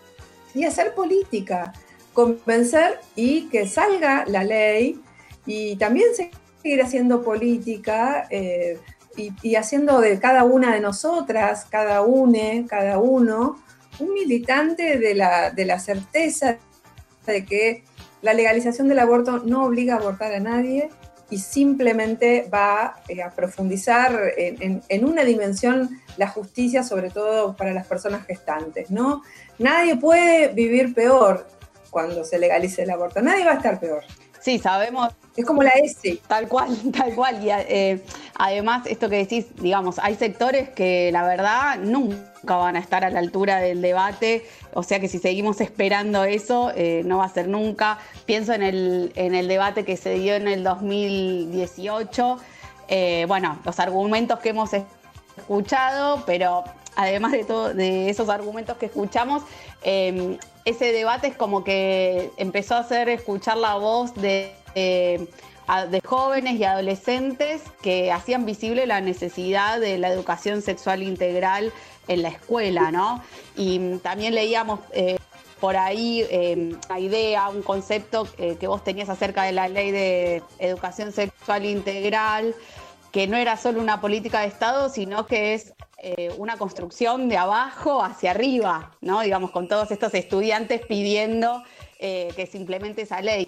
y 0.54 0.66
hacer 0.66 0.94
política, 0.94 1.74
convencer 2.14 3.00
y 3.16 3.48
que 3.50 3.68
salga 3.68 4.26
la 4.28 4.44
ley 4.44 5.02
y 5.46 5.76
también 5.78 6.14
se 6.16 6.32
seguir 6.64 6.82
haciendo 6.82 7.22
política 7.24 8.26
eh, 8.30 8.80
y, 9.16 9.56
haciendo 9.56 10.00
de 10.00 10.18
cada 10.20 10.44
una 10.44 10.74
de 10.74 10.80
nosotras, 10.80 11.68
cada 11.70 12.02
une, 12.02 12.66
cada 12.68 12.98
uno, 12.98 13.62
un 14.00 14.14
militante 14.14 14.98
de 14.98 15.14
la, 15.14 15.52
de 15.52 15.66
la 15.66 15.78
certeza 15.78 16.58
de 17.28 17.46
que 17.46 17.84
la 18.22 18.34
legalización 18.34 18.88
del 18.88 19.00
aborto 19.00 19.40
no 19.40 19.66
obliga 19.66 19.96
a 19.96 19.98
abortar 19.98 20.34
a 20.34 20.40
nadie 20.40 20.90
y 21.34 21.40
simplemente 21.40 22.48
va 22.54 22.98
eh, 23.08 23.24
a 23.24 23.32
profundizar 23.32 24.34
en, 24.38 24.84
en, 24.88 25.06
una 25.06 25.24
dimensión 25.24 26.00
la 26.16 26.28
justicia, 26.28 26.84
sobre 26.84 27.10
todo 27.10 27.56
para 27.56 27.74
las 27.74 27.88
personas 27.88 28.24
gestantes, 28.28 28.92
¿no? 28.92 29.24
Nadie 29.58 29.96
puede 29.96 30.50
vivir 30.50 30.94
peor 30.94 31.48
cuando 31.90 32.24
se 32.24 32.38
legalice 32.38 32.84
el 32.84 32.92
aborto, 32.92 33.20
nadie 33.24 33.46
va 33.46 33.54
a 33.54 33.56
estar 33.56 33.80
peor. 33.80 34.04
Sí, 34.42 34.60
sabemos. 34.60 35.12
Es 35.36 35.46
como 35.46 35.64
la 35.64 35.72
S. 35.72 36.20
Tal 36.28 36.48
cual, 36.48 36.78
tal 36.98 37.16
cual. 37.16 37.44
Y 37.44 37.50
eh, 37.50 38.04
además, 38.36 38.86
esto 38.86 39.10
que 39.10 39.18
decís, 39.18 39.48
digamos, 39.56 40.00
hay 40.00 40.16
sectores 40.16 40.70
que 40.70 41.12
la 41.12 41.24
verdad 41.24 41.80
nunca 41.80 42.56
van 42.56 42.76
a 42.76 42.80
estar 42.80 43.04
a 43.04 43.10
la 43.10 43.20
altura 43.20 43.58
del 43.58 43.82
debate. 43.82 44.46
O 44.74 44.84
sea 44.84 45.00
que 45.00 45.08
si 45.08 45.20
seguimos 45.20 45.60
esperando 45.62 46.24
eso, 46.24 46.72
eh, 46.76 47.02
no 47.06 47.18
va 47.18 47.26
a 47.26 47.30
ser 47.30 47.48
nunca. 47.48 48.00
Pienso 48.26 48.54
en 48.54 48.62
el, 48.62 49.12
en 49.16 49.34
el 49.34 49.48
debate 49.48 49.86
que 49.86 49.98
se 49.98 50.14
dio 50.16 50.36
en 50.36 50.48
el 50.48 50.64
2018. 50.64 52.38
Eh, 52.90 53.26
bueno, 53.28 53.60
los 53.66 53.80
argumentos 53.80 54.40
que 54.40 54.50
hemos 54.50 54.72
escuchado, 55.38 56.24
pero 56.28 56.64
además 56.96 57.32
de, 57.32 57.44
todo, 57.44 57.74
de 57.74 58.10
esos 58.10 58.30
argumentos 58.30 58.78
que 58.78 58.86
escuchamos, 58.86 59.42
em, 59.82 60.38
ese 60.66 60.92
debate 60.92 61.28
es 61.28 61.36
como 61.36 61.64
que 61.64 62.32
empezó 62.38 62.76
a 62.76 62.80
hacer 62.80 63.10
escuchar 63.10 63.58
la 63.58 63.76
voz 63.76 64.14
de, 64.16 64.54
de, 64.76 66.02
jóvenes 66.06 66.60
y 66.60 66.64
adolescentes 66.64 67.62
que 67.82 68.12
hacían 68.12 68.46
visible 68.46 68.86
la 68.86 69.02
necesidad 69.02 69.80
de 69.80 69.98
la 69.98 70.10
educación 70.10 70.62
sexual 70.62 71.04
integral 71.04 71.72
en 72.08 72.22
la 72.22 72.30
escuela, 72.30 72.92
¿no? 72.92 73.24
Y 73.56 73.98
también 73.98 74.36
leíamos 74.36 74.80
eh, 74.92 75.18
por 75.64 75.78
ahí 75.78 76.26
em, 76.30 76.78
una 76.90 77.00
idea, 77.00 77.48
un 77.48 77.62
concepto 77.62 78.28
eh, 78.38 78.58
que 78.60 78.68
vos 78.68 78.84
tenías 78.84 79.08
acerca 79.08 79.44
de 79.44 79.54
la 79.54 79.70
ley 79.70 79.92
de 79.92 80.44
educación 80.60 81.14
sexual 81.14 81.64
integral, 81.64 82.54
que 83.14 83.28
no 83.28 83.38
era 83.38 83.56
solo 83.56 83.80
una 83.80 84.02
política 84.02 84.42
de 84.42 84.48
Estado, 84.48 84.90
sino 84.90 85.26
que 85.26 85.54
es 85.54 85.74
eh, 86.00 86.34
una 86.38 86.58
construcción 86.58 87.30
de 87.30 87.38
abajo 87.38 88.04
hacia 88.04 88.32
arriba, 88.32 88.92
¿no? 89.00 89.22
Digamos, 89.22 89.52
con 89.52 89.70
todos 89.70 89.90
estos 89.90 90.14
estudiantes 90.16 90.82
pidiendo 90.86 91.64
eh, 91.98 92.34
que 92.36 92.46
se 92.46 92.58
implemente 92.58 93.04
esa 93.04 93.22
ley. 93.22 93.48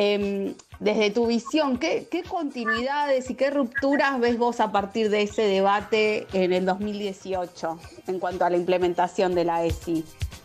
Em, 0.00 0.54
desde 0.78 1.10
tu 1.10 1.26
visión, 1.26 1.76
¿qué, 1.76 2.06
continuidades 2.28 3.30
y 3.30 3.34
qué 3.34 3.50
rupturas 3.50 4.20
ves 4.20 4.38
vos 4.38 4.60
a 4.60 4.70
partir 4.70 5.10
de 5.10 5.22
ese 5.22 5.42
debate 5.42 6.28
en 6.32 6.52
el 6.52 6.64
2018 6.64 7.80
en 8.06 8.20
cuanto 8.20 8.44
a 8.44 8.50
la 8.50 8.58
implementación 8.58 9.34
de 9.34 9.44
la 9.44 9.64
ESI? 9.64 10.04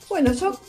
Bueno, 0.09 0.33
yo, 0.33 0.59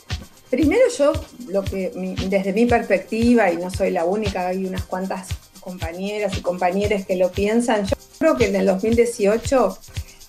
primero 0.51 0.83
yo, 0.95 1.13
lo 1.47 1.63
que 1.63 1.89
desde 2.29 2.53
mi 2.53 2.67
perspectiva, 2.67 3.51
y 3.51 3.57
no 3.57 3.71
soy 3.71 3.89
la 3.89 4.05
única, 4.05 4.49
hay 4.49 4.67
unas 4.67 4.83
cuantas 4.83 5.29
compañeras 5.61 6.37
y 6.37 6.41
compañeros 6.41 7.07
que 7.07 7.15
lo 7.15 7.31
piensan, 7.31 7.87
yo 7.87 7.95
creo 8.19 8.37
que 8.37 8.49
en 8.49 8.55
el 8.55 8.67
2018 8.67 9.79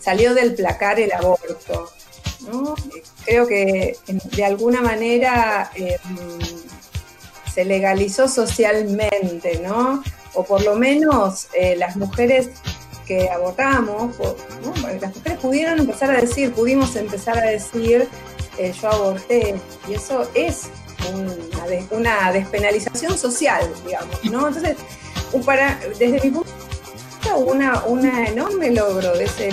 salió 0.00 0.32
del 0.32 0.54
placar 0.54 0.98
el 0.98 1.12
aborto. 1.12 1.90
Creo 3.26 3.46
que 3.46 3.98
de 4.34 4.44
alguna 4.46 4.80
manera 4.80 5.70
em, 5.74 5.98
se 7.56 7.64
legalizó 7.64 8.28
socialmente, 8.28 9.62
¿no? 9.64 10.02
O 10.34 10.44
por 10.44 10.62
lo 10.62 10.76
menos 10.76 11.48
eh, 11.54 11.74
las 11.74 11.96
mujeres 11.96 12.50
que 13.06 13.30
abortamos, 13.30 14.14
las 15.00 15.16
mujeres 15.16 15.38
pudieron 15.40 15.78
empezar 15.78 16.10
a 16.10 16.20
decir, 16.20 16.52
pudimos 16.52 16.94
empezar 16.96 17.38
a 17.38 17.46
decir, 17.46 18.08
eh, 18.58 18.74
yo 18.78 18.88
aborté, 18.90 19.54
y 19.88 19.94
eso 19.94 20.28
es 20.34 20.64
una, 21.14 21.64
una 21.92 22.32
despenalización 22.32 23.16
social, 23.16 23.66
digamos, 23.86 24.22
¿no? 24.24 24.48
Entonces, 24.48 24.76
para, 25.46 25.80
desde 25.98 26.20
mi 26.24 26.30
punto 26.30 26.50
una, 27.34 27.82
un 27.84 28.04
enorme 28.04 28.70
logro 28.70 29.12
de 29.16 29.24
ese 29.24 29.50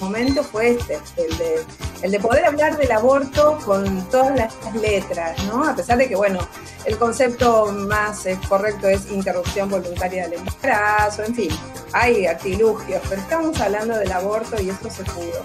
momento 0.00 0.42
fue 0.42 0.70
este, 0.70 0.98
el 1.16 1.38
de, 1.38 1.64
el 2.02 2.10
de 2.12 2.20
poder 2.20 2.44
hablar 2.44 2.76
del 2.76 2.92
aborto 2.92 3.58
con 3.64 4.08
todas 4.10 4.36
las 4.36 4.74
letras, 4.74 5.42
¿no? 5.44 5.68
A 5.68 5.74
pesar 5.74 5.98
de 5.98 6.08
que, 6.08 6.16
bueno, 6.16 6.38
el 6.84 6.96
concepto 6.96 7.72
más 7.72 8.26
eh, 8.26 8.38
correcto 8.48 8.88
es 8.88 9.10
interrupción 9.10 9.68
voluntaria 9.68 10.28
del 10.28 10.38
embarazo, 10.38 11.24
en 11.24 11.34
fin, 11.34 11.50
hay 11.92 12.26
artilugios, 12.26 13.02
pero 13.08 13.20
estamos 13.20 13.60
hablando 13.60 13.98
del 13.98 14.12
aborto 14.12 14.60
y 14.60 14.70
eso 14.70 14.90
se 14.90 15.04
pudo. 15.04 15.42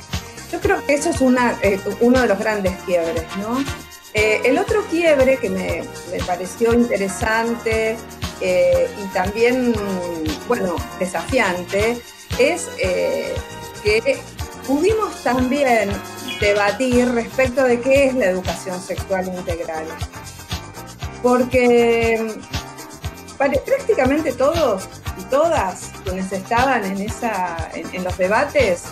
Yo 0.51 0.59
creo 0.59 0.85
que 0.85 0.93
eso 0.93 1.09
es 1.09 1.21
una, 1.21 1.57
eh, 1.61 1.79
uno 2.01 2.21
de 2.21 2.27
los 2.27 2.37
grandes 2.37 2.73
quiebres, 2.85 3.25
¿no? 3.37 3.63
Eh, 4.13 4.41
el 4.43 4.57
otro 4.57 4.83
quiebre 4.89 5.37
que 5.37 5.49
me, 5.49 5.83
me 6.11 6.23
pareció 6.25 6.73
interesante 6.73 7.97
eh, 8.41 8.89
y 9.03 9.07
también, 9.13 9.73
bueno, 10.47 10.75
desafiante, 10.99 12.01
es 12.39 12.69
eh, 12.79 13.33
que 13.83 14.19
pudimos 14.65 15.23
también 15.23 15.89
debatir 16.39 17.11
respecto 17.13 17.63
de 17.63 17.79
qué 17.79 18.07
es 18.07 18.15
la 18.15 18.25
educación 18.25 18.81
sexual 18.81 19.27
integral. 19.27 19.85
Porque 21.21 22.35
prácticamente 23.37 24.33
todos 24.33 24.87
y 25.19 25.23
todas 25.25 25.91
quienes 26.03 26.31
estaban 26.31 26.83
en, 26.83 27.01
esa, 27.01 27.69
en, 27.73 28.03
los 28.03 28.17
debates 28.17 28.85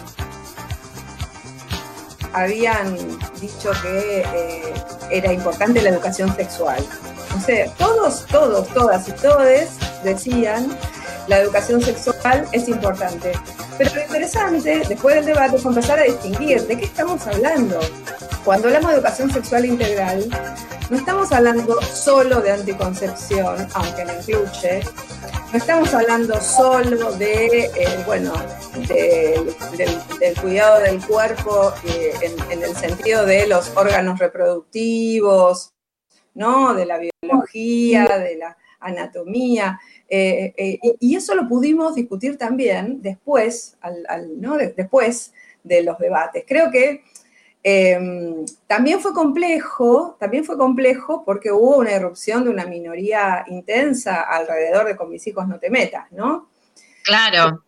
habían 2.33 2.95
dicho 3.39 3.71
que 3.81 4.21
eh, 4.21 4.73
era 5.09 5.33
importante 5.33 5.81
la 5.81 5.89
educación 5.89 6.35
sexual. 6.35 6.85
Todos, 7.77 8.25
todos, 8.27 8.67
todas 8.69 9.07
y 9.07 9.11
todos 9.13 9.43
decían 10.03 10.77
la 11.27 11.39
educación 11.39 11.81
sexual 11.81 12.47
es 12.51 12.67
importante. 12.67 13.31
Pero 13.77 13.95
lo 13.95 14.01
interesante, 14.01 14.81
después 14.89 15.15
del 15.15 15.25
debate, 15.25 15.57
fue 15.57 15.71
empezar 15.71 15.99
a 15.99 16.03
distinguir 16.03 16.61
de 16.63 16.77
qué 16.77 16.85
estamos 16.85 17.25
hablando. 17.27 17.79
Cuando 18.43 18.67
hablamos 18.67 18.91
de 18.91 18.97
educación 18.97 19.31
sexual 19.31 19.65
integral, 19.65 20.27
no 20.89 20.97
estamos 20.97 21.31
hablando 21.31 21.79
solo 21.83 22.41
de 22.41 22.51
anticoncepción, 22.51 23.67
aunque 23.75 24.05
lo 24.05 24.13
incluye. 24.13 24.83
No 25.51 25.57
estamos 25.57 25.93
hablando 25.93 26.41
solo 26.41 27.11
de, 27.13 27.65
eh, 27.65 28.03
bueno, 28.05 28.33
del, 28.87 29.55
cuidado 30.41 30.79
del 30.79 30.99
cuerpo 31.05 31.73
eh, 31.85 32.13
en 32.49 32.63
el 32.63 32.75
sentido 32.75 33.25
de 33.25 33.47
los 33.47 33.71
órganos 33.75 34.19
reproductivos, 34.19 35.73
¿no? 36.39 36.73
De 36.73 36.85
la 36.85 36.97
biología, 36.97 38.07
de 38.17 38.37
la 38.37 38.57
anatomía. 38.79 39.77
Eh, 40.07 40.53
eh, 40.55 40.79
y 40.99 41.15
eso 41.15 41.35
lo 41.35 41.49
pudimos 41.49 41.95
discutir 41.95 42.37
también 42.37 43.01
después, 43.01 43.77
¿no? 44.37 44.57
después 44.57 45.33
de 45.63 45.83
los 45.83 45.99
debates. 45.99 46.45
Creo 46.47 46.71
que 46.71 47.03
em, 47.61 48.45
también 48.67 49.01
fue 49.01 49.13
complejo, 49.13 50.15
también 50.17 50.45
fue 50.45 50.57
complejo 50.57 51.23
porque 51.25 51.51
hubo 51.51 51.75
una 51.75 51.91
irrupción 51.91 52.45
de 52.45 52.51
una 52.51 52.65
minoría 52.65 53.43
intensa 53.47 54.21
alrededor 54.21 54.87
de 54.87 54.95
con 54.95 55.09
mis 55.09 55.27
hijos 55.27 55.45
no 55.45 55.59
te 55.59 55.69
metas, 55.69 56.09
¿no? 56.13 56.49
Claro, 57.03 57.65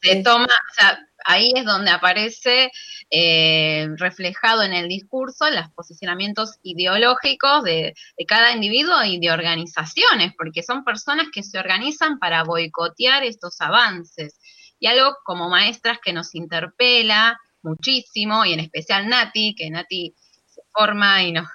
se 0.00 0.22
toma, 0.22 0.46
o 0.46 0.74
sea, 0.74 0.98
ahí 1.24 1.52
es 1.54 1.64
donde 1.64 1.90
aparece 1.90 2.70
eh, 3.10 3.88
reflejado 3.96 4.62
en 4.62 4.72
el 4.72 4.88
discurso 4.88 5.50
los 5.50 5.70
posicionamientos 5.70 6.58
ideológicos 6.62 7.64
de, 7.64 7.94
cada 8.28 8.52
individuo 8.52 9.02
y 9.04 9.18
de 9.18 9.30
organizaciones, 9.30 10.32
porque 10.36 10.62
son 10.62 10.84
personas 10.84 11.28
que 11.32 11.42
se 11.42 11.58
organizan 11.58 12.18
para 12.18 12.44
boicotear 12.44 13.24
estos 13.24 13.60
avances. 13.60 14.38
Y 14.78 14.86
algo 14.86 15.16
como 15.24 15.48
maestras 15.48 15.98
que 16.04 16.12
nos 16.12 16.34
interpela 16.34 17.38
muchísimo, 17.62 18.44
y 18.44 18.52
en 18.52 18.60
especial 18.60 19.08
Nati, 19.08 19.54
que 19.54 19.70
Nati 19.70 20.14
se 20.44 20.60
forma 20.72 21.22
y 21.22 21.32
nos, 21.32 21.48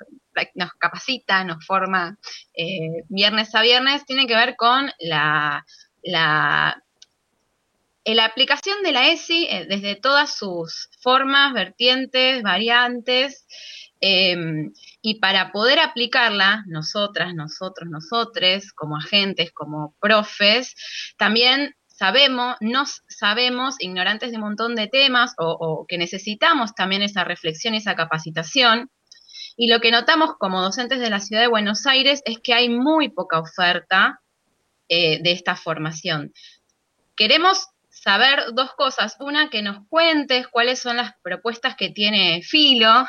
capacita, 0.80 1.44
nos 1.44 1.64
forma 1.66 2.18
eh, 2.54 3.04
viernes 3.10 3.54
a 3.54 3.62
viernes, 3.62 4.06
tiene 4.06 4.26
que 4.26 4.36
ver 4.36 4.56
con 4.56 4.92
la, 5.00 5.64
la 6.02 6.82
la 8.06 8.26
aplicación 8.26 8.82
de 8.84 8.92
la 8.92 9.10
ESI, 9.10 9.48
eh, 9.50 9.66
desde 9.70 9.96
todas 9.96 10.36
sus 10.36 10.90
formas, 11.02 11.54
vertientes, 11.54 12.42
variantes, 12.44 13.46
em, 14.02 14.72
y 15.02 15.20
para 15.20 15.52
poder 15.52 15.80
aplicarla, 15.80 16.64
nosotras, 16.68 17.34
nosotros, 17.36 17.90
nosotres, 17.90 18.72
como 18.74 18.98
agentes, 18.98 19.52
como 19.52 19.96
profes, 20.00 20.76
también 21.18 21.76
sabemos, 22.00 22.56
nos 22.62 23.04
sabemos, 23.10 23.76
ignorantes 23.80 24.32
de 24.32 24.38
un 24.38 24.44
montón 24.44 24.76
de 24.76 24.88
temas, 24.88 25.34
o, 25.38 25.86
que 25.88 25.98
necesitamos 25.98 26.74
también 26.74 27.02
esa 27.02 27.26
reflexión, 27.26 27.74
esa 27.74 27.96
capacitación. 27.96 28.90
Y 29.58 29.68
lo 29.68 29.82
que 29.82 29.92
notamos 29.92 30.36
como 30.40 30.62
docentes 30.62 31.00
de 31.00 31.10
la 31.10 31.20
ciudad 31.20 31.42
de 31.42 31.50
Buenos 31.50 31.86
Aires 31.86 32.22
es 32.24 32.40
que 32.40 32.54
hay 32.54 32.70
muy 32.70 33.10
poca 33.10 33.40
oferta 33.40 34.22
eh, 34.88 35.22
de 35.22 35.32
esta 35.34 35.58
formación. 35.58 36.32
Queremos 37.18 37.68
saber 38.02 38.54
dos 38.54 38.74
cosas. 38.74 39.16
Una, 39.20 39.50
que 39.50 39.62
nos 39.62 39.88
cuentes 39.88 40.48
cuáles 40.48 40.80
son 40.80 40.98
las 40.98 41.14
propuestas 41.22 41.76
que 41.76 41.90
tiene 41.90 42.42
Filo, 42.42 43.06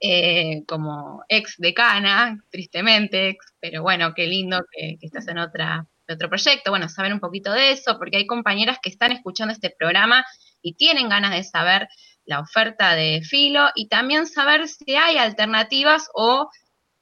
eh, 0.00 0.62
como 0.66 1.24
ex 1.28 1.54
decana, 1.58 2.42
tristemente, 2.50 3.30
ex, 3.30 3.54
pero 3.60 3.82
bueno, 3.82 4.12
qué 4.14 4.26
lindo 4.26 4.64
que, 4.70 4.98
estás 5.00 5.28
en 5.28 5.38
otra, 5.38 5.86
otro 6.08 6.28
proyecto. 6.28 6.70
Bueno, 6.70 6.88
saber 6.88 7.12
un 7.12 7.20
poquito 7.20 7.52
de 7.52 7.72
eso, 7.72 7.98
porque 7.98 8.18
hay 8.18 8.26
compañeras 8.26 8.78
que 8.82 8.90
están 8.90 9.12
escuchando 9.12 9.52
este 9.52 9.70
programa 9.70 10.24
y 10.60 10.74
tienen 10.74 11.08
ganas 11.08 11.32
de 11.32 11.44
saber 11.44 11.88
la 12.24 12.40
oferta 12.40 12.94
de 12.94 13.22
Filo 13.22 13.68
y 13.74 13.88
también 13.88 14.26
saber 14.26 14.68
si 14.68 14.94
hay 14.94 15.18
alternativas 15.18 16.08
o 16.14 16.48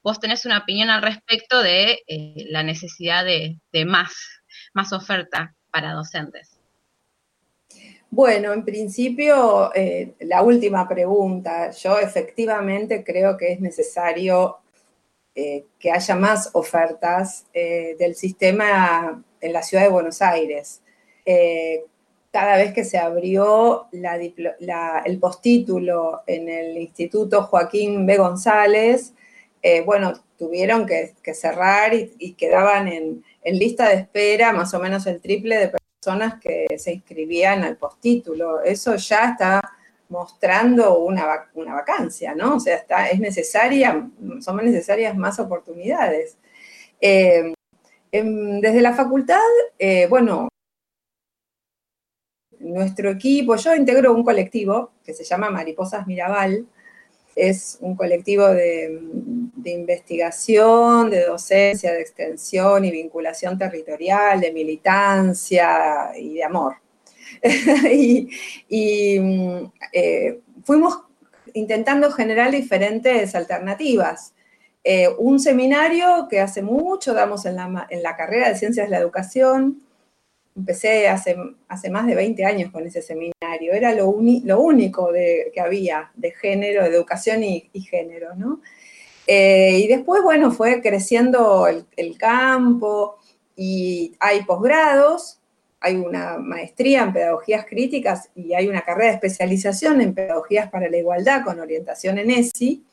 vos 0.03 0.19
tenés 0.19 0.45
una 0.45 0.59
opinión 0.59 0.89
al 0.89 1.01
respecto 1.01 1.61
de 1.61 2.01
eh, 2.07 2.45
la 2.49 2.63
necesidad 2.63 3.23
de, 3.23 3.59
más, 3.85 4.13
más 4.73 4.93
oferta 4.93 5.55
para 5.69 5.93
docentes. 5.93 6.50
Bueno, 8.11 8.51
en 8.53 8.65
principio, 8.65 9.73
eh, 9.73 10.15
la 10.19 10.41
última 10.43 10.87
pregunta. 10.87 11.71
Yo 11.71 11.97
efectivamente 11.99 13.03
creo 13.03 13.37
que 13.37 13.53
es 13.53 13.61
necesario 13.61 14.57
eh, 15.35 15.65
que 15.79 15.91
haya 15.91 16.15
más 16.15 16.49
ofertas 16.53 17.45
del 17.53 18.15
sistema 18.15 19.23
en 19.39 19.53
la 19.53 19.63
ciudad 19.63 19.83
de 19.83 19.89
Buenos 19.89 20.21
Aires. 20.21 20.81
cada 22.31 22.57
vez 22.57 22.73
que 22.73 22.83
se 22.85 22.97
abrió 22.97 23.87
el 23.91 25.19
postítulo 25.19 26.23
en 26.27 26.49
el 26.49 26.77
Instituto 26.77 27.43
Joaquín 27.43 28.05
B. 28.05 28.17
González, 28.17 29.13
eh, 29.63 29.81
bueno, 29.81 30.13
tuvieron 30.37 30.85
que, 30.85 31.13
cerrar 31.33 31.93
y, 31.93 32.33
quedaban 32.33 32.87
en, 32.87 33.23
lista 33.43 33.89
de 33.89 33.95
espera 33.95 34.53
más 34.53 34.73
o 34.73 34.79
menos 34.79 35.05
el 35.07 35.21
triple 35.21 35.55
de 35.55 35.67
personas 35.67 35.80
que 36.41 36.79
se 36.79 36.93
inscribían 36.93 37.63
al 37.63 37.77
postítulo. 37.77 38.61
Eso 38.61 38.95
ya 38.95 39.31
está 39.31 39.61
mostrando 40.09 40.99
una, 40.99 41.25
vacancia, 41.55 42.33
¿no? 42.33 42.55
O 42.55 42.59
sea, 42.59 42.77
está, 42.77 43.09
es 43.09 43.19
necesaria, 43.19 44.09
son 44.39 44.57
necesarias 44.57 45.15
más 45.15 45.39
oportunidades. 45.39 46.37
Eh, 46.99 47.53
desde 48.11 48.81
la 48.81 48.93
facultad, 48.93 49.39
eh, 49.77 50.07
bueno, 50.09 50.49
nuestro 52.59 53.09
equipo, 53.11 53.55
yo 53.55 53.75
integro 53.75 54.13
un 54.13 54.23
colectivo 54.23 54.91
que 55.03 55.13
se 55.13 55.23
llama 55.23 55.49
Mariposas 55.49 56.07
Mirabal, 56.07 56.67
es 57.35 57.77
un 57.79 57.95
colectivo 57.95 58.47
de, 58.47 58.99
investigación, 59.69 61.09
de 61.09 61.25
docencia, 61.25 61.93
de 61.93 62.01
extensión 62.01 62.83
y 62.83 62.91
vinculación 62.91 63.57
territorial, 63.57 64.39
de 64.41 64.51
militancia 64.51 66.11
y 66.17 66.33
de 66.35 66.43
amor. 66.43 66.75
y, 67.91 69.19
mm, 69.19 69.71
eh, 69.93 70.39
fuimos 70.63 70.99
intentando 71.53 72.11
generar 72.11 72.51
diferentes 72.51 73.35
alternativas. 73.35 74.33
Eh, 74.83 75.07
un 75.19 75.39
seminario 75.39 76.27
que 76.29 76.39
hace 76.39 76.63
mucho 76.63 77.13
damos 77.13 77.45
en 77.45 77.55
la, 77.55 77.87
en 77.89 78.01
la 78.01 78.15
carrera 78.15 78.49
de 78.49 78.55
Ciencias 78.55 78.87
de 78.87 78.91
la 78.91 78.97
Educación, 78.97 79.81
empecé 80.55 81.07
hace, 81.07 81.35
hace 81.67 81.89
más 81.89 82.07
de 82.07 82.15
20 82.15 82.45
años 82.45 82.71
con 82.71 82.85
ese 82.85 83.01
seminario, 83.01 83.73
era 83.73 83.93
lo, 83.93 84.15
lo 84.43 84.59
único 84.61 85.11
de, 85.11 85.51
que 85.53 85.61
había 85.61 86.11
de 86.15 86.31
género, 86.31 86.83
de 86.83 86.89
educación 86.89 87.43
y, 87.43 87.69
género, 87.81 88.35
¿no? 88.35 88.61
Eh, 89.33 89.79
y 89.79 89.87
después, 89.87 90.21
bueno, 90.23 90.51
fue 90.51 90.81
creciendo 90.81 91.65
el, 91.65 92.17
campo 92.17 93.17
y 93.55 94.13
hay 94.19 94.43
posgrados, 94.43 95.39
hay 95.79 95.95
una 95.95 96.37
maestría 96.37 97.03
en 97.03 97.13
pedagogías 97.13 97.65
críticas 97.65 98.29
y 98.35 98.53
hay 98.53 98.67
una 98.67 98.81
carrera 98.81 99.11
de 99.11 99.15
especialización 99.15 100.01
en 100.01 100.13
pedagogías 100.13 100.69
para 100.69 100.89
la 100.89 100.97
igualdad 100.97 101.45
con 101.45 101.61
orientación 101.61 102.17
en 102.17 102.29
ESI, 102.29 102.83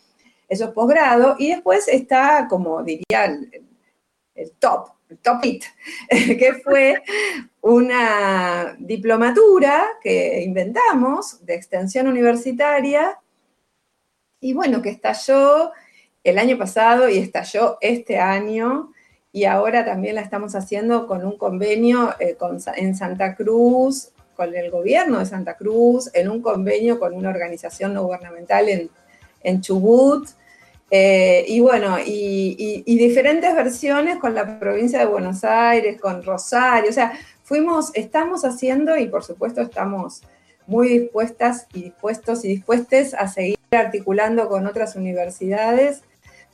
eso 0.48 0.66
es 0.66 0.70
posgrado, 0.70 1.34
y 1.40 1.48
después 1.48 1.88
está, 1.88 2.46
como 2.48 2.84
diría 2.84 3.24
el 4.36 4.52
top, 4.60 4.90
Top 5.22 5.44
It, 5.44 5.64
que 6.08 6.54
fue 6.62 7.02
una 7.62 8.76
diplomatura 8.78 9.84
que 10.00 10.40
inventamos 10.44 11.44
de 11.44 11.56
extensión 11.56 12.06
universitaria 12.06 13.18
y 14.40 14.52
bueno, 14.52 14.80
que 14.80 14.90
estalló 14.90 15.72
el 16.24 16.38
año 16.38 16.58
pasado 16.58 17.08
y 17.08 17.18
estalló 17.18 17.78
este 17.80 18.18
año 18.18 18.92
y 19.32 19.44
ahora 19.44 19.84
también 19.84 20.14
la 20.14 20.22
estamos 20.22 20.54
haciendo 20.54 21.06
con 21.06 21.24
un 21.24 21.36
convenio 21.36 22.14
eh, 22.18 22.36
en 22.76 22.96
Santa 22.96 23.34
Cruz, 23.34 24.10
con 24.34 24.54
el 24.54 24.70
gobierno 24.70 25.18
de 25.18 25.26
Santa 25.26 25.56
Cruz, 25.56 26.10
en 26.14 26.28
un 26.30 26.40
convenio 26.40 26.98
con 26.98 27.14
una 27.14 27.28
organización 27.28 27.94
no 27.94 28.04
gubernamental 28.04 28.68
en, 28.68 28.90
en 29.42 29.60
Chubut, 29.60 30.28
eh, 30.90 31.44
y 31.46 31.60
bueno, 31.60 31.98
y, 32.04 32.82
diferentes 32.86 33.54
versiones 33.54 34.16
con 34.16 34.34
la 34.34 34.58
provincia 34.58 34.98
de 34.98 35.06
Buenos 35.06 35.44
Aires, 35.44 36.00
con 36.00 36.22
Rosario, 36.22 36.90
o 36.90 36.94
sea, 36.94 37.12
fuimos, 37.42 37.90
estamos 37.94 38.44
haciendo 38.44 38.96
y 38.96 39.06
por 39.06 39.22
supuesto 39.22 39.60
estamos 39.60 40.22
muy 40.66 40.88
dispuestas 40.88 41.66
y 41.74 41.82
dispuestos 41.84 42.44
y 42.44 42.48
dispuestas 42.48 43.14
a 43.14 43.28
seguir 43.28 43.58
articulando 43.70 44.48
con 44.48 44.66
otras 44.66 44.96
universidades 44.96 46.02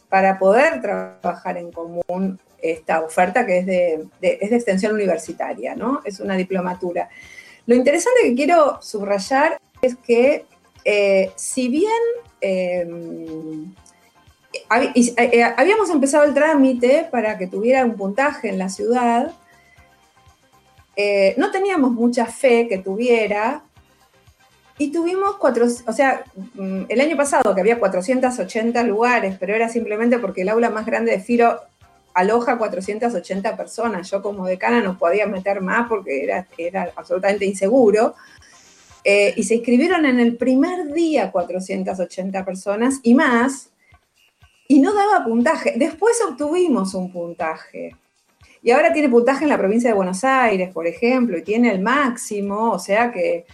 para 0.09 0.39
poder 0.39 0.81
trabajar 0.81 1.57
en 1.57 1.73
común 1.73 2.39
esta 2.61 3.03
oferta 3.03 3.45
que 3.45 3.59
es 3.59 3.67
de, 3.67 4.09
extensión 4.21 4.95
universitaria, 4.95 5.75
¿no? 5.75 6.01
Es 6.05 6.21
una 6.21 6.37
diplomatura. 6.37 7.09
Lo 7.67 7.75
interesante 7.75 8.21
que 8.25 8.35
quiero 8.35 8.81
subrayar 8.81 9.59
es 9.83 9.97
que 9.97 10.47
eh, 10.85 11.31
si 11.37 11.69
bien 11.69 11.91
em, 12.41 13.75
eh, 14.71 15.15
eh, 15.17 15.43
habíamos 15.57 15.91
empezado 15.91 16.25
el 16.25 16.35
trámite 16.35 17.07
para 17.11 17.37
que 17.37 17.47
tuviera 17.47 17.85
un 17.85 17.97
puntaje 17.97 18.49
en 18.49 18.59
la 18.59 18.69
ciudad. 18.69 19.33
No 21.37 21.51
teníamos 21.51 21.91
mucha 21.91 22.27
fe 22.27 22.69
que 22.69 22.79
tuviera. 22.79 23.65
Y 24.77 24.91
tuvimos 24.91 25.37
cuatro, 25.37 25.67
o 25.87 25.93
sea, 25.93 26.25
mm, 26.55 26.85
el 26.89 27.01
año 27.01 27.17
pasado 27.17 27.55
que 27.55 27.61
había 27.61 27.79
480 27.79 28.83
lugares, 28.83 29.37
pero 29.39 29.55
era 29.55 29.69
simplemente 29.69 30.19
porque 30.19 30.43
el 30.43 30.49
aula 30.49 30.71
más 30.71 30.85
grande 30.85 31.13
de 31.13 31.21
Firo 31.21 31.61
aloja 32.13 32.59
480 32.59 33.57
personas. 33.57 34.11
Yo 34.11 34.23
como 34.23 34.47
decana 34.47 34.81
no 34.81 34.99
podía 34.99 35.27
meter 35.27 35.61
más 35.61 35.89
porque 35.89 36.25
era, 36.25 36.47
era 36.59 36.93
absolutamente 36.97 37.45
inseguro. 37.45 38.15
y 39.05 39.43
se 39.43 39.57
inscribieron 39.57 40.07
en 40.07 40.19
el 40.19 40.37
primer 40.37 40.93
día 40.93 41.31
480 41.31 42.45
personas 42.45 43.01
y 43.03 43.15
más, 43.15 43.69
y 44.67 44.81
no 44.81 44.95
daba 44.95 45.25
puntaje. 45.25 45.75
Después 45.77 46.17
obtuvimos 46.27 46.95
un 46.95 47.13
puntaje. 47.13 47.97
Y 48.63 48.71
ahora 48.71 48.93
tiene 48.95 49.11
puntaje 49.11 49.45
en 49.45 49.51
la 49.51 49.59
provincia 49.59 49.91
de 49.91 49.97
Buenos 49.97 50.25
Aires, 50.25 50.73
por 50.73 50.87
ejemplo, 50.87 51.37
y 51.37 51.43
tiene 51.43 51.71
el 51.71 51.81
máximo, 51.81 52.73
o 52.73 52.79
sea 52.79 53.13
que... 53.13 53.45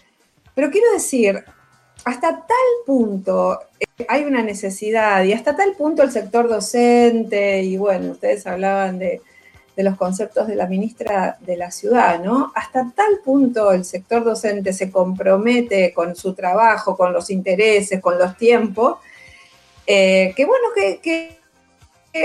Pero 0.61 0.71
quiero 0.71 0.93
decir, 0.93 1.43
hasta 2.05 2.29
tal 2.33 2.67
punto 2.85 3.61
eh, 3.81 4.05
hay 4.07 4.25
una 4.25 4.43
necesidad 4.43 5.25
y 5.25 5.33
hasta 5.33 5.57
tal 5.57 5.73
punto 5.73 6.03
el 6.03 6.13
sector 6.13 6.51
docente, 6.51 7.63
y 7.63 7.79
bueno, 7.79 8.13
ustedes 8.13 8.47
hablaban 8.47 8.99
de, 8.99 9.23
de 9.75 9.83
los 9.83 9.97
conceptos 9.97 10.47
de 10.49 10.57
la 10.57 10.67
ministra 10.67 11.39
de 11.41 11.57
la 11.57 11.71
ciudad, 11.71 12.23
¿no? 12.23 12.53
Hasta 12.55 12.93
tal 12.95 13.21
punto 13.25 13.73
el 13.73 13.87
sector 13.87 14.23
docente 14.23 14.75
se 14.75 14.91
compromete 14.91 15.95
con 15.95 16.15
su 16.15 16.35
trabajo, 16.35 16.95
con 16.95 17.15
los 17.15 17.31
intereses, 17.31 18.03
con 18.03 18.19
los 18.19 18.37
tiempos, 18.37 18.99
eh, 19.87 20.35
que 20.37 20.45
bueno, 20.45 20.67
que, 20.75 21.39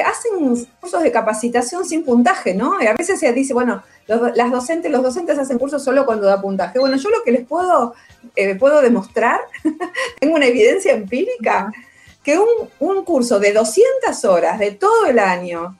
hacen 0.05 0.67
cursos 0.81 1.03
de 1.03 1.11
capacitación 1.13 1.85
sin 1.85 2.03
puntaje, 2.03 2.53
¿no? 2.53 2.83
Y 2.83 2.87
a 2.87 2.95
veces 2.95 3.17
se 3.17 3.31
dice, 3.31 3.53
bueno, 3.53 3.81
los, 4.07 4.35
las 4.35 4.51
docentes, 4.51 4.91
los 4.91 5.03
docentes 5.03 5.37
hacen 5.37 5.57
cursos 5.57 5.83
solo 5.83 6.05
cuando 6.05 6.27
da 6.27 6.41
puntaje. 6.41 6.79
Bueno, 6.79 6.97
yo 6.97 7.09
lo 7.09 7.23
que 7.23 7.31
les 7.31 7.45
puedo, 7.45 7.95
eh, 8.35 8.55
puedo 8.55 8.81
demostrar, 8.81 9.41
tengo 10.19 10.35
una 10.35 10.45
evidencia 10.45 10.93
empírica, 10.93 11.71
que 12.23 12.39
un, 12.39 13.03
curso 13.05 13.39
de 13.39 13.53
200 13.53 14.25
horas 14.25 14.57
de 14.57 14.71
todo 14.71 15.05
el 15.05 15.19
año, 15.19 15.77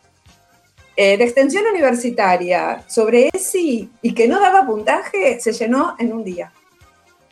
eh, 0.95 1.17
de 1.17 1.23
extensión 1.23 1.65
universitaria, 1.65 2.84
sobre 2.88 3.30
ESI 3.34 3.89
y 4.01 4.13
que 4.13 4.28
no 4.28 4.39
daba 4.39 4.65
puntaje, 4.65 5.39
se 5.39 5.53
llenó 5.53 5.95
en 5.97 6.13
un 6.13 6.23
día. 6.23 6.51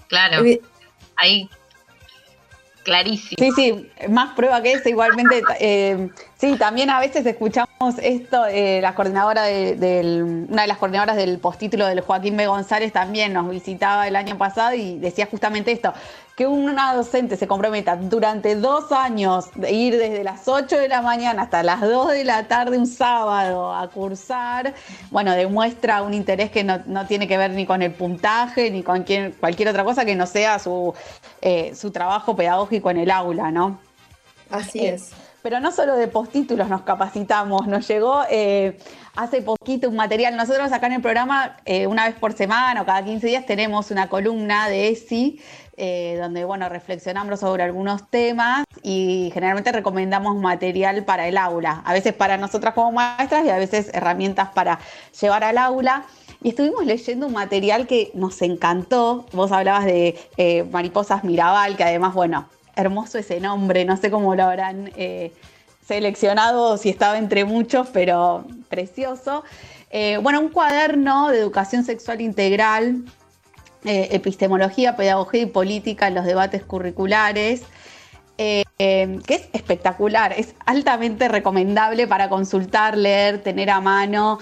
Claro. 0.07 0.43
Ahí 1.15 1.49
clarísimo. 2.83 3.37
Sí, 3.39 3.51
sí, 3.55 3.89
más 4.09 4.35
prueba 4.35 4.61
que 4.61 4.73
eso, 4.73 4.89
igualmente. 4.89 5.41
Eh, 5.59 6.09
sí, 6.43 6.57
también 6.57 6.89
a 6.89 6.99
veces 6.99 7.25
escuchamos 7.25 7.95
esto, 8.01 8.45
eh, 8.47 8.81
la 8.81 8.93
coordinadora 8.95 9.43
de, 9.43 10.45
una 10.49 10.63
de 10.63 10.67
las 10.67 10.77
coordinadoras 10.77 11.15
del 11.15 11.39
postítulo 11.39 11.87
del 11.87 12.01
Joaquín 12.01 12.35
B. 12.35 12.47
González 12.47 12.91
también 12.91 13.31
nos 13.31 13.49
visitaba 13.49 14.09
el 14.09 14.17
año 14.17 14.37
pasado 14.37 14.75
y 14.75 14.97
decía 14.97 15.25
justamente 15.31 15.71
esto, 15.71 15.93
que 16.35 16.45
una 16.45 16.93
docente 16.95 17.37
se 17.37 17.47
comprometa 17.47 17.95
durante 17.95 18.57
dos 18.57 18.91
años 18.91 19.51
de 19.55 19.71
ir 19.71 19.97
desde 19.97 20.21
las 20.25 20.45
8 20.45 20.79
de 20.79 20.89
la 20.89 21.01
mañana 21.01 21.43
hasta 21.43 21.63
las 21.63 21.79
2 21.79 22.11
de 22.11 22.25
la 22.25 22.45
tarde 22.45 22.77
un 22.77 22.87
sábado 22.87 23.73
a 23.73 23.89
cursar, 23.89 24.73
bueno, 25.11 25.31
demuestra 25.31 26.01
un 26.01 26.13
interés 26.13 26.51
que 26.51 26.65
no, 26.65 27.07
tiene 27.07 27.25
que 27.25 27.37
ver 27.37 27.51
ni 27.51 27.65
con 27.65 27.81
el 27.81 27.93
puntaje 27.93 28.69
ni 28.69 28.83
con 28.83 29.05
cualquier 29.39 29.69
otra 29.69 29.85
cosa 29.85 30.03
que 30.03 30.17
no 30.17 30.27
sea 30.27 30.59
su, 30.59 30.93
eh, 31.41 31.73
su 31.73 31.91
trabajo 31.91 32.35
pedagógico 32.35 32.91
en 32.91 32.97
el 32.97 33.11
aula, 33.11 33.49
¿no? 33.49 33.79
Así 34.49 34.79
eh, 34.79 34.95
es. 34.95 35.22
Pero 35.43 35.59
no 35.59 35.71
solo 35.71 35.97
de 35.97 36.07
postítulos 36.07 36.69
nos 36.69 36.81
capacitamos, 36.81 37.67
nos 37.67 37.85
llegó 37.87 38.23
eh, 38.29 38.79
hace 39.15 39.41
poquito 39.41 39.89
un 39.89 39.97
material. 39.97 40.37
Nosotros 40.37 40.71
acá 40.71 40.87
en 40.87 40.93
el 40.93 41.01
programa, 41.01 41.57
eh, 41.65 41.85
una 41.85 42.07
vez 42.07 42.15
por 42.15 42.31
semana 42.31 42.81
o 42.81 42.85
cada 42.85 43.03
15 43.03 43.27
días, 43.27 43.45
tenemos 43.45 43.91
una 43.91 44.07
columna 44.07 44.69
de 44.69 44.87
ESI, 44.87 45.41
eh, 45.75 46.17
donde 46.19 46.45
bueno, 46.45 46.69
reflexionamos 46.69 47.41
sobre 47.41 47.61
algunos 47.61 48.09
temas 48.09 48.63
y 48.83 49.31
generalmente 49.33 49.73
recomendamos 49.73 50.37
material 50.37 51.03
para 51.03 51.27
el 51.27 51.37
aula, 51.37 51.81
a 51.85 51.91
veces 51.91 52.13
para 52.13 52.37
nosotras 52.37 52.73
como 52.73 52.93
maestras 52.93 53.45
y 53.45 53.49
a 53.49 53.57
veces 53.57 53.91
herramientas 53.93 54.49
para 54.53 54.79
llevar 55.19 55.43
al 55.43 55.57
aula. 55.57 56.05
Y 56.41 56.49
estuvimos 56.49 56.85
leyendo 56.85 57.27
un 57.27 57.33
material 57.33 57.85
que 57.85 58.11
nos 58.13 58.41
encantó. 58.41 59.25
Vos 59.33 59.51
hablabas 59.51 59.85
de 59.85 60.67
Mariposas 60.71 61.23
Mirabal, 61.23 61.77
que 61.77 61.85
además, 61.85 62.13
bueno, 62.13 62.49
hermoso 62.75 63.17
ese 63.17 63.39
nombre, 63.39 63.85
no 63.85 63.97
sé 63.97 64.09
cómo 64.09 64.35
lo 64.35 64.43
habrán 64.43 64.91
eh, 64.95 65.31
seleccionado, 65.87 66.77
si 66.77 66.89
estaba 66.89 67.17
entre 67.17 67.45
muchos, 67.45 67.87
pero 67.93 68.45
precioso. 68.69 69.43
Eh, 69.89 70.17
bueno, 70.17 70.39
un 70.39 70.49
cuaderno 70.49 71.29
de 71.29 71.39
educación 71.39 71.83
sexual 71.83 72.21
integral, 72.21 73.03
eh, 73.85 74.09
epistemología, 74.11 74.95
pedagogía 74.95 75.41
y 75.41 75.45
política 75.45 76.07
en 76.07 76.15
los 76.15 76.25
debates 76.25 76.63
curriculares. 76.63 77.63
que 78.35 78.65
es 79.27 79.47
espectacular, 79.53 80.33
es 80.35 80.55
altamente 80.65 81.29
recomendable 81.29 82.07
para 82.07 82.27
consultar, 82.27 82.97
leer, 82.97 83.41
tener 83.41 83.69
a 83.69 83.79
mano. 83.79 84.39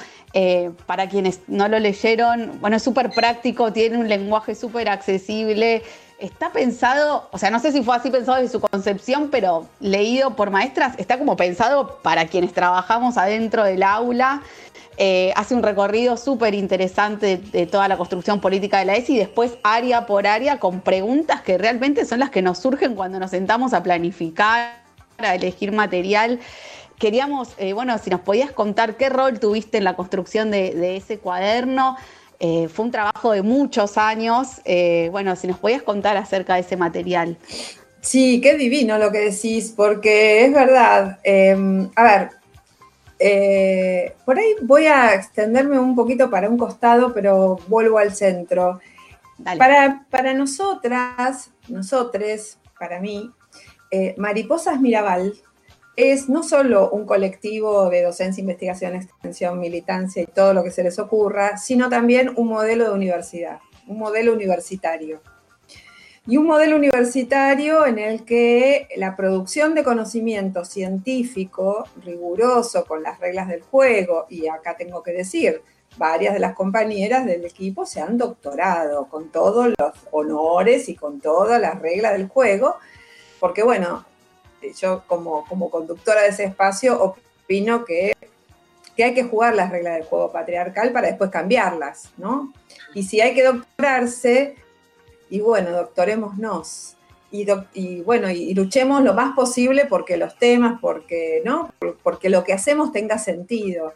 para 0.87 1.09
quienes 1.09 1.41
no 1.47 1.67
lo 1.67 1.77
leyeron, 1.77 2.59
bueno, 2.61 2.77
es 2.77 2.83
súper 2.83 3.11
práctico, 3.11 3.73
tiene 3.73 3.97
un 3.97 4.07
lenguaje 4.07 4.55
súper 4.55 4.87
accesible, 4.89 5.83
está 6.21 6.51
pensado, 6.51 7.27
o 7.31 7.37
sea, 7.37 7.49
no 7.49 7.59
sé 7.59 7.71
si 7.71 7.83
fue 7.83 7.95
así 7.95 8.09
pensado 8.09 8.37
desde 8.37 8.51
su 8.51 8.61
concepción, 8.61 9.29
pero 9.31 9.67
leído 9.79 10.35
por 10.35 10.51
maestras, 10.51 10.93
está 10.97 11.17
como 11.17 11.35
pensado 11.35 11.99
para 12.03 12.27
quienes 12.27 12.53
trabajamos 12.53 13.17
adentro 13.17 13.63
del 13.63 13.83
aula. 13.83 14.41
Eh, 14.97 15.33
hace 15.35 15.55
un 15.55 15.63
recorrido 15.63 16.17
súper 16.17 16.53
interesante 16.53 17.37
de, 17.37 17.65
toda 17.65 17.87
la 17.87 17.97
construcción 17.97 18.39
política 18.39 18.79
de 18.79 18.85
la 18.85 18.95
ESI 18.95 19.15
y 19.15 19.17
después 19.17 19.57
área 19.63 20.05
por 20.05 20.27
área 20.27 20.59
con 20.59 20.81
preguntas 20.81 21.41
que 21.41 21.57
realmente 21.57 22.05
son 22.05 22.19
las 22.19 22.29
que 22.29 22.43
nos 22.43 22.59
surgen 22.59 22.93
cuando 22.93 23.19
nos 23.19 23.31
sentamos 23.31 23.73
a 23.73 23.81
planificar, 23.81 24.83
a 25.17 25.35
elegir 25.35 25.71
material. 25.71 26.39
Queríamos, 26.99 27.55
eh, 27.57 27.73
bueno, 27.73 27.97
si 27.97 28.11
nos 28.11 28.21
podías 28.21 28.51
contar 28.51 28.95
qué 28.95 29.09
rol 29.09 29.39
tuviste 29.39 29.79
en 29.79 29.85
la 29.85 29.95
construcción 29.95 30.51
de 30.51 30.97
ese 30.97 31.17
cuaderno, 31.17 31.97
eh, 32.43 32.67
fue 32.69 32.85
un 32.85 32.91
trabajo 32.91 33.33
de 33.33 33.43
muchos 33.43 33.99
años. 33.99 34.61
Eh, 34.65 35.09
bueno, 35.11 35.35
si 35.35 35.45
nos 35.45 35.59
podías 35.59 35.83
contar 35.83 36.17
acerca 36.17 36.55
de 36.55 36.61
ese 36.61 36.75
material. 36.75 37.37
Sí, 38.01 38.41
qué 38.41 38.57
divino 38.57 38.97
lo 38.97 39.11
que 39.11 39.19
decís, 39.19 39.71
porque 39.77 40.45
es 40.45 40.51
verdad. 40.51 41.19
Em, 41.23 41.87
a 41.95 42.03
ver, 42.03 42.29
eh, 43.19 44.15
por 44.25 44.39
ahí 44.39 44.55
voy 44.63 44.87
a 44.87 45.13
extenderme 45.13 45.77
un 45.77 45.95
poquito 45.95 46.31
para 46.31 46.49
un 46.49 46.57
costado, 46.57 47.13
pero 47.13 47.59
vuelvo 47.67 47.99
al 47.99 48.15
centro. 48.15 48.79
Para, 49.59 50.07
para 50.09 50.33
nosotras, 50.33 51.51
nosotres, 51.67 52.57
para 52.79 52.99
mí, 52.99 53.29
Mariposas 54.17 54.79
Mirabal 54.79 55.33
es 55.95 56.29
no 56.29 56.43
solo 56.43 56.89
un 56.89 57.05
colectivo 57.05 57.89
de 57.89 58.03
docencia, 58.03 58.41
investigación, 58.41 58.95
extensión, 58.95 59.59
militancia 59.59 60.21
y 60.21 60.27
todo 60.27 60.53
lo 60.53 60.63
que 60.63 60.71
se 60.71 60.83
les 60.83 60.99
ocurra, 60.99 61.57
sino 61.57 61.89
también 61.89 62.31
un 62.35 62.47
modelo 62.47 62.85
de 62.85 62.91
universidad, 62.91 63.59
un 63.87 63.99
modelo 63.99 64.33
universitario. 64.33 65.21
Y 66.27 66.37
un 66.37 66.45
modelo 66.45 66.75
universitario 66.75 67.85
en 67.87 67.97
el 67.97 68.23
que 68.25 68.87
la 68.95 69.15
producción 69.15 69.73
de 69.73 69.83
conocimiento 69.83 70.63
científico 70.65 71.85
riguroso 72.05 72.85
con 72.85 73.01
las 73.01 73.19
reglas 73.19 73.47
del 73.47 73.61
juego, 73.61 74.27
y 74.29 74.47
acá 74.47 74.77
tengo 74.77 75.01
que 75.01 75.13
decir, 75.13 75.63
varias 75.97 76.35
de 76.35 76.39
las 76.39 76.53
compañeras 76.53 77.25
del 77.25 77.43
equipo 77.43 77.85
se 77.85 78.01
han 78.01 78.17
doctorado 78.17 79.07
con 79.07 79.29
todos 79.29 79.69
los 79.77 79.93
honores 80.11 80.89
y 80.89 80.95
con 80.95 81.19
todas 81.19 81.59
las 81.59 81.81
reglas 81.81 82.13
del 82.13 82.27
juego, 82.27 82.75
porque 83.39 83.63
bueno, 83.63 84.05
yo 84.79 85.03
como, 85.07 85.45
como 85.45 85.69
conductora 85.69 86.21
de 86.21 86.29
ese 86.29 86.45
espacio 86.45 87.01
opino 87.01 87.85
que, 87.85 88.15
que 88.95 89.03
hay 89.03 89.13
que 89.13 89.23
jugar 89.23 89.55
las 89.55 89.71
reglas 89.71 89.95
del 89.95 90.05
juego 90.05 90.31
patriarcal 90.31 90.91
para 90.91 91.07
después 91.07 91.29
cambiarlas, 91.29 92.11
¿no? 92.17 92.53
Y 92.93 93.03
si 93.03 93.21
hay 93.21 93.33
que 93.33 93.43
doctorarse, 93.43 94.55
y 95.29 95.39
bueno, 95.39 95.71
doctorémonos. 95.71 96.97
Y, 97.31 97.47
y, 97.73 98.01
bueno, 98.01 98.29
y, 98.29 98.53
luchemos 98.53 99.01
lo 99.03 99.13
más 99.13 99.33
posible 99.33 99.85
porque 99.85 100.17
los 100.17 100.37
temas, 100.37 100.79
porque, 100.81 101.41
¿no? 101.45 101.73
porque 102.03 102.29
lo 102.29 102.43
que 102.43 102.51
hacemos 102.51 102.91
tenga 102.91 103.17
sentido. 103.17 103.93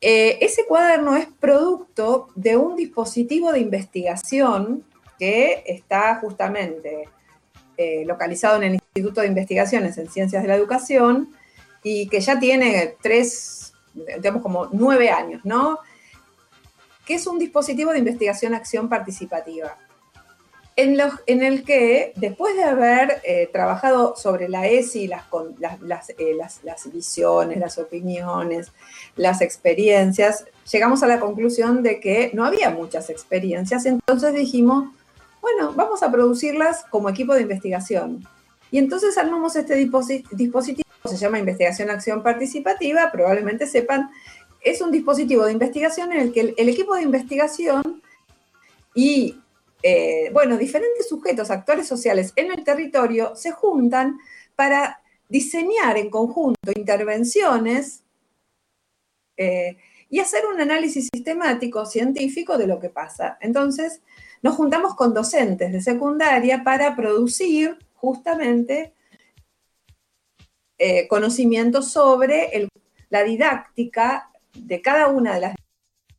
Eh, 0.00 0.38
ese 0.40 0.64
cuaderno 0.66 1.16
es 1.16 1.26
producto 1.26 2.28
de 2.36 2.56
un 2.56 2.76
dispositivo 2.76 3.52
de 3.52 3.58
investigación 3.58 4.84
que 5.18 5.64
está 5.66 6.14
justamente 6.20 7.08
eh, 7.82 8.04
localizado 8.04 8.58
en 8.58 8.64
el 8.64 8.74
Instituto 8.74 9.22
de 9.22 9.28
Investigaciones 9.28 9.96
en 9.96 10.10
Ciencias 10.10 10.42
de 10.42 10.48
la 10.48 10.54
Educación 10.54 11.30
y 11.82 12.08
que 12.10 12.20
ya 12.20 12.38
tiene 12.38 12.96
tres, 13.00 13.72
digamos 13.94 14.42
como 14.42 14.68
nueve 14.70 15.08
años, 15.08 15.40
¿no? 15.46 15.78
Que 17.06 17.14
es 17.14 17.26
un 17.26 17.38
dispositivo 17.38 17.92
de 17.92 18.00
investigación-acción 18.00 18.90
participativa. 18.90 19.78
En, 20.76 20.98
los, 20.98 21.14
en, 21.24 21.42
el 21.42 21.64
que, 21.64 22.12
después 22.16 22.54
de 22.54 22.64
haber 22.64 23.22
eh, 23.24 23.48
trabajado 23.50 24.14
sobre 24.14 24.50
la 24.50 24.66
ESI, 24.66 25.06
las, 25.06 25.24
las, 25.80 26.10
eh, 26.10 26.34
las, 26.36 26.62
las, 26.62 26.92
visiones, 26.92 27.56
las 27.56 27.78
opiniones, 27.78 28.72
las 29.16 29.40
experiencias, 29.40 30.44
llegamos 30.70 31.02
a 31.02 31.06
la 31.06 31.18
conclusión 31.18 31.82
de 31.82 31.98
que 31.98 32.30
no 32.34 32.44
había 32.44 32.68
muchas 32.68 33.08
experiencias, 33.08 33.86
entonces 33.86 34.34
dijimos, 34.34 34.90
bueno, 35.40 35.72
vamos 35.74 36.02
a 36.02 36.10
producirlas 36.10 36.84
como 36.90 37.08
equipo 37.08 37.34
de 37.34 37.42
investigación. 37.42 38.26
Y 38.70 38.78
entonces 38.78 39.18
armamos 39.18 39.56
este 39.56 39.74
dispositivo, 39.74 40.88
se 41.04 41.16
llama 41.16 41.38
Investigación 41.38 41.90
Acción 41.90 42.22
Participativa, 42.22 43.10
probablemente 43.10 43.66
sepan, 43.66 44.10
es 44.60 44.80
un 44.80 44.92
dispositivo 44.92 45.44
de 45.44 45.52
investigación 45.52 46.12
en 46.12 46.20
el 46.20 46.32
que 46.32 46.54
el, 46.56 46.68
equipo 46.68 46.94
de 46.94 47.02
investigación 47.02 48.02
y, 48.94 49.40
eh, 49.82 50.30
bueno, 50.32 50.56
diferentes 50.56 51.08
sujetos, 51.08 51.50
actores 51.50 51.88
sociales 51.88 52.32
en 52.36 52.52
el 52.52 52.62
territorio 52.62 53.34
se 53.34 53.50
juntan 53.50 54.18
para 54.54 55.00
diseñar 55.28 55.96
en 55.96 56.10
conjunto 56.10 56.72
intervenciones 56.76 58.02
eh, 59.36 59.78
y 60.10 60.18
hacer 60.18 60.44
un 60.46 60.60
análisis 60.60 61.08
sistemático, 61.12 61.86
científico 61.86 62.58
de 62.58 62.66
lo 62.66 62.78
que 62.78 62.90
pasa. 62.90 63.38
Entonces, 63.40 64.02
nos 64.42 64.56
juntamos 64.56 64.94
con 64.94 65.14
docentes 65.14 65.72
de 65.72 65.80
secundaria 65.80 66.62
para 66.64 66.96
producir 66.96 67.76
justamente 67.94 68.94
eh, 70.78 71.06
conocimientos 71.08 71.90
sobre 71.90 72.68
la 73.10 73.22
didáctica 73.22 74.30
de 74.54 74.80
cada 74.80 75.08
una 75.08 75.34
de 75.34 75.40
las 75.40 75.54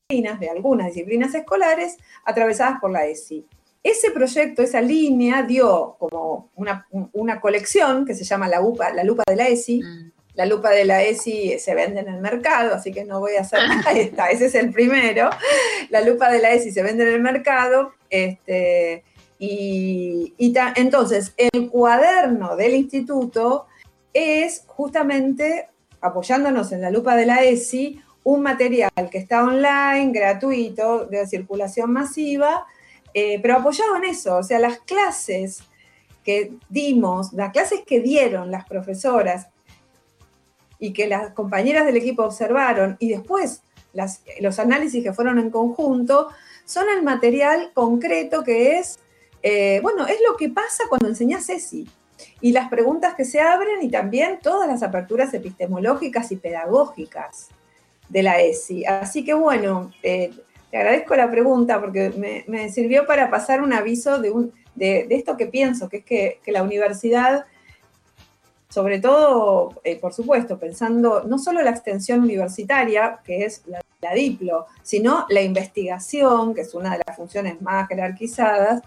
disciplinas, 0.07 0.39
de 0.39 0.49
algunas 0.49 0.87
disciplinas 0.87 1.33
escolares, 1.33 1.97
atravesadas 2.25 2.79
por 2.79 2.91
la 2.91 3.05
ESI. 3.05 3.45
Ese 3.83 4.11
proyecto, 4.11 4.61
esa 4.61 4.81
línea, 4.81 5.41
dio 5.41 5.95
como 5.97 6.51
una, 6.55 7.41
colección 7.41 8.05
que 8.05 8.13
se 8.13 8.23
llama 8.23 8.47
la, 8.47 8.61
la 8.93 9.03
lupa 9.03 9.23
de 9.25 9.35
la 9.35 9.47
ESI, 9.47 9.81
mm. 9.81 10.11
La 10.33 10.45
lupa 10.45 10.69
de 10.69 10.85
la 10.85 11.03
ESI 11.03 11.59
se 11.59 11.75
vende 11.75 11.99
en 11.99 12.07
el 12.07 12.21
mercado, 12.21 12.73
así 12.73 12.91
que 12.91 13.03
no 13.03 13.19
voy 13.19 13.35
a 13.35 13.41
hacer. 13.41 13.59
Está, 13.95 14.29
ese 14.29 14.45
es 14.45 14.55
el 14.55 14.71
primero. 14.71 15.29
La 15.89 16.01
lupa 16.01 16.31
de 16.31 16.39
la 16.39 16.51
ESI 16.51 16.71
se 16.71 16.83
vende 16.83 17.03
en 17.03 17.15
el 17.15 17.21
mercado. 17.21 17.93
Este, 18.11 19.03
y, 19.39 20.35
entonces, 20.37 21.33
el 21.37 21.69
cuaderno 21.71 22.55
del 22.55 22.75
instituto 22.75 23.65
es 24.13 24.65
justamente, 24.67 25.69
apoyándonos 26.01 26.71
en 26.73 26.81
la 26.81 26.91
lupa 26.91 27.15
de 27.15 27.25
la 27.25 27.43
ESI, 27.43 27.99
un 28.23 28.43
material 28.43 28.91
que 29.09 29.17
está 29.17 29.43
online, 29.43 30.11
gratuito, 30.11 31.05
de 31.05 31.25
circulación 31.25 31.91
masiva, 31.91 32.67
eh, 33.15 33.39
pero 33.41 33.57
apoyado 33.57 33.95
en 33.95 34.05
eso. 34.05 34.37
O 34.37 34.43
sea, 34.43 34.59
las 34.59 34.79
clases 34.79 35.63
que 36.23 36.53
dimos, 36.69 37.33
las 37.33 37.51
clases 37.51 37.81
que 37.85 37.99
dieron 37.99 38.51
las 38.51 38.67
profesoras 38.67 39.47
y 40.77 40.93
que 40.93 41.07
las 41.07 41.33
compañeras 41.33 41.85
del 41.85 41.97
equipo 41.97 42.23
observaron 42.23 42.97
y 42.99 43.09
después 43.09 43.63
los 44.39 44.59
análisis 44.59 45.03
que 45.03 45.13
fueron 45.13 45.39
en 45.39 45.49
conjunto 45.49 46.29
son 46.65 46.85
el 46.89 47.03
material 47.03 47.71
concreto 47.73 48.43
que 48.43 48.77
es, 48.77 48.99
eh, 49.43 49.79
bueno, 49.81 50.07
es 50.07 50.17
lo 50.27 50.37
que 50.37 50.49
pasa 50.49 50.83
cuando 50.89 51.07
enseñas 51.07 51.49
ESI 51.49 51.87
y 52.39 52.51
las 52.51 52.69
preguntas 52.69 53.15
que 53.15 53.25
se 53.25 53.41
abren 53.41 53.81
y 53.81 53.89
también 53.89 54.39
todas 54.41 54.67
las 54.67 54.83
aperturas 54.83 55.33
epistemológicas 55.33 56.31
y 56.31 56.37
pedagógicas 56.37 57.49
de 58.09 58.23
la 58.23 58.41
ESI. 58.41 58.85
Así 58.85 59.23
que 59.23 59.33
bueno, 59.33 59.91
eh, 60.03 60.31
te 60.69 60.77
agradezco 60.77 61.15
la 61.15 61.29
pregunta 61.29 61.79
porque 61.79 62.43
me, 62.47 62.69
sirvió 62.69 63.05
para 63.05 63.29
pasar 63.29 63.61
un 63.61 63.73
aviso 63.73 64.19
de, 64.19 64.31
un, 64.31 64.53
de, 64.75 65.07
esto 65.09 65.37
que 65.37 65.47
pienso, 65.47 65.89
que 65.89 65.97
es 65.97 66.05
que, 66.05 66.39
que 66.43 66.51
la 66.51 66.63
universidad 66.63 67.45
sobre 68.71 68.99
todo, 68.99 69.81
eh, 69.83 69.99
por 69.99 70.13
supuesto, 70.13 70.57
pensando 70.57 71.23
no 71.25 71.37
solo 71.37 71.61
la 71.61 71.71
extensión 71.71 72.21
universitaria, 72.21 73.19
que 73.25 73.43
es 73.43 73.63
la, 73.67 73.81
DIPLO, 74.13 74.65
sino 74.81 75.25
la 75.29 75.41
investigación, 75.41 76.53
que 76.53 76.61
es 76.61 76.73
una 76.73 76.97
de 76.97 77.03
las 77.05 77.15
funciones 77.15 77.61
más 77.61 77.87
jerarquizadas, 77.87 78.81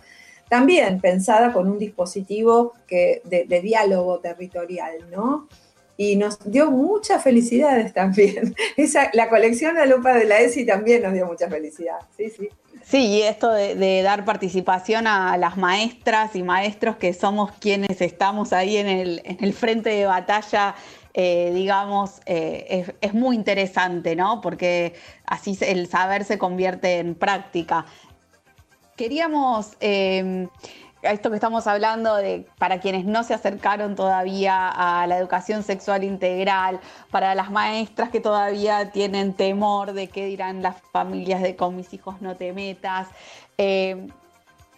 también 0.49 1.01
pensada 1.01 1.53
con 1.53 1.69
un 1.69 1.79
dispositivo 1.79 2.75
que, 2.87 3.23
de, 3.25 3.61
diálogo 3.61 4.19
territorial, 4.19 5.11
¿no? 5.11 5.49
y 5.97 6.17
nos 6.17 6.39
dio 6.51 6.71
muchas 6.71 7.23
felicidades 7.23 7.93
también. 7.93 8.55
Esa, 8.77 9.11
la 9.12 9.29
colección 9.29 9.77
de 9.77 9.87
lupa 9.87 10.15
de 10.15 10.25
la 10.25 10.41
ESI 10.41 10.67
también 10.67 11.03
nos 11.03 11.12
dio 11.12 11.25
mucha 11.27 11.49
felicidad. 11.49 11.99
Sí, 12.17 12.31
sí. 12.31 12.49
Sí, 12.85 13.07
y 13.07 13.23
esto 13.23 13.51
de, 13.51 14.03
dar 14.03 14.27
participación 14.27 15.07
a 15.07 15.39
las 15.39 15.57
maestras 15.57 16.37
y 16.37 16.43
maestros 16.43 16.97
que 16.97 17.15
somos 17.15 17.53
quienes 17.53 18.01
estamos 18.03 18.53
ahí 18.53 18.77
en 18.77 18.89
el 18.89 19.55
frente 19.55 19.89
de 19.91 20.05
batalla, 20.05 20.75
eh, 21.15 21.53
digamos, 21.55 22.21
eh, 22.27 22.93
es, 23.01 23.15
muy 23.15 23.37
interesante, 23.37 24.17
¿no? 24.17 24.41
Porque 24.41 24.95
así 25.27 25.57
el 25.61 25.89
saber 25.89 26.25
se 26.25 26.39
convierte 26.39 26.99
en 26.99 27.15
práctica. 27.15 27.87
Queríamos... 28.97 29.77
Eh, 29.81 30.49
esto 31.12 31.31
que 31.31 31.37
estamos 31.37 31.67
hablando 31.67 32.17
de 32.17 32.47
para 32.59 32.81
quienes 32.81 33.05
no 33.05 33.23
se 33.25 33.35
acercaron 33.35 33.95
todavía 33.95 34.69
a 34.69 35.07
la 35.07 35.19
educación 35.19 35.62
sexual 35.62 36.05
integral, 36.05 36.81
para 37.11 37.35
las 37.35 37.51
maestras 37.51 38.11
que 38.11 38.21
todavía 38.21 38.91
tienen 38.91 39.35
temor 39.35 39.93
de 39.93 40.09
qué 40.09 40.27
dirán 40.27 40.62
las 40.62 40.77
familias 40.93 41.43
de 41.43 41.57
con 41.57 41.77
mis 41.77 41.93
hijos 41.93 42.21
no 42.21 42.37
te 42.37 42.53
metas. 42.53 43.09
Eh, 43.59 44.09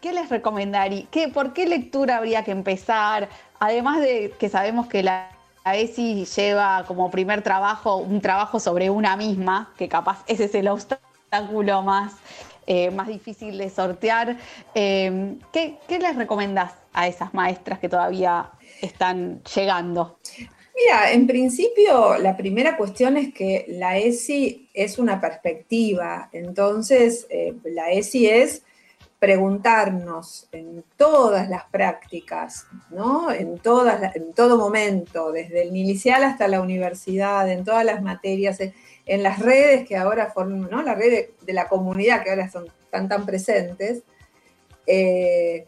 ¿Qué 0.01 0.13
les 0.13 0.29
recomendaría? 0.29 1.07
¿Qué, 1.11 1.29
¿Por 1.29 1.53
qué 1.53 1.67
lectura 1.67 2.19
habría 2.19 2.45
que 2.45 2.51
empezar? 2.51 3.29
Además 3.59 4.01
de 4.01 4.35
que 4.39 4.49
sabemos 4.49 4.87
que 4.87 5.03
la 5.03 5.31
ESI 5.75 6.25
lleva 6.25 6.85
como 6.87 7.11
primer 7.11 7.43
trabajo 7.43 7.97
un 7.97 8.21
trabajo 8.21 8.61
sobre 8.61 8.91
una 8.91 9.17
misma, 9.17 9.73
que 9.77 9.89
capaz 9.89 10.23
ese 10.29 10.45
es 10.45 10.55
el 10.55 10.69
obstáculo 10.69 11.83
más 11.83 12.13
eh, 12.69 12.91
más 12.91 13.07
difícil 13.07 13.59
de 13.59 13.71
sortear. 13.71 14.37
Eh, 14.75 15.37
¿qué, 15.53 15.79
les 15.89 16.17
recomendás 16.17 16.73
a 16.93 17.07
esas 17.07 17.33
maestras 17.33 17.79
que 17.79 17.89
todavía 17.89 18.51
están 18.83 19.41
llegando? 19.55 20.19
Mira, 20.75 21.13
en 21.13 21.29
principio 21.29 22.19
la 22.19 22.37
primera 22.37 22.77
cuestión 22.77 23.17
es 23.17 23.33
que 23.33 23.67
la 23.69 23.99
ESI 23.99 24.69
es 24.75 24.99
una 24.99 25.21
perspectiva, 25.21 26.29
entonces 26.33 27.27
eh, 27.31 27.55
la 27.65 27.93
ESI 27.93 28.27
es 28.27 28.63
preguntarnos 29.19 30.49
en 30.53 30.85
todas 30.97 31.49
las 31.49 31.65
prácticas, 31.65 32.67
¿no? 32.91 33.33
en, 33.33 33.59
todas, 33.59 34.15
en 34.15 34.33
todo 34.35 34.59
momento, 34.59 35.33
desde 35.33 35.63
el 35.63 35.77
inicial 35.77 36.23
hasta 36.25 36.49
la 36.49 36.61
universidad, 36.61 37.51
en 37.51 37.65
todas 37.65 37.85
las 37.85 38.03
materias, 38.03 38.59
en 38.61 39.23
las 39.23 39.39
redes 39.39 39.89
que 39.89 39.97
ahora 39.97 40.31
forman, 40.33 40.69
¿no? 40.71 40.83
La 40.83 40.95
red 40.95 41.29
de, 41.41 41.53
la 41.53 41.69
comunidad 41.69 42.23
que 42.23 42.31
ahora 42.31 42.51
son 42.51 42.67
tan, 42.91 43.09
tan 43.09 43.25
presentes. 43.25 44.03
Eh, 44.87 45.67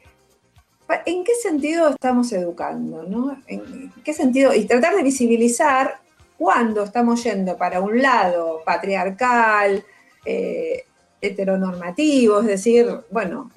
¿En 1.06 1.24
qué 1.24 1.34
sentido 1.34 1.90
estamos 1.90 2.32
educando? 2.32 3.02
¿no? 3.02 3.42
¿En 3.46 3.92
qué 4.04 4.14
sentido? 4.14 4.54
Y 4.54 4.64
tratar 4.64 4.96
de 4.96 5.02
visibilizar 5.02 6.00
cuándo 6.38 6.84
estamos 6.84 7.22
yendo 7.24 7.56
para 7.56 7.80
un 7.80 8.00
lado 8.00 8.62
patriarcal, 8.64 9.84
eh, 10.24 10.84
heteronormativo, 11.20 12.40
es 12.40 12.46
decir, 12.46 12.86
bueno, 13.10 13.50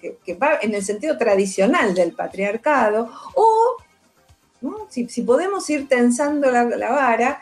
que, 0.00 0.34
va 0.34 0.58
en 0.60 0.74
el 0.74 0.84
sentido 0.84 1.16
tradicional 1.16 1.94
del 1.94 2.12
patriarcado, 2.12 3.10
o 3.34 3.76
si, 4.88 5.22
podemos 5.22 5.68
ir 5.70 5.88
tensando 5.88 6.50
la, 6.50 6.64
vara 6.64 7.40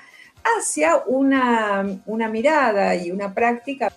hacia 0.59 1.03
una, 1.07 1.83
mirada 2.31 2.95
y 2.95 3.11
una 3.11 3.33
práctica, 3.33 3.93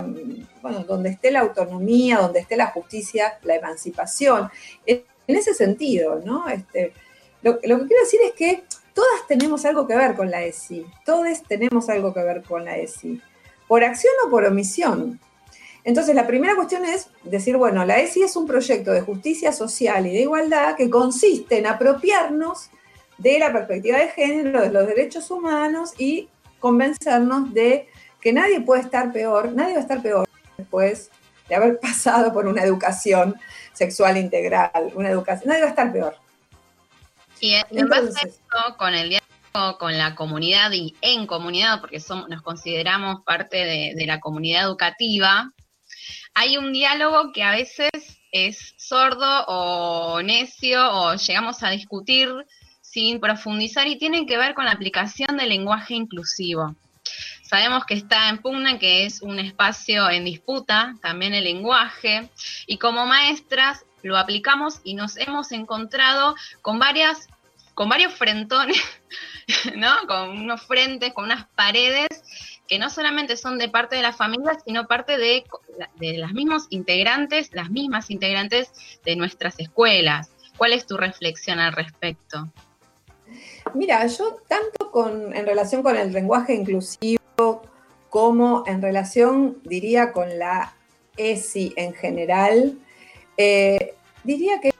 bueno, 0.61 0.83
donde 0.83 1.09
esté 1.09 1.31
la 1.31 1.41
autonomía, 1.41 2.19
donde 2.19 2.39
esté 2.39 2.55
la 2.55 2.67
justicia, 2.67 3.37
la 3.43 3.55
emancipación. 3.55 4.49
En, 4.85 5.03
ese 5.27 5.55
sentido, 5.55 6.21
¿no? 6.23 6.47
Este, 6.47 6.93
lo, 7.41 7.59
que 7.59 7.61
quiero 7.61 8.03
decir 8.03 8.19
es 8.23 8.33
que 8.33 8.63
todas 8.93 9.27
tenemos 9.27 9.65
algo 9.65 9.87
que 9.87 9.95
ver 9.95 10.15
con 10.15 10.29
la 10.29 10.43
ESI, 10.43 10.85
todos 11.03 11.41
tenemos 11.47 11.89
algo 11.89 12.13
que 12.13 12.21
ver 12.21 12.43
con 12.43 12.63
la 12.63 12.77
ESI, 12.77 13.19
por 13.67 13.83
acción 13.83 14.13
o 14.25 14.29
por 14.29 14.45
omisión. 14.45 15.19
Entonces, 15.83 16.15
la 16.15 16.25
primera 16.25 16.55
cuestión 16.55 16.83
es 16.83 17.09
decir, 17.23 17.57
bueno, 17.57 17.85
la 17.85 17.99
ESI 17.99 18.23
es 18.23 18.35
un 18.35 18.47
proyecto 18.47 18.91
de 18.91 19.01
justicia 19.01 19.51
social 19.51 20.07
y 20.07 20.13
de 20.13 20.21
igualdad 20.21 20.75
que 20.75 20.89
consiste 20.89 21.59
en 21.59 21.67
apropiarnos 21.67 22.69
de 23.17 23.39
la 23.39 23.53
perspectiva 23.53 23.99
de 23.99 24.09
género, 24.09 24.61
de 24.61 24.71
los 24.71 24.87
derechos 24.87 25.29
humanos 25.29 25.93
y 25.97 26.27
convencernos 26.59 27.53
de 27.53 27.87
que 28.19 28.33
nadie 28.33 28.61
puede 28.61 28.81
estar 28.81 29.13
peor, 29.13 29.51
nadie 29.53 29.73
va 29.73 29.79
a 29.79 29.81
estar 29.81 30.01
peor 30.01 30.27
después 30.57 31.11
de 31.47 31.55
haber 31.55 31.79
pasado 31.81 32.33
por 32.33 32.47
una 32.47 32.63
educación 32.63 33.35
sexual 33.73 34.17
integral, 34.17 34.91
una 34.95 35.09
educación, 35.09 35.49
nadie 35.49 35.61
va 35.61 35.67
a 35.67 35.69
estar 35.69 35.91
peor. 35.91 36.15
Y 37.39 37.53
en 37.53 37.87
base 37.87 38.33
a 38.49 38.75
con 38.77 38.93
el 38.95 39.09
diálogo 39.09 39.24
con 39.77 39.97
la 39.97 40.15
comunidad 40.15 40.71
y 40.73 40.95
en 41.01 41.27
comunidad, 41.27 41.79
porque 41.79 41.99
somos, 41.99 42.27
nos 42.29 42.41
consideramos 42.41 43.21
parte 43.25 43.57
de, 43.57 43.93
de 43.95 44.05
la 44.05 44.19
comunidad 44.19 44.63
educativa, 44.63 45.51
hay 46.33 46.57
un 46.57 46.73
diálogo 46.73 47.31
que 47.31 47.43
a 47.43 47.51
veces 47.51 47.89
es 48.31 48.73
sordo 48.77 49.45
o 49.47 50.21
necio 50.21 50.91
o 50.91 51.15
llegamos 51.15 51.63
a 51.63 51.69
discutir 51.69 52.29
sin 52.81 53.21
profundizar 53.21 53.87
y 53.87 53.97
tiene 53.97 54.25
que 54.25 54.37
ver 54.37 54.53
con 54.53 54.65
la 54.65 54.71
aplicación 54.71 55.37
del 55.37 55.49
lenguaje 55.49 55.93
inclusivo. 55.93 56.75
Sabemos 57.43 57.85
que 57.85 57.93
está 57.93 58.29
en 58.29 58.39
pugna, 58.39 58.79
que 58.79 59.05
es 59.05 59.21
un 59.21 59.39
espacio 59.39 60.09
en 60.09 60.25
disputa, 60.25 60.95
también 61.01 61.33
el 61.33 61.43
lenguaje, 61.43 62.29
y 62.67 62.77
como 62.77 63.05
maestras 63.05 63.85
lo 64.01 64.17
aplicamos 64.17 64.81
y 64.83 64.95
nos 64.95 65.17
hemos 65.17 65.51
encontrado 65.51 66.35
con 66.61 66.79
varias, 66.79 67.27
con 67.75 67.89
varios 67.89 68.13
frentones, 68.13 68.81
¿no? 69.75 69.91
Con 70.07 70.39
unos 70.39 70.63
frentes, 70.63 71.13
con 71.13 71.25
unas 71.25 71.45
paredes 71.49 72.07
que 72.67 72.79
no 72.79 72.89
solamente 72.89 73.37
son 73.37 73.59
de 73.59 73.69
parte 73.69 73.95
de 73.95 74.01
la 74.01 74.13
familia, 74.13 74.57
sino 74.65 74.87
parte 74.87 75.17
de, 75.19 75.43
las 76.17 76.33
mismos 76.33 76.65
integrantes, 76.69 77.49
las 77.53 77.69
mismas 77.69 78.09
integrantes 78.09 78.71
de 79.03 79.15
nuestras 79.15 79.59
escuelas. 79.59 80.31
¿Cuál 80.57 80.73
es 80.73 80.87
tu 80.87 80.97
reflexión 80.97 81.59
al 81.59 81.73
respecto? 81.73 82.49
Mira, 83.73 84.07
yo 84.07 84.37
tanto 84.47 84.89
con, 84.89 85.35
en 85.35 85.45
relación 85.45 85.83
con 85.83 85.95
el 85.95 86.11
lenguaje 86.11 86.55
inclusivo 86.55 87.61
como 88.09 88.63
en 88.65 88.81
relación, 88.81 89.57
diría, 89.63 90.11
con 90.11 90.39
la 90.39 90.73
ESI 91.17 91.73
en 91.75 91.93
general, 91.93 92.79
eh, 93.37 93.95
diría 94.23 94.61
que 94.61 94.73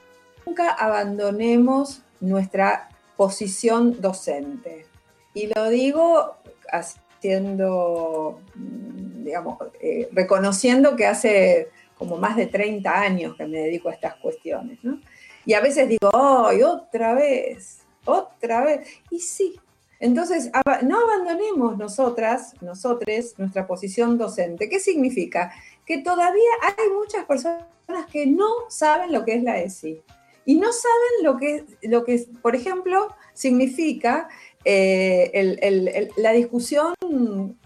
nunca 0.45 0.69
abandonemos 0.69 2.05
nuestra 2.20 2.89
posición 3.18 4.01
docente. 4.01 4.86
Y 5.34 5.47
lo 5.53 5.70
digo 5.70 6.36
haciendo, 6.72 8.39
digamos, 8.55 9.57
eh, 9.82 10.09
reconociendo 10.11 10.95
que 10.95 11.05
hace 11.05 11.70
como 11.97 12.18
más 12.18 12.36
de 12.36 12.47
30 12.47 12.91
años 12.91 13.36
que 13.36 13.45
me 13.45 13.59
dedico 13.59 13.89
a 13.89 13.93
estas 13.93 14.16
cuestiones. 14.16 14.84
¿no? 14.84 14.99
Y 15.45 15.53
a 15.53 15.61
veces 15.61 15.88
digo, 15.88 16.09
¡ay, 16.13 16.63
otra 16.63 17.13
v! 17.13 17.57
otra 18.05 18.63
vez. 18.63 18.88
Y 19.09 19.20
sí. 19.20 19.59
Entonces, 19.99 20.51
no 20.84 20.99
abandonemos 20.99 21.78
nosotras, 21.78 22.53
nosotres, 22.61 23.38
nuestra 23.39 23.66
posición 23.66 24.18
docente. 24.18 24.70
¿Qué 24.70 24.80
significa? 24.80 25.53
Que 25.86 25.99
todavía 25.99 26.49
hay 26.61 26.89
muchas 26.89 27.26
personas 27.26 27.66
que 28.11 28.28
no 28.28 28.47
saben 28.70 29.11
lo 29.11 29.24
que 29.24 29.36
es 29.36 29.43
la 29.43 29.59
ESI. 29.59 30.01
Y 30.45 30.55
no 30.55 30.71
saben 30.71 31.23
lo 31.23 31.37
que, 31.37 31.65
lo 31.81 32.03
que 32.03 32.27
por 32.41 32.55
ejemplo, 32.55 33.07
significa 33.33 34.29
eh, 34.63 36.09
la 36.17 36.31
discusión 36.31 36.95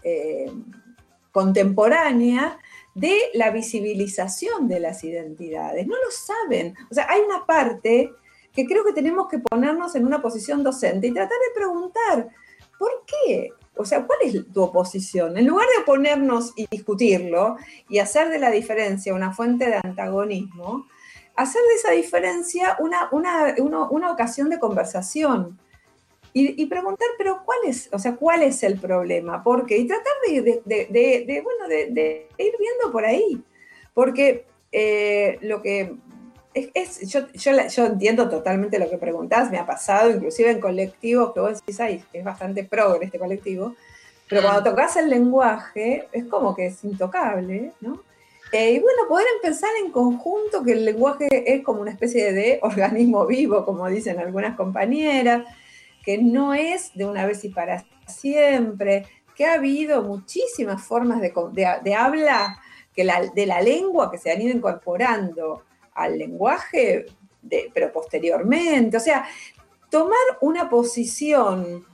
eh, 0.03 0.51
contemporánea 1.32 2.59
de 2.95 3.15
la 3.34 3.51
visibilización 3.51 4.67
de 4.67 4.80
las 4.80 5.03
identidades. 5.03 5.88
No 5.88 5.95
lo 5.95 6.11
saben. 6.11 6.75
O 6.89 6.93
sea, 6.93 7.07
hay 7.09 7.21
una 7.21 7.45
parte 7.45 8.11
que 8.53 8.65
creo 8.65 8.84
que 8.84 8.93
tenemos 8.93 9.27
que 9.30 9.39
ponernos 9.39 9.95
en 9.95 10.05
una 10.05 10.21
posición 10.21 10.63
docente 10.63 11.07
y 11.07 11.13
tratar 11.13 11.38
de 11.38 11.59
preguntar, 11.59 12.30
¿por 12.77 12.91
qué? 13.05 13.51
O 13.77 13.86
sea, 13.86 14.05
¿cuál 14.05 14.19
es 14.23 14.51
tu 14.51 14.61
oposición? 14.61 15.38
En 15.38 15.47
lugar 15.47 15.67
de 15.77 15.86
ponernos 15.86 16.51
y 16.57 16.67
discutirlo 16.69 17.55
y 17.88 17.99
hacer 17.99 18.30
de 18.30 18.39
la 18.39 18.51
diferencia 18.51 19.13
una 19.13 19.32
fuente 19.32 19.67
de 19.67 19.80
antagonismo, 19.82 20.88
hacer 21.40 21.62
de 21.62 21.76
esa 21.76 21.92
diferencia 21.92 22.76
una, 22.80 23.10
una, 23.12 24.12
ocasión 24.12 24.50
de 24.50 24.60
conversación. 24.60 25.58
Y, 26.32 26.66
preguntar, 26.68 27.08
pero 27.18 27.42
¿cuál 27.44 27.58
es, 27.66 27.90
o 27.92 27.98
sea, 27.98 28.16
cuál 28.16 28.44
es 28.44 28.62
el 28.64 28.80
problema? 28.80 29.44
¿Por 29.44 29.66
qué? 29.66 29.78
Y 29.78 29.88
tratar 29.88 30.14
de, 30.28 31.42
bueno, 31.44 31.68
de, 31.68 32.28
ir 32.38 32.54
viendo 32.60 32.92
por 32.92 33.04
ahí. 33.04 33.42
Porque 33.94 34.46
eh, 34.72 35.38
lo 35.42 35.62
que 35.62 35.96
es, 36.54 37.02
yo, 37.10 37.22
yo, 37.34 37.86
entiendo 37.86 38.30
totalmente 38.30 38.80
lo 38.80 38.90
que 38.90 38.98
preguntás, 38.98 39.50
me 39.50 39.58
ha 39.58 39.66
pasado, 39.66 40.12
inclusive 40.12 40.52
en 40.52 40.60
colectivos 40.60 41.34
que 41.34 41.40
vos 41.40 41.60
decís, 41.60 41.80
ay, 41.80 42.04
es 42.14 42.24
bastante 42.24 42.64
progre 42.64 43.06
este 43.06 43.20
colectivo, 43.20 43.76
pero 44.30 44.44
cuando 44.44 44.64
tocas 44.64 44.96
el 44.98 45.10
lenguaje 45.10 46.08
es 46.12 46.26
como 46.26 46.56
que 46.56 46.68
es 46.68 46.84
intocable, 46.84 47.74
¿no? 47.82 48.04
Eh, 48.52 48.74
y 48.74 48.80
bueno, 48.80 49.08
poder 49.08 49.28
pensar 49.41 49.70
en 49.84 49.91
conjunto 49.91 50.64
que 50.64 50.72
el 50.72 50.86
lenguaje 50.86 51.28
es 51.54 51.64
como 51.64 51.82
una 51.82 51.91
especie 51.91 52.34
de 52.34 52.60
organismo 52.64 53.26
vivo, 53.28 53.64
como 53.64 53.88
dicen 53.88 54.20
algunas 54.20 54.56
compañeras, 54.56 55.45
que 56.04 56.18
no 56.18 56.54
es 56.54 56.91
de 56.95 57.06
una 57.06 57.26
vez 57.26 57.43
y 57.45 57.50
para 57.50 57.86
siempre, 58.08 59.06
que 59.36 59.45
ha 59.45 59.54
habido 59.54 60.02
muchísimas 60.02 60.84
formas 60.84 61.22
de, 61.22 61.32
de 61.84 61.95
habla 61.95 62.60
que 62.93 63.08
de 63.34 63.45
la 63.45 63.62
lengua 63.62 64.12
que 64.12 64.18
se 64.18 64.32
han 64.32 64.41
ido 64.41 64.56
incorporando 64.56 65.64
al 65.93 66.18
lenguaje, 66.18 67.06
pero 67.74 67.91
posteriormente. 67.91 68.97
O 68.97 69.00
sea, 69.00 69.26
tomar 69.89 70.18
una 70.41 70.70
posición 70.70 71.86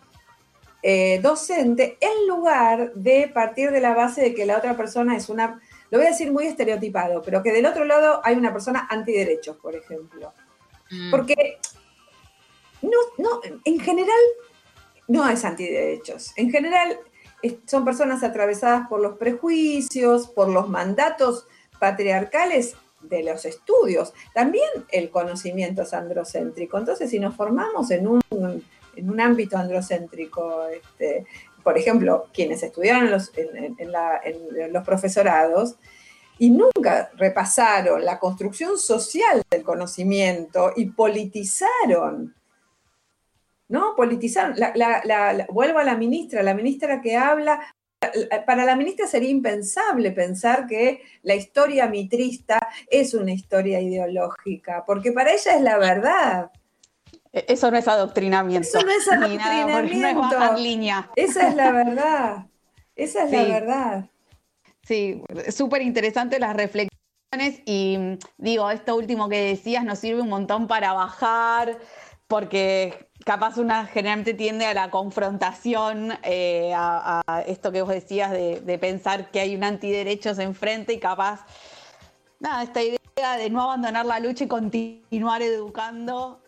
eh, 0.82 1.20
docente 1.22 1.98
en 2.00 2.28
lugar 2.28 2.94
de 2.94 3.30
partir 3.34 3.72
de 3.72 3.82
la 3.82 3.94
base 3.94 4.22
de 4.22 4.34
que 4.34 4.46
la 4.46 4.58
otra 4.58 4.78
persona 4.78 5.16
es 5.16 5.30
una, 5.30 5.62
lo 5.96 6.02
voy 6.02 6.08
a 6.08 6.12
decir 6.12 6.30
muy 6.30 6.46
estereotipado, 6.46 7.22
pero 7.22 7.42
que 7.42 7.54
del 7.54 7.66
otro 7.66 7.86
lado 7.86 8.20
hay 8.26 8.36
una 8.36 8.52
persona 8.52 8.86
antiderechos, 8.90 9.56
por 9.56 9.78
ejemplo. 9.78 10.34
Mm. 10.92 11.10
Porque 11.10 11.58
no, 12.82 12.98
no, 13.18 13.40
en 13.64 13.80
general 13.80 14.20
no 15.08 15.26
es 15.30 15.46
antiderechos. 15.46 16.34
En 16.36 16.52
general 16.52 17.00
son 17.66 17.86
personas 17.86 18.24
atravesadas 18.24 18.90
por 18.90 19.00
los 19.00 19.18
prejuicios, 19.18 20.28
por 20.28 20.50
los 20.50 20.68
mandatos 20.68 21.48
patriarcales 21.80 22.76
de 23.00 23.24
los 23.24 23.46
estudios. 23.46 24.14
También 24.34 24.68
el 24.92 25.10
conocimiento 25.10 25.84
es 25.84 25.94
androcéntrico. 25.94 26.78
Entonces, 26.78 27.10
si 27.10 27.20
nos 27.20 27.38
formamos 27.38 27.90
en 27.92 28.06
un, 28.06 28.22
en 28.98 29.10
un 29.10 29.22
ámbito 29.22 29.58
androcéntrico, 29.58 30.66
este, 30.68 31.26
por 31.66 31.80
ejemplo, 31.80 32.28
quienes 32.32 32.62
estudiaron 32.62 33.10
los, 33.10 33.32
en, 33.36 34.72
los 34.72 34.84
profesorados, 34.86 35.78
y 36.38 36.52
nunca 36.52 37.10
repasaron 37.16 38.06
la 38.06 38.20
construcción 38.20 38.78
social 38.78 39.42
del 39.50 39.64
conocimiento 39.64 40.74
y 40.76 40.92
politizaron 40.92 42.36
¿no? 43.68 43.96
Politizaron. 43.96 44.56
vuelvo 45.50 45.80
a 45.80 45.84
la 45.84 45.98
ministra, 45.98 46.44
la 46.44 46.54
ministra 46.54 47.02
que 47.02 47.16
habla, 47.16 47.60
para 48.46 48.64
la 48.64 48.76
ministra 48.76 49.08
sería 49.08 49.30
impensable 49.30 50.12
pensar 50.12 50.68
que 50.68 51.02
la 51.24 51.34
historia 51.34 51.88
mitrista 51.88 52.60
es 52.92 53.16
una 53.16 53.32
historia 53.32 53.82
ideológica, 53.82 54.84
porque 54.86 55.12
para 55.12 55.34
ella 55.34 55.56
es 55.56 55.62
la 55.62 55.80
verdad. 55.80 56.52
E, 57.36 57.46
eso 57.50 57.70
no 57.70 57.78
es 57.78 57.88
adoctrinamiento. 57.88 58.68
Eso 58.68 58.86
no 58.86 58.92
es 58.92 59.08
adoctrinamiento. 59.12 60.40
no 60.40 60.56
es 60.56 60.62
línea. 60.62 61.12
Esa 61.16 61.50
es 61.50 61.56
la 61.56 61.72
verdad. 61.72 62.46
Esa 62.96 63.26
es 63.26 63.32
la 63.32 63.44
verdad. 63.44 64.10
Sí, 64.84 65.22
súper 65.50 65.82
interesante 65.82 66.40
las 66.40 66.56
reflexiones 66.56 66.96
y 67.66 68.18
digo, 68.38 68.70
esto 68.70 68.96
último 68.96 69.28
que 69.28 69.42
decías 69.42 69.84
nos 69.84 70.00
sirve 70.00 70.22
un 70.22 70.30
montón 70.30 70.68
para 70.68 70.94
bajar, 70.94 71.80
porque 72.28 73.10
capaz 73.26 73.58
una 73.58 73.86
generalmente 73.88 74.34
tiende 74.34 74.66
a 74.66 74.74
la 74.74 74.90
confrontación, 74.90 76.14
eh, 76.24 76.72
a, 76.76 77.44
esto 77.48 77.72
que 77.72 77.82
vos 77.82 77.92
decías 77.92 78.32
de, 78.32 78.78
pensar 78.80 79.32
que 79.32 79.42
hay 79.42 79.56
un 79.56 79.64
antiderechos 79.64 80.40
enfrente 80.40 80.94
y 80.94 81.00
capaz, 81.00 81.46
nada, 82.40 82.64
esta 82.64 82.82
idea 82.82 83.38
de 83.38 83.50
no 83.50 83.62
abandonar 83.62 84.06
la 84.06 84.20
lucha 84.20 84.46
y 84.46 84.48
continuar 84.48 85.42
educando, 85.42 86.40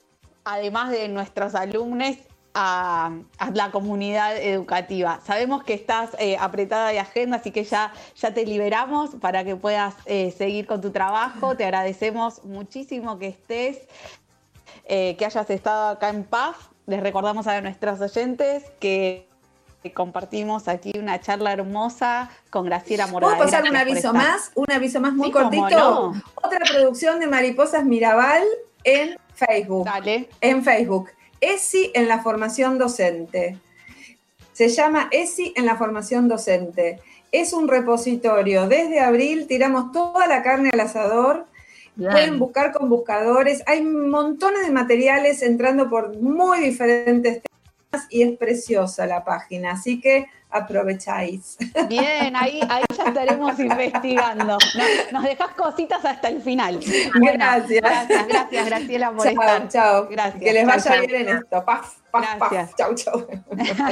además 0.48 0.91
de 0.91 1.08
nuestros 1.10 1.56
alumnos, 1.56 2.16
a, 2.60 3.12
la 3.54 3.70
comunidad 3.70 4.36
educativa. 4.36 5.20
Sabemos 5.24 5.64
que 5.64 5.76
estás 5.76 6.10
eh, 6.18 6.38
apretada 6.39 6.89
de 6.89 7.00
agenda, 7.00 7.38
así 7.38 7.52
que 7.52 7.64
ya, 7.64 7.93
ya 8.16 8.34
te 8.34 8.45
liberamos 8.45 9.12
para 9.22 9.43
que 9.43 9.56
puedas 9.56 9.93
eh, 10.06 10.34
seguir 10.36 10.66
con 10.66 10.82
tu 10.82 10.89
trabajo. 10.89 11.56
Te 11.56 11.66
agradecemos 11.66 12.43
muchísimo 12.43 13.20
que 13.20 13.28
estés. 13.28 13.82
Eh, 14.89 15.18
que 15.18 15.26
hayas 15.26 15.50
estado 15.50 15.89
acá 15.89 16.10
en 16.10 16.24
PAF. 16.24 16.70
Les 16.88 17.02
recordamos 17.02 17.45
a 17.45 17.62
nuestros 17.62 18.00
oyentes 18.02 18.64
que 18.80 19.28
compartimos 19.93 20.68
aquí 20.68 20.93
una 20.98 21.20
charla 21.22 21.52
hermosa 21.52 22.30
con 22.50 22.66
Graciela 22.66 23.06
Morales. 23.08 23.38
¿Puedo 23.38 23.52
pasar 23.52 23.70
un 23.70 23.76
aviso 23.76 24.14
más? 24.14 24.52
Un 24.56 24.72
aviso 24.72 25.00
más 25.00 25.14
muy 25.14 25.30
cortito. 25.30 26.14
Otra 26.36 26.60
producción 26.68 27.20
de 27.20 27.28
Mariposas 27.28 27.84
Mirabal 27.86 28.43
en 28.84 29.18
Facebook. 29.38 29.85
Dale. 29.85 30.29
En 30.41 30.63
Facebook. 30.63 31.09
ESI 31.39 31.91
en 31.93 32.07
la 32.07 32.21
formación 32.21 32.77
docente. 32.77 33.57
Se 34.53 34.69
llama 34.69 35.07
ESI 35.11 35.53
en 35.55 35.65
la 35.65 35.77
formación 35.77 36.27
docente. 36.27 36.99
Es 37.31 37.53
un 37.53 37.67
repositorio. 37.67 38.67
Desde 38.67 38.99
abril 38.99 39.47
tiramos 39.47 39.91
toda 39.91 40.27
la 40.27 40.41
carne 40.41 40.71
al 40.73 40.79
asador 40.79 41.45
Pueden 41.97 42.38
buscar 42.38 42.71
con 42.71 42.89
buscadores. 42.89 43.63
Hay 43.65 43.83
montones 43.83 44.65
de 44.65 44.71
materiales 44.71 45.41
entrando 45.41 45.89
por 45.89 46.15
muy 46.17 46.59
diferentes 46.59 47.41
temas 47.41 47.57
y 48.09 48.23
es 48.23 48.38
preciosa 48.38 49.05
la 49.05 49.23
página. 49.23 49.71
Así 49.71 49.99
que 49.99 50.27
aprovecháis. 50.49 51.57
Bien, 51.88 52.35
ahí, 52.35 52.61
ahí 52.69 52.83
ya 52.95 53.03
estaremos 53.05 53.59
investigando. 53.59 54.57
Nos, 55.11 55.23
dejas 55.23 55.51
cositas 55.55 56.03
hasta 56.05 56.29
el 56.29 56.41
final. 56.41 56.79
gracias. 57.15 57.81
Gracias, 57.81 58.27
gracias, 58.27 58.65
Graciela, 58.65 59.11
por 59.11 59.33
chao, 59.33 59.67
Chao, 59.67 60.07
Gracias. 60.09 60.43
Que 60.43 60.53
les 60.53 60.65
vaya 60.65 61.01
bien 61.01 61.27
en 61.27 61.38
esto. 61.38 61.65
Paf, 61.65 61.97
paf, 62.11 62.38
paf. 62.38 62.75
Chao, 62.75 62.95
chao. 62.95 63.27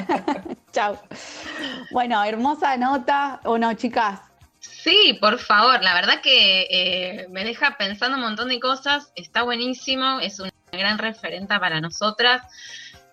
chao. 0.71 0.97
Bueno, 1.91 2.23
hermosa 2.23 2.77
nota, 2.77 3.39
¿o 3.43 3.57
no, 3.57 3.73
chicas? 3.73 4.19
Sí, 4.59 5.17
por 5.19 5.39
favor, 5.39 5.81
la 5.81 5.93
verdad 5.93 6.21
que 6.21 6.67
eh, 6.69 7.27
me 7.29 7.43
deja 7.43 7.77
pensando 7.77 8.17
un 8.17 8.23
montón 8.23 8.49
de 8.49 8.59
cosas, 8.59 9.11
está 9.15 9.43
buenísimo, 9.43 10.19
es 10.19 10.39
una 10.39 10.51
gran 10.71 10.97
referente 10.97 11.57
para 11.59 11.81
nosotras. 11.81 12.41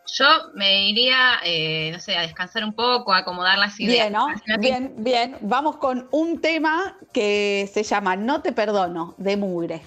Yo 0.07 0.27
me 0.55 0.89
iría, 0.89 1.39
eh, 1.45 1.91
no 1.93 1.99
sé, 1.99 2.17
a 2.17 2.23
descansar 2.23 2.65
un 2.65 2.75
poco, 2.75 3.13
a 3.13 3.19
acomodar 3.19 3.59
las 3.59 3.79
ideas. 3.81 4.11
Bien, 4.11 4.13
¿no? 4.13 4.59
Bien, 4.59 4.95
bien. 4.99 5.37
Vamos 5.41 5.77
con 5.77 6.09
un 6.11 6.41
tema 6.41 6.97
que 7.13 7.71
se 7.73 7.83
llama 7.83 8.17
No 8.17 8.43
te 8.43 8.53
perdono, 8.53 9.15
de 9.17 9.37
Mugre. 9.37 9.83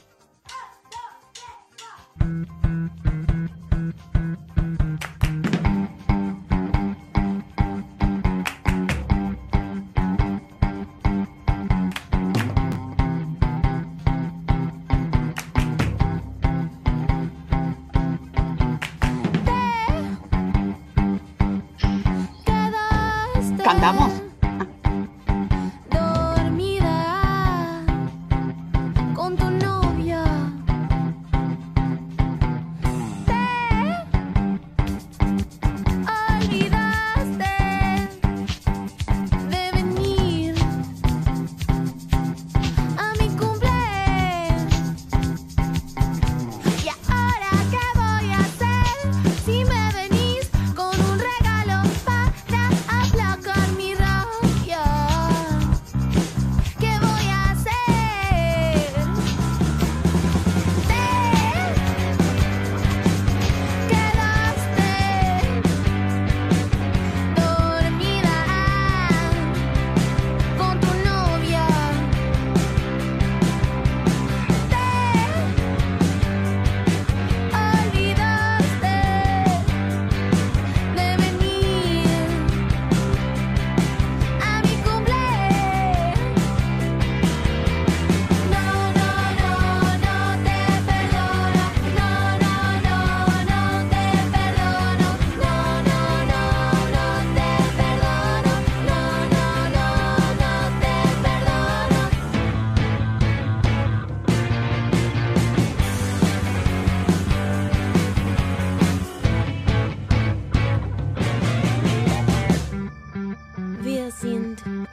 Venís 23.74 24.15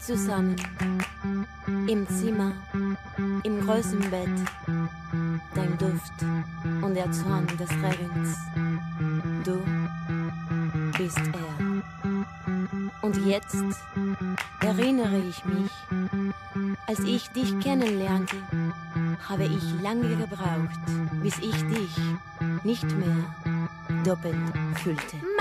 zusammen. 0.03 0.57
Im 1.87 2.07
Zimmer, 2.09 2.53
im 3.45 3.61
großen 3.61 4.01
Bett, 4.11 4.29
dein 5.55 5.79
Duft 5.79 6.13
und 6.83 6.95
der 6.95 7.11
Zorn 7.13 7.47
des 7.59 7.71
Regens. 7.71 8.37
Du 9.45 9.63
bist 10.99 11.19
er. 11.19 11.83
Und 13.03 13.27
jetzt 13.27 13.65
erinnere 14.61 15.19
ich 15.19 15.45
mich, 15.45 15.71
als 16.87 17.01
ich 17.01 17.29
dich 17.31 17.59
kennenlernte, 17.61 18.37
habe 19.29 19.45
ich 19.45 19.83
lange 19.83 20.17
gebraucht, 20.17 20.81
bis 21.23 21.39
ich 21.39 21.57
dich 21.69 21.97
nicht 22.65 22.85
mehr 22.97 23.17
doppelt 24.05 24.37
fühlte. 24.83 25.32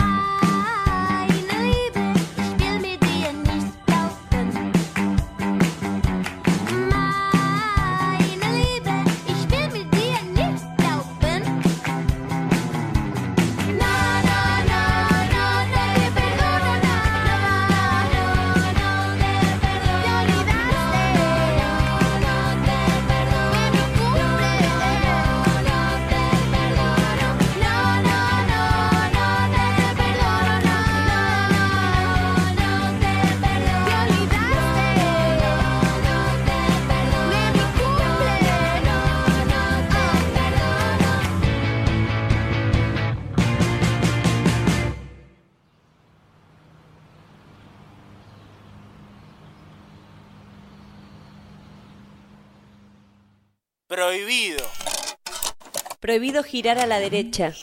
Prohibido 56.12 56.44
girar 56.44 56.78
a 56.78 56.86
la 56.86 57.00
derecha. 57.00 57.54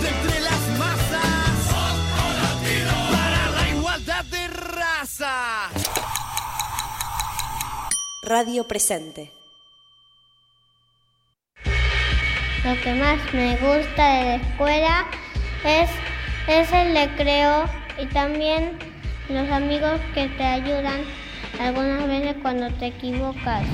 entre 0.00 0.40
las 0.40 0.60
masas 0.76 1.70
para 3.12 3.48
la 3.48 3.70
igualdad 3.70 4.24
de 4.24 4.48
raza. 4.48 5.70
Radio 8.24 8.66
presente. 8.66 9.30
Lo 12.64 12.80
que 12.82 12.94
más 12.94 13.32
me 13.32 13.52
gusta 13.58 14.14
de 14.14 14.24
la 14.24 14.34
escuela 14.34 15.06
es, 15.64 15.88
es 16.48 16.72
el 16.72 16.92
recreo 16.92 17.70
y 18.02 18.06
también 18.06 18.80
los 19.28 19.48
amigos 19.48 20.00
que 20.12 20.26
te 20.26 20.42
ayudan 20.42 21.04
algunas 21.60 22.08
veces 22.08 22.34
cuando 22.42 22.68
te 22.78 22.86
equivocas. 22.86 23.64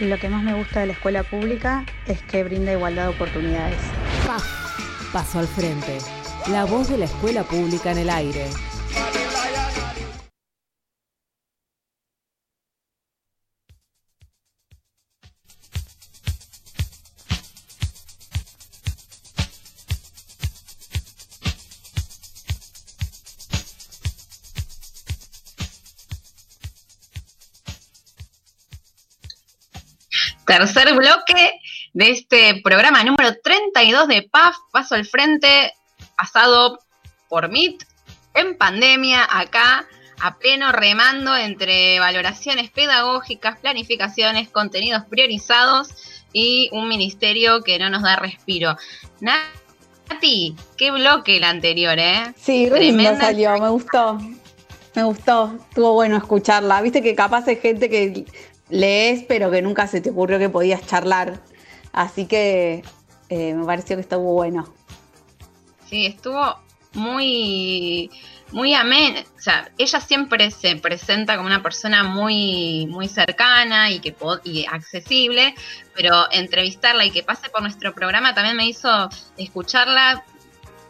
Lo 0.00 0.18
que 0.18 0.30
más 0.30 0.42
me 0.42 0.54
gusta 0.54 0.80
de 0.80 0.86
la 0.86 0.92
escuela 0.94 1.22
pública 1.22 1.84
es 2.06 2.22
que 2.22 2.42
brinda 2.42 2.72
igualdad 2.72 3.02
de 3.02 3.08
oportunidades. 3.10 3.76
Paso 5.12 5.38
al 5.38 5.46
frente. 5.46 5.98
La 6.50 6.64
voz 6.64 6.88
de 6.88 6.96
la 6.96 7.04
escuela 7.04 7.42
pública 7.42 7.92
en 7.92 7.98
el 7.98 8.08
aire. 8.08 8.46
Tercer 30.50 30.92
bloque 30.94 31.60
de 31.92 32.10
este 32.10 32.60
programa 32.60 33.04
número 33.04 33.36
32 33.40 34.08
de 34.08 34.28
PAF, 34.28 34.56
Paso 34.72 34.96
al 34.96 35.06
Frente, 35.06 35.72
pasado 36.18 36.80
por 37.28 37.48
MIT, 37.48 37.84
en 38.34 38.58
pandemia, 38.58 39.28
acá 39.30 39.86
a 40.20 40.38
pleno 40.38 40.72
remando 40.72 41.36
entre 41.36 42.00
valoraciones 42.00 42.68
pedagógicas, 42.68 43.60
planificaciones, 43.60 44.48
contenidos 44.48 45.04
priorizados 45.08 45.90
y 46.32 46.68
un 46.72 46.88
ministerio 46.88 47.62
que 47.62 47.78
no 47.78 47.88
nos 47.88 48.02
da 48.02 48.16
respiro. 48.16 48.76
Nati, 49.20 50.56
qué 50.76 50.90
bloque 50.90 51.36
el 51.36 51.44
anterior, 51.44 51.96
¿eh? 51.96 52.34
Sí, 52.36 52.66
Tremenda 52.68 53.20
salió, 53.20 53.56
me 53.56 53.68
gustó. 53.68 54.18
Me 54.96 55.04
gustó, 55.04 55.56
estuvo 55.68 55.92
bueno 55.92 56.16
escucharla. 56.16 56.82
Viste 56.82 57.02
que 57.02 57.14
capaz 57.14 57.46
hay 57.46 57.54
gente 57.54 57.88
que 57.88 58.24
lees, 58.70 59.24
pero 59.28 59.50
que 59.50 59.62
nunca 59.62 59.86
se 59.86 60.00
te 60.00 60.10
ocurrió 60.10 60.38
que 60.38 60.48
podías 60.48 60.86
charlar. 60.86 61.40
Así 61.92 62.26
que 62.26 62.82
eh, 63.28 63.54
me 63.54 63.64
pareció 63.64 63.96
que 63.96 64.02
estuvo 64.02 64.34
bueno. 64.34 64.72
Sí, 65.88 66.06
estuvo 66.06 66.56
muy, 66.94 68.10
muy 68.52 68.74
amén. 68.74 69.24
O 69.36 69.40
sea, 69.40 69.70
ella 69.78 70.00
siempre 70.00 70.50
se 70.50 70.76
presenta 70.76 71.36
como 71.36 71.46
una 71.46 71.62
persona 71.62 72.04
muy, 72.04 72.86
muy 72.86 73.08
cercana 73.08 73.90
y 73.90 74.00
que 74.00 74.14
y 74.44 74.66
accesible, 74.66 75.54
pero 75.94 76.26
entrevistarla 76.30 77.04
y 77.04 77.10
que 77.10 77.22
pase 77.22 77.48
por 77.50 77.62
nuestro 77.62 77.94
programa 77.94 78.34
también 78.34 78.56
me 78.56 78.66
hizo 78.66 79.08
escucharla 79.36 80.24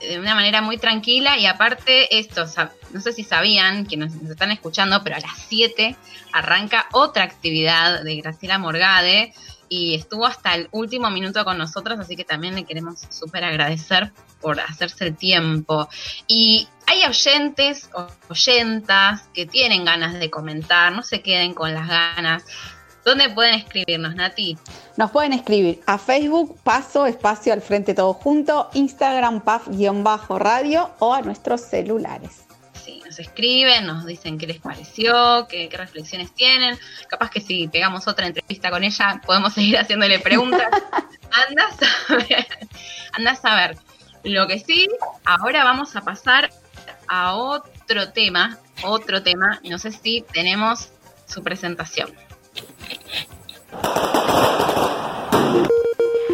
de 0.01 0.19
una 0.19 0.35
manera 0.35 0.63
muy 0.63 0.79
tranquila 0.79 1.39
y 1.39 1.47
aparte 1.47 2.19
esto, 2.19 2.45
no 2.93 3.01
sé 3.01 3.13
si 3.13 3.23
sabían 3.23 3.87
que 3.87 3.97
nos, 3.97 4.15
están 4.15 4.51
escuchando, 4.51 5.03
pero 5.05 5.17
a 5.17 5.21
las 5.21 5.39
7 5.49 5.97
arranca 6.33 6.87
otra 6.93 7.25
actividad 7.25 8.03
de 8.03 8.17
Graciela 8.17 8.59
Morgade 8.59 9.33
y 9.69 9.95
estuvo 9.95 10.27
hasta 10.27 10.55
el 10.55 10.69
último 10.73 11.11
minuto 11.11 11.45
con 11.45 11.57
nosotros, 11.57 11.99
así 12.01 12.17
que 12.17 12.25
también 12.25 12.57
le 12.57 12.65
queremos 12.65 13.01
súper 13.09 13.45
agradecer 13.45 14.13
por 14.41 14.59
hacerse 14.59 15.07
el 15.07 15.17
tiempo. 15.17 15.89
Y 16.27 16.67
hay 16.89 17.05
oyentes 17.05 17.89
oyentas 18.29 19.29
que 19.33 19.47
tienen 19.47 19.85
ganas 19.85 20.15
de 20.19 20.29
comentar, 20.29 20.93
no 20.93 21.05
se 21.05 21.23
queden 21.23 21.55
con 21.55 21.73
las 21.73 21.87
ganas. 21.87 22.45
¿Dónde 23.05 23.31
pueden 23.31 23.55
escribirnos, 23.55 24.15
Nati? 24.15 24.59
Nos 24.97 25.11
pueden 25.11 25.33
escribir 25.33 25.81
a 25.87 25.99
Facebook, 25.99 26.59
Paso, 26.63 27.07
Espacio 27.07 27.53
al 27.53 27.63
Frente 27.63 27.95
Todo 27.95 28.13
Junto, 28.13 28.71
Instagram, 28.75 29.41
PAF-radio 29.41 30.91
o 30.99 31.15
a 31.15 31.23
nuestros 31.23 31.63
celulares. 31.63 32.45
Sí, 32.85 33.03
nos 33.05 33.19
escriben, 33.19 33.87
nos 33.87 34.05
dicen 34.05 34.37
qué 34.39 34.47
les 34.47 34.59
pareció, 34.59 35.47
qué, 35.49 35.69
qué 35.69 35.77
reflexiones 35.77 36.35
tienen. 36.35 36.79
Capaz 37.09 37.31
que 37.31 37.41
si 37.41 37.69
pegamos 37.69 38.07
otra 38.07 38.27
entrevista 38.27 38.71
con 38.71 38.85
ella, 38.85 39.21
podemos 39.25 39.53
seguir 39.55 39.79
haciéndole 39.79 40.19
preguntas. 40.19 40.69
Anda 41.49 41.67
a 41.67 42.07
saber. 42.07 42.47
Anda 43.13 43.31
a 43.31 43.37
saber. 43.37 43.79
Lo 44.25 44.47
que 44.47 44.59
sí, 44.59 44.89
ahora 45.25 45.65
vamos 45.65 45.97
a 45.97 46.03
pasar 46.03 46.51
a 47.09 47.35
otro 47.35 48.11
tema. 48.13 48.59
Otro 48.83 49.23
tema. 49.23 49.61
No 49.65 49.79
sé 49.79 49.91
si 49.93 50.25
tenemos 50.33 50.91
su 51.27 51.43
presentación. 51.43 52.11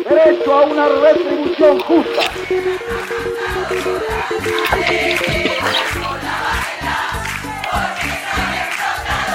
Derecho 0.08 0.54
a 0.54 0.66
una 0.66 0.88
retribución 0.88 1.80
justa. 1.80 2.22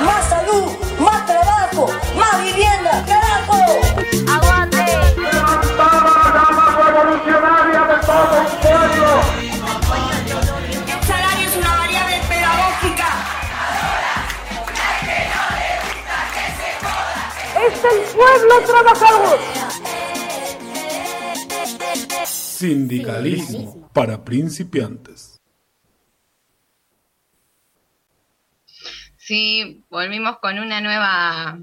Más 0.06 0.30
salud, 0.30 0.72
más 1.00 1.26
trabajo, 1.26 1.88
más 2.16 2.44
vivienda, 2.44 3.06
carajo. 3.08 4.11
Es 17.82 17.88
el 17.88 18.16
pueblo 18.16 18.66
trabajador. 18.68 19.40
Sindicalismo 22.26 23.90
para 23.92 24.24
principiantes. 24.24 25.42
Sí, 29.18 29.84
volvimos 29.90 30.38
con 30.40 30.60
una 30.60 30.80
nueva 30.82 31.58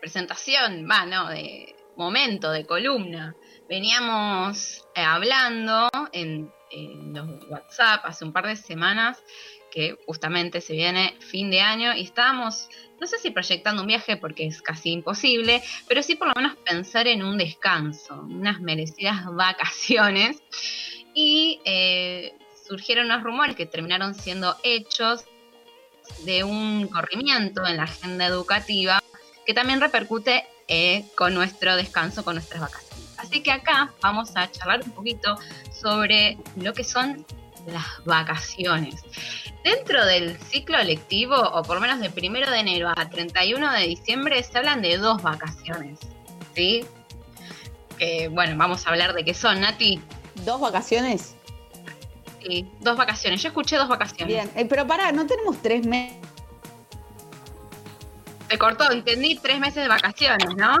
presentación, 0.00 0.86
va, 0.88 1.04
no, 1.06 1.28
de 1.30 1.74
momento, 1.96 2.52
de 2.52 2.64
columna. 2.64 3.34
Veníamos 3.68 4.86
eh, 4.94 5.02
hablando 5.02 5.88
en, 6.12 6.52
en 6.70 7.12
los 7.12 7.44
WhatsApp 7.48 8.02
hace 8.04 8.24
un 8.24 8.32
par 8.32 8.46
de 8.46 8.56
semanas 8.56 9.22
que 9.74 9.98
justamente 10.06 10.60
se 10.60 10.74
viene 10.74 11.16
fin 11.18 11.50
de 11.50 11.60
año 11.60 11.94
y 11.96 12.02
estábamos, 12.02 12.68
no 13.04 13.08
sé 13.08 13.18
si 13.18 13.30
proyectando 13.30 13.82
un 13.82 13.88
viaje 13.88 14.16
porque 14.16 14.46
es 14.46 14.62
casi 14.62 14.90
imposible, 14.90 15.62
pero 15.86 16.02
sí 16.02 16.14
por 16.14 16.28
lo 16.28 16.34
menos 16.34 16.56
pensar 16.64 17.06
en 17.06 17.22
un 17.22 17.36
descanso, 17.36 18.14
unas 18.14 18.62
merecidas 18.62 19.26
vacaciones. 19.34 20.42
Y 21.12 21.60
eh, 21.66 22.34
surgieron 22.66 23.04
unos 23.04 23.22
rumores 23.22 23.56
que 23.56 23.66
terminaron 23.66 24.14
siendo 24.14 24.56
hechos 24.62 25.26
de 26.24 26.44
un 26.44 26.88
corrimiento 26.88 27.66
en 27.66 27.76
la 27.76 27.82
agenda 27.82 28.24
educativa 28.24 29.02
que 29.44 29.52
también 29.52 29.82
repercute 29.82 30.46
eh, 30.66 31.04
con 31.14 31.34
nuestro 31.34 31.76
descanso, 31.76 32.24
con 32.24 32.36
nuestras 32.36 32.62
vacaciones. 32.62 33.04
Así 33.18 33.42
que 33.42 33.52
acá 33.52 33.92
vamos 34.00 34.34
a 34.34 34.50
charlar 34.50 34.80
un 34.82 34.92
poquito 34.92 35.36
sobre 35.78 36.38
lo 36.56 36.72
que 36.72 36.84
son 36.84 37.26
las 37.66 37.84
vacaciones. 38.04 39.02
Dentro 39.62 40.04
del 40.04 40.38
ciclo 40.38 40.82
lectivo, 40.82 41.36
o 41.36 41.62
por 41.62 41.76
lo 41.76 41.80
menos 41.80 42.00
de 42.00 42.10
primero 42.10 42.50
de 42.50 42.58
enero 42.58 42.92
a 42.94 43.08
31 43.08 43.72
de 43.72 43.86
diciembre, 43.86 44.42
se 44.42 44.58
hablan 44.58 44.82
de 44.82 44.98
dos 44.98 45.22
vacaciones. 45.22 45.98
¿Sí? 46.54 46.84
Que 47.98 48.28
bueno, 48.28 48.56
vamos 48.56 48.86
a 48.86 48.90
hablar 48.90 49.14
de 49.14 49.24
qué 49.24 49.34
son, 49.34 49.60
Nati. 49.60 50.00
¿Dos 50.44 50.60
vacaciones? 50.60 51.36
Sí, 52.42 52.70
dos 52.80 52.96
vacaciones. 52.96 53.42
Yo 53.42 53.48
escuché 53.48 53.76
dos 53.76 53.88
vacaciones. 53.88 54.26
Bien, 54.26 54.50
eh, 54.54 54.66
pero 54.68 54.86
pará, 54.86 55.12
no 55.12 55.26
tenemos 55.26 55.60
tres 55.62 55.86
meses. 55.86 56.18
Se 58.50 58.58
cortó, 58.58 58.90
entendí 58.90 59.36
tres 59.36 59.58
meses 59.58 59.82
de 59.82 59.88
vacaciones, 59.88 60.54
¿no? 60.56 60.76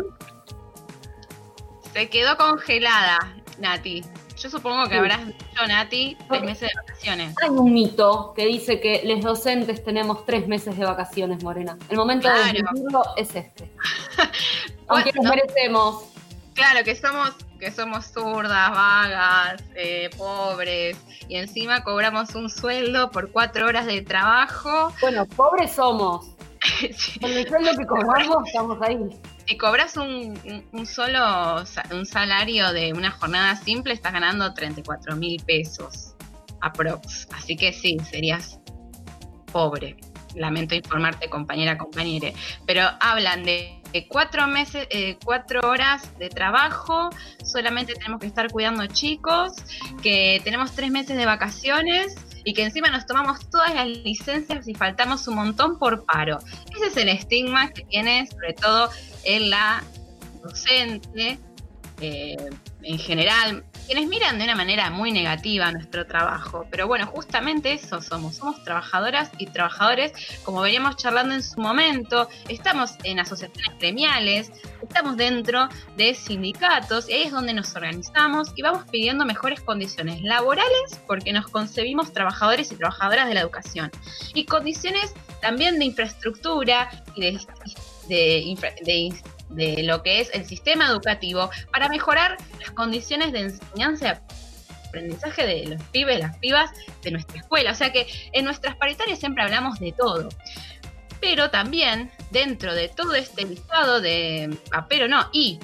Se 1.94 2.10
quedó 2.10 2.36
congelada, 2.36 3.18
Nati. 3.58 4.04
Yo 4.44 4.50
supongo 4.50 4.84
que 4.84 4.90
Sí. 4.90 4.96
habrás 4.98 5.26
dicho, 5.26 5.66
Nati, 5.66 6.18
tres 6.28 6.42
meses 6.42 6.68
de 6.68 6.74
vacaciones. 6.82 7.34
Hay 7.42 7.48
un 7.48 7.72
mito 7.72 8.34
que 8.36 8.44
dice 8.44 8.78
que 8.78 9.00
los 9.06 9.22
docentes 9.22 9.82
tenemos 9.82 10.26
tres 10.26 10.46
meses 10.46 10.76
de 10.76 10.84
vacaciones, 10.84 11.42
Morena. 11.42 11.78
El 11.88 11.96
momento 11.96 12.28
de 12.28 12.38
desmentirlo 12.52 13.02
es 13.16 13.34
este. 13.34 13.72
Aunque 14.88 15.12
nos 15.14 15.24
no. 15.24 15.30
merecemos. 15.30 16.04
Claro, 16.52 16.84
que 16.84 16.94
somos, 16.94 17.30
que 17.58 17.70
somos 17.70 18.04
zurdas, 18.12 18.70
vagas, 18.70 19.64
eh, 19.76 20.10
pobres, 20.18 20.98
y 21.26 21.36
encima 21.36 21.82
cobramos 21.82 22.34
un 22.34 22.50
sueldo 22.50 23.10
por 23.10 23.32
cuatro 23.32 23.66
horas 23.66 23.86
de 23.86 24.02
trabajo. 24.02 24.92
Bueno, 25.00 25.24
pobres 25.24 25.72
somos. 25.72 26.26
Con 27.20 27.30
el 27.30 27.48
sueldo 27.48 27.70
que 27.78 27.86
cobramos 27.86 28.46
estamos 28.46 28.78
ahí. 28.82 28.98
Si 29.46 29.58
cobras 29.58 29.96
un, 29.96 30.38
solo 30.86 31.64
un 31.92 32.06
salario 32.06 32.72
de 32.72 32.92
una 32.92 33.10
jornada 33.10 33.56
simple, 33.56 33.92
estás 33.92 34.12
ganando 34.12 34.54
34 34.54 35.16
mil 35.16 35.42
pesos 35.44 36.14
aprox. 36.62 37.28
Así 37.32 37.56
que 37.56 37.72
sí, 37.72 37.98
serías 38.10 38.58
pobre. 39.52 39.96
Lamento 40.34 40.74
informarte, 40.74 41.28
compañera, 41.28 41.76
compañere. 41.76 42.34
Pero 42.66 42.88
hablan 43.00 43.44
de 43.44 43.80
cuatro 44.08 44.46
meses, 44.46 44.88
eh, 44.90 45.16
cuatro 45.24 45.60
horas 45.60 46.18
de 46.18 46.28
trabajo, 46.28 47.10
solamente 47.44 47.94
tenemos 47.94 48.20
que 48.20 48.26
estar 48.26 48.50
cuidando 48.50 48.86
chicos, 48.86 49.52
que 50.02 50.40
tenemos 50.42 50.72
tres 50.72 50.90
meses 50.90 51.16
de 51.16 51.26
vacaciones 51.26 52.16
y 52.44 52.54
que 52.54 52.64
encima 52.64 52.88
nos 52.88 53.06
tomamos 53.06 53.48
todas 53.50 53.74
las 53.74 53.86
licencias 53.86 54.66
y 54.66 54.74
faltamos 54.74 55.28
un 55.28 55.36
montón 55.36 55.78
por 55.78 56.04
paro. 56.04 56.38
Ese 56.74 56.86
es 56.88 56.96
el 56.96 57.08
estigma 57.08 57.70
que 57.70 57.84
tiene 57.84 58.26
sobre 58.26 58.52
todo 58.54 58.90
en 59.24 59.50
la 59.50 59.82
docente, 60.42 61.38
eh, 62.00 62.36
en 62.82 62.98
general, 62.98 63.64
quienes 63.86 64.08
miran 64.08 64.38
de 64.38 64.44
una 64.44 64.54
manera 64.54 64.90
muy 64.90 65.12
negativa 65.12 65.70
nuestro 65.70 66.06
trabajo. 66.06 66.66
Pero 66.70 66.86
bueno, 66.86 67.06
justamente 67.06 67.72
eso 67.72 68.00
somos, 68.00 68.36
somos 68.36 68.62
trabajadoras 68.64 69.30
y 69.38 69.46
trabajadores, 69.46 70.12
como 70.42 70.60
veníamos 70.60 70.96
charlando 70.96 71.34
en 71.34 71.42
su 71.42 71.60
momento, 71.60 72.28
estamos 72.48 72.94
en 73.04 73.20
asociaciones 73.20 73.78
gremiales, 73.78 74.50
estamos 74.82 75.16
dentro 75.16 75.68
de 75.96 76.14
sindicatos, 76.14 77.08
y 77.08 77.14
ahí 77.14 77.22
es 77.24 77.32
donde 77.32 77.52
nos 77.52 77.74
organizamos 77.74 78.52
y 78.56 78.62
vamos 78.62 78.84
pidiendo 78.90 79.24
mejores 79.24 79.60
condiciones 79.60 80.22
laborales 80.22 81.00
porque 81.06 81.32
nos 81.32 81.48
concebimos 81.48 82.12
trabajadores 82.12 82.72
y 82.72 82.76
trabajadoras 82.76 83.28
de 83.28 83.34
la 83.34 83.40
educación. 83.40 83.90
Y 84.34 84.46
condiciones 84.46 85.12
también 85.40 85.78
de 85.78 85.84
infraestructura 85.86 86.90
y 87.14 87.20
de, 87.20 87.38
de, 88.08 88.56
de 89.50 89.82
lo 89.82 90.02
que 90.02 90.20
es 90.20 90.30
el 90.34 90.44
sistema 90.44 90.86
educativo 90.86 91.50
para 91.72 91.88
mejorar 91.88 92.36
las 92.60 92.70
condiciones 92.72 93.32
de 93.32 93.40
enseñanza 93.40 94.22
aprendizaje 94.94 95.46
de 95.46 95.66
los 95.66 95.82
pibes, 95.84 96.20
las 96.20 96.36
pibas 96.38 96.70
de 97.02 97.10
nuestra 97.10 97.38
escuela. 97.38 97.72
O 97.72 97.74
sea 97.74 97.92
que 97.92 98.06
en 98.32 98.44
nuestras 98.44 98.76
paritarias 98.76 99.18
siempre 99.18 99.42
hablamos 99.42 99.80
de 99.80 99.92
todo. 99.92 100.28
Pero 101.20 101.50
también 101.50 102.10
dentro 102.30 102.74
de 102.74 102.88
todo 102.88 103.14
este 103.14 103.44
listado 103.44 104.00
de... 104.00 104.56
Ah, 104.72 104.86
pero 104.88 105.08
no, 105.08 105.28
y 105.32 105.58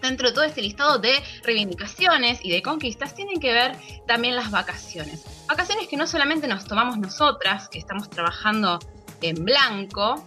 dentro 0.00 0.28
de 0.28 0.34
todo 0.34 0.44
este 0.44 0.62
listado 0.62 0.98
de 0.98 1.22
reivindicaciones 1.42 2.40
y 2.42 2.50
de 2.50 2.62
conquistas 2.62 3.14
tienen 3.14 3.40
que 3.40 3.52
ver 3.52 3.76
también 4.06 4.36
las 4.36 4.50
vacaciones. 4.50 5.24
Vacaciones 5.46 5.88
que 5.88 5.96
no 5.96 6.06
solamente 6.06 6.48
nos 6.48 6.64
tomamos 6.64 6.98
nosotras, 6.98 7.68
que 7.68 7.78
estamos 7.78 8.08
trabajando 8.10 8.78
en 9.20 9.44
blanco, 9.44 10.26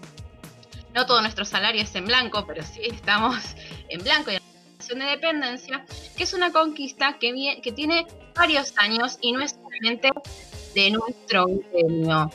no 0.95 1.05
todo 1.05 1.21
nuestro 1.21 1.45
salario 1.45 1.81
es 1.83 1.93
en 1.95 2.05
blanco, 2.05 2.45
pero 2.47 2.63
sí 2.63 2.81
estamos 2.83 3.37
en 3.89 4.01
blanco 4.01 4.31
y 4.31 4.35
en 4.35 4.41
relación 4.71 4.99
de 4.99 5.05
dependencia, 5.05 5.85
que 6.17 6.23
es 6.23 6.33
una 6.33 6.51
conquista 6.51 7.17
que, 7.19 7.33
vie- 7.33 7.61
que 7.61 7.71
tiene 7.71 8.07
varios 8.35 8.73
años 8.77 9.17
y 9.21 9.31
no 9.33 9.41
es 9.41 9.51
solamente 9.51 10.09
de 10.73 10.91
nuestro 10.91 11.45
gremio. 11.71 12.31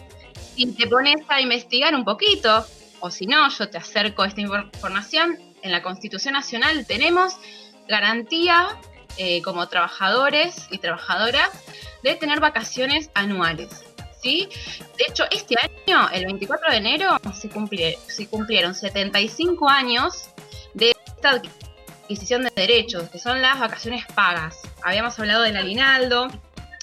Si 0.57 0.67
te 0.73 0.87
pones 0.87 1.21
a 1.29 1.41
investigar 1.41 1.95
un 1.95 2.05
poquito, 2.05 2.67
o 3.01 3.11
si 3.11 3.27
no, 3.27 3.49
yo 3.49 3.69
te 3.71 3.79
acerco 3.79 4.25
esta 4.25 4.41
infor- 4.43 4.67
información, 4.75 5.39
en 5.63 5.73
la 5.73 5.83
Constitución 5.83 6.35
Nacional 6.35 6.87
tenemos 6.87 7.35
garantía 7.89 8.69
eh, 9.17 9.43
como 9.43 9.69
trabajadores 9.69 10.67
y 10.71 10.79
trabajadoras 10.79 11.51
de 12.03 12.15
tener 12.15 12.41
vacaciones 12.41 13.11
anuales. 13.15 13.85
¿Sí? 14.23 14.49
De 14.99 15.05
hecho, 15.09 15.25
este 15.31 15.55
año, 15.61 16.09
el 16.13 16.27
24 16.27 16.71
de 16.71 16.77
enero, 16.77 17.19
se, 17.35 17.49
se 18.09 18.27
cumplieron 18.29 18.75
75 18.75 19.69
años 19.69 20.31
de 20.75 20.93
esta 21.07 21.31
adquisición 21.31 22.45
de 22.45 22.51
derechos, 22.55 23.09
que 23.11 23.19
son 23.19 23.41
las 23.41 23.59
vacaciones 23.59 24.05
pagas. 24.15 24.59
Habíamos 24.83 25.19
hablado 25.19 25.43
del 25.43 25.57
aguinaldo, 25.57 26.29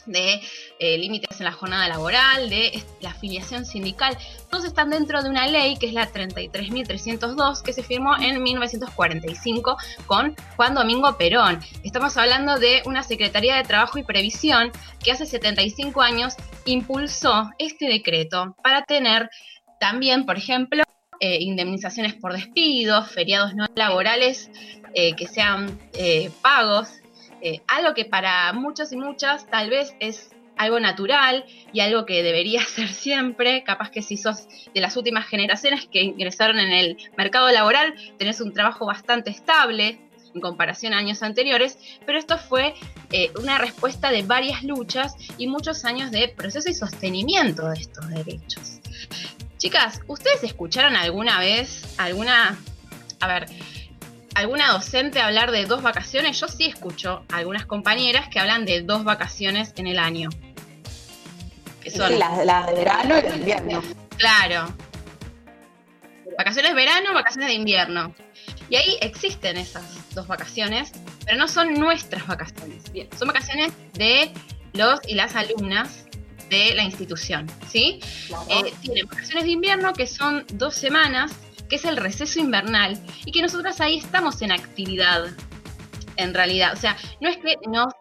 de 0.08 0.42
eh, 0.80 0.98
límites 0.98 1.40
en 1.40 1.46
la 1.46 1.52
jornada 1.52 1.88
laboral, 1.88 2.50
de 2.50 2.84
la 3.02 3.12
afiliación 3.12 3.66
sindical. 3.66 4.18
Todos 4.50 4.66
están 4.66 4.90
dentro 4.90 5.22
de 5.22 5.30
una 5.30 5.48
ley 5.48 5.78
que 5.78 5.88
es 5.88 5.94
la 5.94 6.10
33.302 6.12 7.62
que 7.62 7.74
se 7.74 7.84
firmó 7.84 8.16
en 8.18 8.42
1945 8.42 9.78
con 10.06 10.36
Juan 10.56 10.74
Domingo 10.74 11.18
Perón. 11.18 11.60
Estamos 11.84 12.16
hablando 12.18 12.58
de 12.58 12.82
una 12.86 13.04
Secretaría 13.04 13.58
de 13.58 13.64
Trabajo 13.64 13.98
y 13.98 14.04
Previsión 14.04 14.72
que 15.04 15.12
hace 15.12 15.26
75 15.26 16.02
años 16.02 16.36
impulsó 16.66 17.52
este 17.58 17.88
decreto 17.88 18.56
para 18.64 18.84
tener 18.84 19.30
también, 19.80 20.26
por 20.26 20.38
ejemplo, 20.38 20.84
eh, 21.20 21.40
indemnizaciones 21.42 22.14
por 22.14 22.34
despidos, 22.34 23.10
feriados 23.12 23.56
no 23.56 23.66
laborales 23.76 24.52
eh, 24.94 25.16
que 25.16 25.28
sean 25.28 25.80
eh, 25.94 26.30
pagos, 26.42 26.90
algo 27.68 27.94
que 27.94 28.04
para 28.04 28.52
muchos 28.52 28.92
y 28.92 28.98
muchas 28.98 29.48
tal 29.48 29.70
vez 29.70 29.96
es 30.00 30.32
algo 30.58 30.80
natural 30.80 31.46
y 31.74 31.80
algo 31.80 32.06
que 32.06 32.24
debería 32.24 32.62
ser 32.66 32.90
siempre, 32.90 33.64
capaz 33.64 33.92
que 33.92 34.02
si 34.02 34.18
sos 34.18 34.48
de 34.74 34.82
las 34.82 34.98
últimas 34.98 35.28
generaciones 35.28 35.88
que 35.92 36.02
ingresaron 36.02 36.60
en 36.60 36.72
el 36.72 36.98
mercado 37.18 37.50
laboral, 37.52 37.94
tenés 38.18 38.42
un 38.42 38.54
trabajo 38.54 38.86
bastante 38.86 39.30
estable 39.30 40.00
en 40.34 40.42
comparación 40.42 40.94
a 40.94 40.98
años 40.98 41.24
anteriores, 41.24 41.78
pero 42.06 42.18
esto 42.18 42.38
fue 42.38 42.74
eh, 43.12 43.32
una 43.40 43.58
respuesta 43.58 44.12
de 44.12 44.24
varias 44.24 44.64
luchas 44.64 45.16
y 45.38 45.48
muchos 45.48 45.86
años 45.86 46.12
de 46.12 46.28
proceso 46.30 46.70
y 46.70 46.74
sostenimiento 46.74 47.68
de 47.70 47.80
estos 47.80 48.08
derechos. 48.10 48.80
Chicas, 49.58 50.02
¿ustedes 50.08 50.44
escucharon 50.44 50.96
alguna 50.96 51.40
vez 51.40 51.96
alguna, 51.98 52.58
a 53.20 53.28
ver, 53.28 53.48
alguna 54.36 54.72
docente 54.72 55.20
hablar 55.20 55.52
de 55.52 55.66
dos 55.66 55.82
vacaciones? 55.82 56.40
Yo 56.40 56.48
sí 56.48 56.66
escucho 56.66 57.24
a 57.32 57.38
algunas 57.38 57.66
compañeras 57.66 58.30
que 58.30 58.40
hablan 58.40 58.66
de 58.66 58.84
dos 58.84 59.04
vacaciones 59.04 59.74
en 59.78 59.88
el 59.88 59.98
año. 59.98 60.30
Que 61.88 61.92
son, 61.98 62.12
Sí, 62.12 62.18
las, 62.18 62.46
las 62.46 62.68
de 62.68 62.74
verano 62.74 63.18
y 63.18 63.22
las 63.22 63.32
de 63.32 63.38
invierno. 63.38 63.82
claro, 64.18 64.76
vacaciones 66.38 66.72
de 66.72 66.76
verano, 66.76 67.14
vacaciones 67.14 67.48
de 67.48 67.56
invierno. 67.56 68.14
Y 68.70 68.76
ahí 68.76 68.98
existen 69.00 69.56
esas 69.56 69.86
dos 70.14 70.28
vacaciones, 70.28 70.92
pero 71.26 71.38
no 71.38 71.48
son 71.48 71.76
nuestras 71.76 72.28
vacaciones. 72.28 72.84
Son 73.18 73.30
vacaciones 73.30 73.72
de 73.94 74.34
los 74.74 75.00
y 75.08 75.16
las 75.16 75.38
alumnas 75.38 76.04
de 76.50 76.76
la 76.76 76.84
institución, 76.84 77.50
¿sí? 77.70 78.02
Eh, 78.50 78.74
tienen 78.82 79.08
vacaciones 79.08 79.46
de 79.46 79.52
invierno 79.52 79.94
que 79.94 80.08
son 80.08 80.46
dos 80.56 80.76
semanas, 80.76 81.32
que 81.70 81.78
es 81.78 81.86
el 81.86 81.96
receso 81.96 82.40
invernal, 82.40 83.02
y 83.26 83.32
que 83.32 83.42
nosotras 83.42 83.80
ahí 83.80 83.98
estamos 84.00 84.42
en 84.42 84.52
actividad, 84.52 85.28
en 86.18 86.34
realidad. 86.34 86.74
O 86.74 86.78
sea, 86.78 86.98
no 87.22 87.30
es 87.30 87.38
que 87.38 87.56
nos 87.70 87.94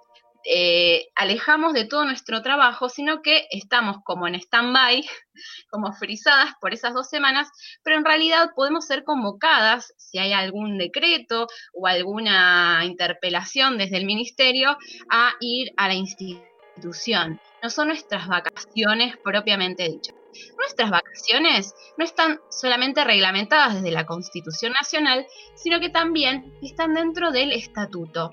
eh, 0.49 1.09
alejamos 1.17 1.73
de 1.73 1.87
todo 1.87 2.05
nuestro 2.05 2.41
trabajo, 2.41 2.89
sino 2.89 3.21
que 3.21 3.47
estamos 3.51 3.99
como 4.05 4.29
en 4.29 4.37
stand-by, 4.37 5.05
como 5.71 5.93
frisadas 5.93 6.55
por 6.61 6.73
esas 6.73 6.95
dos 6.95 7.09
semanas, 7.09 7.49
pero 7.83 7.97
en 7.97 8.05
realidad 8.05 8.51
podemos 8.55 8.87
ser 8.87 9.03
convocadas 9.03 9.93
si 9.97 10.19
hay 10.19 10.33
algún 10.33 10.79
decreto 10.79 11.49
o 11.73 11.87
alguna 11.87 12.83
interpelación 12.85 13.77
desde 13.77 13.97
el 13.97 14.07
ministerio 14.07 14.77
a 15.11 15.33
ir 15.41 15.73
a 15.77 15.89
la 15.89 15.95
institución. 15.95 17.41
No 17.63 17.71
son 17.71 17.89
nuestras 17.89 18.29
vacaciones 18.29 19.17
propiamente 19.17 19.89
dichas. 19.89 20.15
Nuestras 20.59 20.91
vacaciones 20.91 21.75
no 21.97 22.05
están 22.05 22.39
solamente 22.51 23.03
reglamentadas 23.05 23.75
desde 23.75 23.91
la 23.91 24.07
Constitución 24.07 24.75
Nacional, 24.81 25.27
sino 25.55 25.81
que 25.81 25.89
también 25.89 26.53
están 26.63 26.95
dentro 26.95 27.33
del 27.33 27.53
estatuto. 27.53 28.31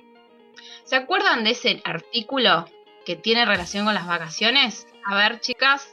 ¿Se 0.83 0.95
acuerdan 0.95 1.43
de 1.43 1.51
ese 1.51 1.81
artículo 1.85 2.65
que 3.05 3.15
tiene 3.15 3.45
relación 3.45 3.85
con 3.85 3.93
las 3.93 4.07
vacaciones? 4.07 4.87
A 5.05 5.15
ver, 5.15 5.39
chicas, 5.39 5.87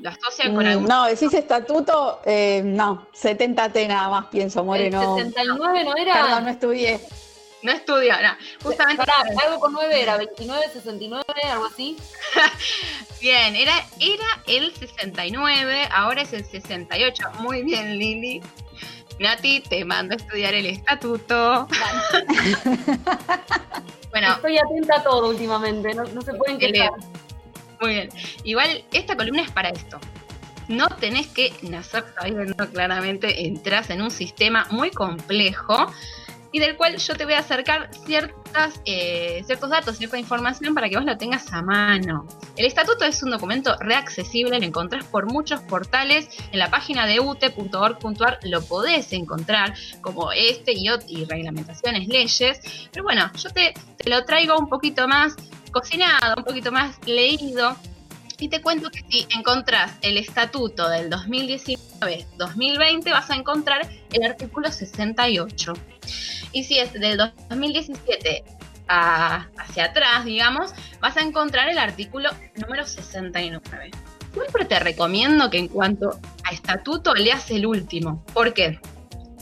¿lo 0.00 0.10
asocian 0.10 0.54
con 0.54 0.64
mm, 0.64 0.68
algún... 0.68 0.86
No, 0.86 1.06
decís 1.06 1.32
estatuto, 1.32 2.20
eh, 2.24 2.62
no, 2.64 3.08
70T 3.12 3.88
nada 3.88 4.08
más 4.08 4.26
pienso, 4.26 4.64
Moreno. 4.64 5.16
¿El 5.18 5.24
69 5.32 5.84
no 5.84 5.96
era? 5.96 6.12
Perdón, 6.12 6.44
no 6.44 6.50
estudié. 6.50 7.00
No 7.62 7.72
estudió, 7.72 8.14
no. 8.22 8.36
Justamente. 8.62 9.02
algo 9.44 9.58
con 9.58 9.72
9 9.72 10.00
era 10.00 10.16
29, 10.16 10.68
69, 10.72 11.24
algo 11.50 11.64
así. 11.64 11.96
bien, 13.20 13.56
era, 13.56 13.84
era 13.98 14.42
el 14.46 14.72
69, 14.74 15.88
ahora 15.90 16.22
es 16.22 16.32
el 16.32 16.44
68. 16.44 17.24
Muy 17.40 17.62
bien, 17.62 17.98
Lili. 17.98 18.42
Nati, 19.18 19.60
te 19.60 19.84
mando 19.84 20.14
a 20.14 20.16
estudiar 20.16 20.54
el 20.54 20.66
estatuto. 20.66 21.66
bueno. 24.10 24.32
Estoy 24.32 24.58
atenta 24.58 24.96
a 24.96 25.02
todo 25.02 25.30
últimamente, 25.30 25.94
no, 25.94 26.22
se 26.22 26.34
pueden 26.34 26.58
quedar. 26.58 26.90
Muy 27.80 27.92
bien. 27.92 28.08
Igual, 28.44 28.84
esta 28.92 29.16
columna 29.16 29.42
es 29.42 29.50
para 29.50 29.70
esto. 29.70 29.98
No 30.68 30.88
tenés 30.88 31.28
que 31.28 31.52
nacer 31.62 32.04
sabiendo 32.18 32.70
claramente, 32.70 33.46
entras 33.46 33.90
en 33.90 34.02
un 34.02 34.10
sistema 34.10 34.66
muy 34.70 34.90
complejo 34.90 35.92
y 36.56 36.58
del 36.58 36.74
cual 36.78 36.96
yo 36.96 37.14
te 37.14 37.26
voy 37.26 37.34
a 37.34 37.40
acercar 37.40 37.90
ciertas, 38.06 38.80
eh, 38.86 39.42
ciertos 39.44 39.68
datos, 39.68 39.98
cierta 39.98 40.16
información 40.16 40.74
para 40.74 40.88
que 40.88 40.96
vos 40.96 41.04
lo 41.04 41.18
tengas 41.18 41.52
a 41.52 41.60
mano. 41.60 42.26
El 42.56 42.64
estatuto 42.64 43.04
es 43.04 43.22
un 43.22 43.28
documento 43.28 43.76
reaccesible, 43.78 44.58
lo 44.58 44.64
encontrás 44.64 45.04
por 45.04 45.30
muchos 45.30 45.60
portales, 45.60 46.28
en 46.52 46.58
la 46.58 46.70
página 46.70 47.06
de 47.06 47.20
ute.org.ar 47.20 48.38
lo 48.44 48.62
podés 48.62 49.12
encontrar, 49.12 49.74
como 50.00 50.32
este 50.32 50.72
y, 50.72 50.88
y 51.08 51.26
reglamentaciones, 51.26 52.08
leyes, 52.08 52.58
pero 52.90 53.04
bueno, 53.04 53.30
yo 53.34 53.50
te, 53.50 53.74
te 53.98 54.08
lo 54.08 54.24
traigo 54.24 54.56
un 54.58 54.70
poquito 54.70 55.06
más 55.06 55.36
cocinado, 55.72 56.36
un 56.38 56.44
poquito 56.44 56.72
más 56.72 56.98
leído, 57.06 57.76
y 58.38 58.48
te 58.48 58.60
cuento 58.60 58.90
que 58.90 59.04
si 59.08 59.26
encontrás 59.36 59.92
el 60.02 60.18
estatuto 60.18 60.88
del 60.88 61.10
2019-2020, 61.10 63.10
vas 63.10 63.30
a 63.30 63.36
encontrar 63.36 63.88
el 64.12 64.24
artículo 64.24 64.70
68. 64.70 65.72
Y 66.52 66.64
si 66.64 66.78
es 66.78 66.92
del 66.92 67.16
2017 67.48 68.44
hacia 68.88 69.84
atrás, 69.84 70.24
digamos, 70.24 70.72
vas 71.00 71.16
a 71.16 71.22
encontrar 71.22 71.68
el 71.68 71.78
artículo 71.78 72.30
número 72.56 72.86
69. 72.86 73.90
Siempre 74.32 74.64
te 74.66 74.78
recomiendo 74.78 75.50
que 75.50 75.58
en 75.58 75.66
cuanto 75.68 76.20
a 76.44 76.52
estatuto 76.52 77.14
leas 77.14 77.50
el 77.50 77.66
último. 77.66 78.22
¿Por 78.34 78.52
qué? 78.52 78.78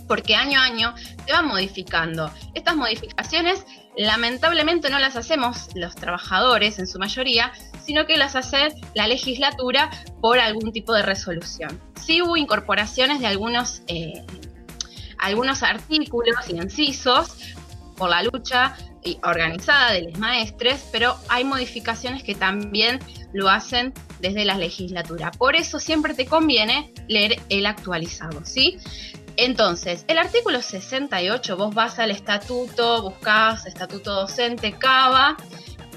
Porque 0.06 0.36
año 0.36 0.60
a 0.60 0.64
año 0.64 0.94
se 1.26 1.32
va 1.32 1.42
modificando. 1.42 2.30
Estas 2.54 2.76
modificaciones 2.76 3.64
lamentablemente 3.96 4.90
no 4.90 4.98
las 4.98 5.16
hacemos 5.16 5.68
los 5.74 5.94
trabajadores 5.96 6.78
en 6.78 6.86
su 6.86 6.98
mayoría, 6.98 7.52
sino 7.84 8.06
que 8.06 8.16
las 8.16 8.36
hace 8.36 8.74
la 8.94 9.06
legislatura 9.06 9.90
por 10.20 10.38
algún 10.38 10.72
tipo 10.72 10.92
de 10.94 11.02
resolución. 11.02 11.80
Sí 12.00 12.22
hubo 12.22 12.36
incorporaciones 12.36 13.20
de 13.20 13.26
algunos, 13.26 13.82
eh, 13.86 14.24
algunos 15.18 15.62
artículos 15.62 16.36
y 16.48 16.56
incisos 16.56 17.36
por 17.96 18.10
la 18.10 18.22
lucha 18.22 18.76
organizada 19.22 19.92
de 19.92 20.02
los 20.02 20.18
maestres, 20.18 20.86
pero 20.90 21.16
hay 21.28 21.44
modificaciones 21.44 22.22
que 22.22 22.34
también 22.34 22.98
lo 23.32 23.50
hacen 23.50 23.92
desde 24.20 24.44
la 24.44 24.56
legislatura. 24.56 25.30
Por 25.30 25.56
eso 25.56 25.78
siempre 25.78 26.14
te 26.14 26.26
conviene 26.26 26.92
leer 27.08 27.40
el 27.50 27.66
actualizado, 27.66 28.44
¿sí? 28.44 28.78
Entonces, 29.36 30.04
el 30.08 30.18
artículo 30.18 30.62
68, 30.62 31.56
vos 31.56 31.74
vas 31.74 31.98
al 31.98 32.12
estatuto, 32.12 33.02
buscás 33.02 33.66
estatuto 33.66 34.14
docente, 34.14 34.72
CABA, 34.72 35.36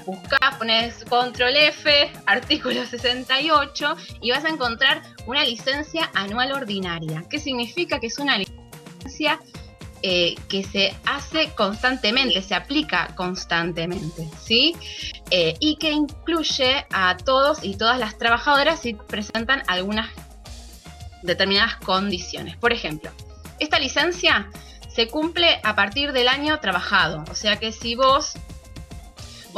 buscás, 0.08 0.56
pones 0.56 1.04
control 1.04 1.54
F, 1.56 2.10
artículo 2.26 2.84
68, 2.84 3.96
y 4.22 4.30
vas 4.30 4.44
a 4.44 4.48
encontrar 4.48 5.02
una 5.26 5.44
licencia 5.44 6.10
anual 6.14 6.52
ordinaria. 6.52 7.24
¿Qué 7.28 7.38
significa? 7.38 8.00
Que 8.00 8.06
es 8.06 8.18
una 8.18 8.38
licencia 8.38 9.38
eh, 10.02 10.34
que 10.48 10.64
se 10.64 10.94
hace 11.04 11.50
constantemente, 11.54 12.40
se 12.40 12.54
aplica 12.54 13.08
constantemente, 13.16 14.28
¿sí? 14.40 14.74
Eh, 15.30 15.54
y 15.60 15.76
que 15.76 15.90
incluye 15.90 16.86
a 16.90 17.16
todos 17.16 17.62
y 17.62 17.76
todas 17.76 17.98
las 17.98 18.16
trabajadoras 18.16 18.80
si 18.80 18.94
presentan 18.94 19.62
algunas 19.66 20.08
determinadas 21.22 21.76
condiciones. 21.76 22.56
Por 22.56 22.72
ejemplo, 22.72 23.10
esta 23.58 23.78
licencia 23.78 24.48
se 24.88 25.08
cumple 25.08 25.60
a 25.64 25.74
partir 25.74 26.12
del 26.12 26.28
año 26.28 26.58
trabajado. 26.60 27.24
O 27.30 27.34
sea 27.34 27.56
que 27.56 27.72
si 27.72 27.94
vos, 27.94 28.34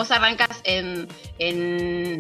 vos 0.01 0.11
arrancas 0.11 0.63
en, 0.65 1.09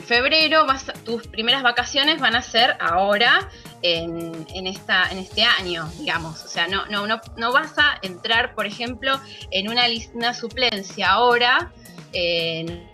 febrero, 0.02 0.66
tus 1.02 1.27
primeras 1.27 1.62
vacaciones 1.62 2.20
van 2.20 2.36
a 2.36 2.43
ser 2.43 2.77
ahora 2.78 3.48
en, 3.81 4.66
esta, 4.66 5.11
en 5.11 5.16
este 5.16 5.44
año, 5.44 5.90
digamos. 5.98 6.44
O 6.44 6.48
sea, 6.48 6.69
no, 6.69 6.85
no, 6.89 7.07
no, 7.39 7.52
vas 7.52 7.78
a 7.78 7.98
entrar, 8.02 8.55
por 8.55 8.66
ejemplo, 8.66 9.19
en 9.51 9.70
una, 9.70 9.85
una 10.12 10.35
suplencia 10.35 11.12
ahora, 11.12 11.73
en, 12.12 12.86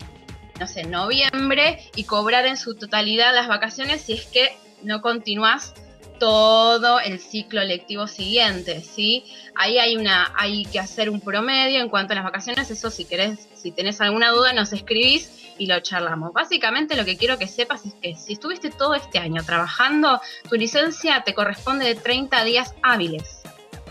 no 0.57 0.67
sé, 0.67 0.85
noviembre, 0.85 1.91
y 1.97 2.05
cobrar 2.05 2.45
en 2.45 2.55
su 2.55 2.75
totalidad 2.75 3.35
las 3.35 3.49
vacaciones 3.49 4.03
si 4.03 4.13
es 4.13 4.25
que 4.27 4.55
no 4.83 5.01
continúas 5.01 5.73
todo 6.19 6.99
el 6.99 7.19
ciclo 7.19 7.63
lectivo 7.63 8.07
siguiente, 8.07 8.81
¿sí? 8.81 9.25
Ahí 9.55 9.77
hay 9.79 9.95
una, 9.95 10.33
hay 10.35 10.65
que 10.65 10.79
hacer 10.79 11.09
un 11.09 11.21
promedio 11.21 11.81
en 11.81 11.89
cuanto 11.89 12.13
a 12.13 12.15
las 12.15 12.23
vacaciones, 12.23 12.69
eso 12.69 12.89
si 12.89 13.05
querés, 13.05 13.47
si 13.53 13.71
tenés 13.71 14.01
alguna 14.01 14.31
duda, 14.31 14.53
nos 14.53 14.73
escribís 14.73 15.31
y 15.57 15.67
lo 15.67 15.79
charlamos. 15.79 16.33
Básicamente 16.33 16.95
lo 16.95 17.05
que 17.05 17.17
quiero 17.17 17.37
que 17.37 17.47
sepas 17.47 17.85
es 17.85 17.93
que 17.95 18.15
si 18.15 18.33
estuviste 18.33 18.69
todo 18.69 18.93
este 18.95 19.19
año 19.19 19.43
trabajando, 19.43 20.21
tu 20.49 20.55
licencia 20.55 21.23
te 21.23 21.33
corresponde 21.33 21.85
de 21.85 21.95
30 21.95 22.43
días 22.43 22.73
hábiles. 22.83 23.41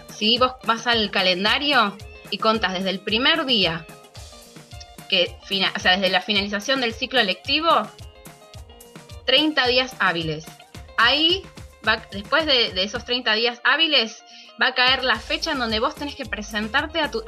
Si 0.09 0.39
vos 0.39 0.53
vas 0.65 0.87
al 0.87 1.11
calendario 1.11 1.97
y 2.31 2.39
contas 2.39 2.73
desde 2.73 2.91
el 2.91 3.01
primer 3.01 3.45
día, 3.47 3.87
que, 5.09 5.37
o 5.75 5.79
sea, 5.79 5.97
desde 5.97 6.11
la 6.11 6.21
finalización 6.21 6.81
del 6.81 6.95
ciclo 6.95 7.23
lectivo, 7.23 7.71
30 9.25 9.67
días 9.67 9.95
hábiles. 9.99 10.47
Ahí 10.97 11.43
después 12.11 12.47
de, 12.47 12.83
esos 12.83 13.05
30 13.05 13.35
días 13.35 13.61
hábiles, 13.65 14.25
va 14.61 14.69
a 14.69 14.75
caer 14.75 15.05
la 15.05 15.19
fecha 15.19 15.53
en 15.53 15.59
donde 15.59 15.81
vos 15.81 15.95
tenés 15.95 16.15
que 16.15 16.27
presentarte 16.27 17.01
a 17.01 17.11
tu, 17.11 17.23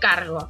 cargo. 0.00 0.48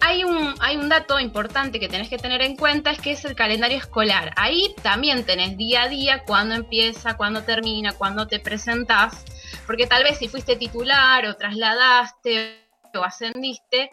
Hay 0.00 0.24
un, 0.24 0.54
hay 0.60 0.76
un, 0.76 0.88
dato 0.88 1.18
importante 1.18 1.80
que 1.80 1.88
tenés 1.88 2.08
que 2.08 2.18
tener 2.18 2.42
en 2.42 2.56
cuenta, 2.56 2.90
es 2.90 3.00
que 3.00 3.12
es 3.12 3.24
el 3.24 3.34
calendario 3.34 3.78
escolar. 3.78 4.32
Ahí 4.36 4.74
también 4.82 5.24
tenés 5.24 5.56
día 5.56 5.84
a 5.84 5.88
día 5.88 6.22
cuándo 6.24 6.54
empieza, 6.54 7.16
cuándo 7.16 7.42
termina, 7.42 7.92
cuándo 7.92 8.26
te 8.26 8.38
presentás, 8.38 9.24
porque 9.66 9.86
tal 9.86 10.04
vez 10.04 10.18
si 10.18 10.28
fuiste 10.28 10.56
titular 10.56 11.26
o 11.26 11.36
trasladaste 11.36 12.60
o 12.94 13.02
ascendiste, 13.02 13.90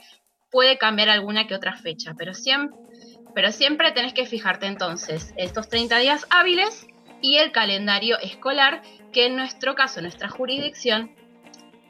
puede 0.51 0.77
cambiar 0.77 1.09
alguna 1.09 1.47
que 1.47 1.55
otra 1.55 1.75
fecha, 1.77 2.13
pero 2.17 2.33
siempre, 2.33 2.77
pero 3.33 3.51
siempre 3.51 3.91
tenés 3.91 4.13
que 4.13 4.25
fijarte 4.25 4.67
entonces 4.67 5.33
estos 5.35 5.67
30 5.67 5.97
días 5.97 6.27
hábiles 6.29 6.85
y 7.23 7.37
el 7.37 7.51
calendario 7.51 8.19
escolar, 8.19 8.83
que 9.11 9.25
en 9.25 9.37
nuestro 9.37 9.73
caso, 9.73 10.01
nuestra 10.01 10.29
jurisdicción, 10.29 11.09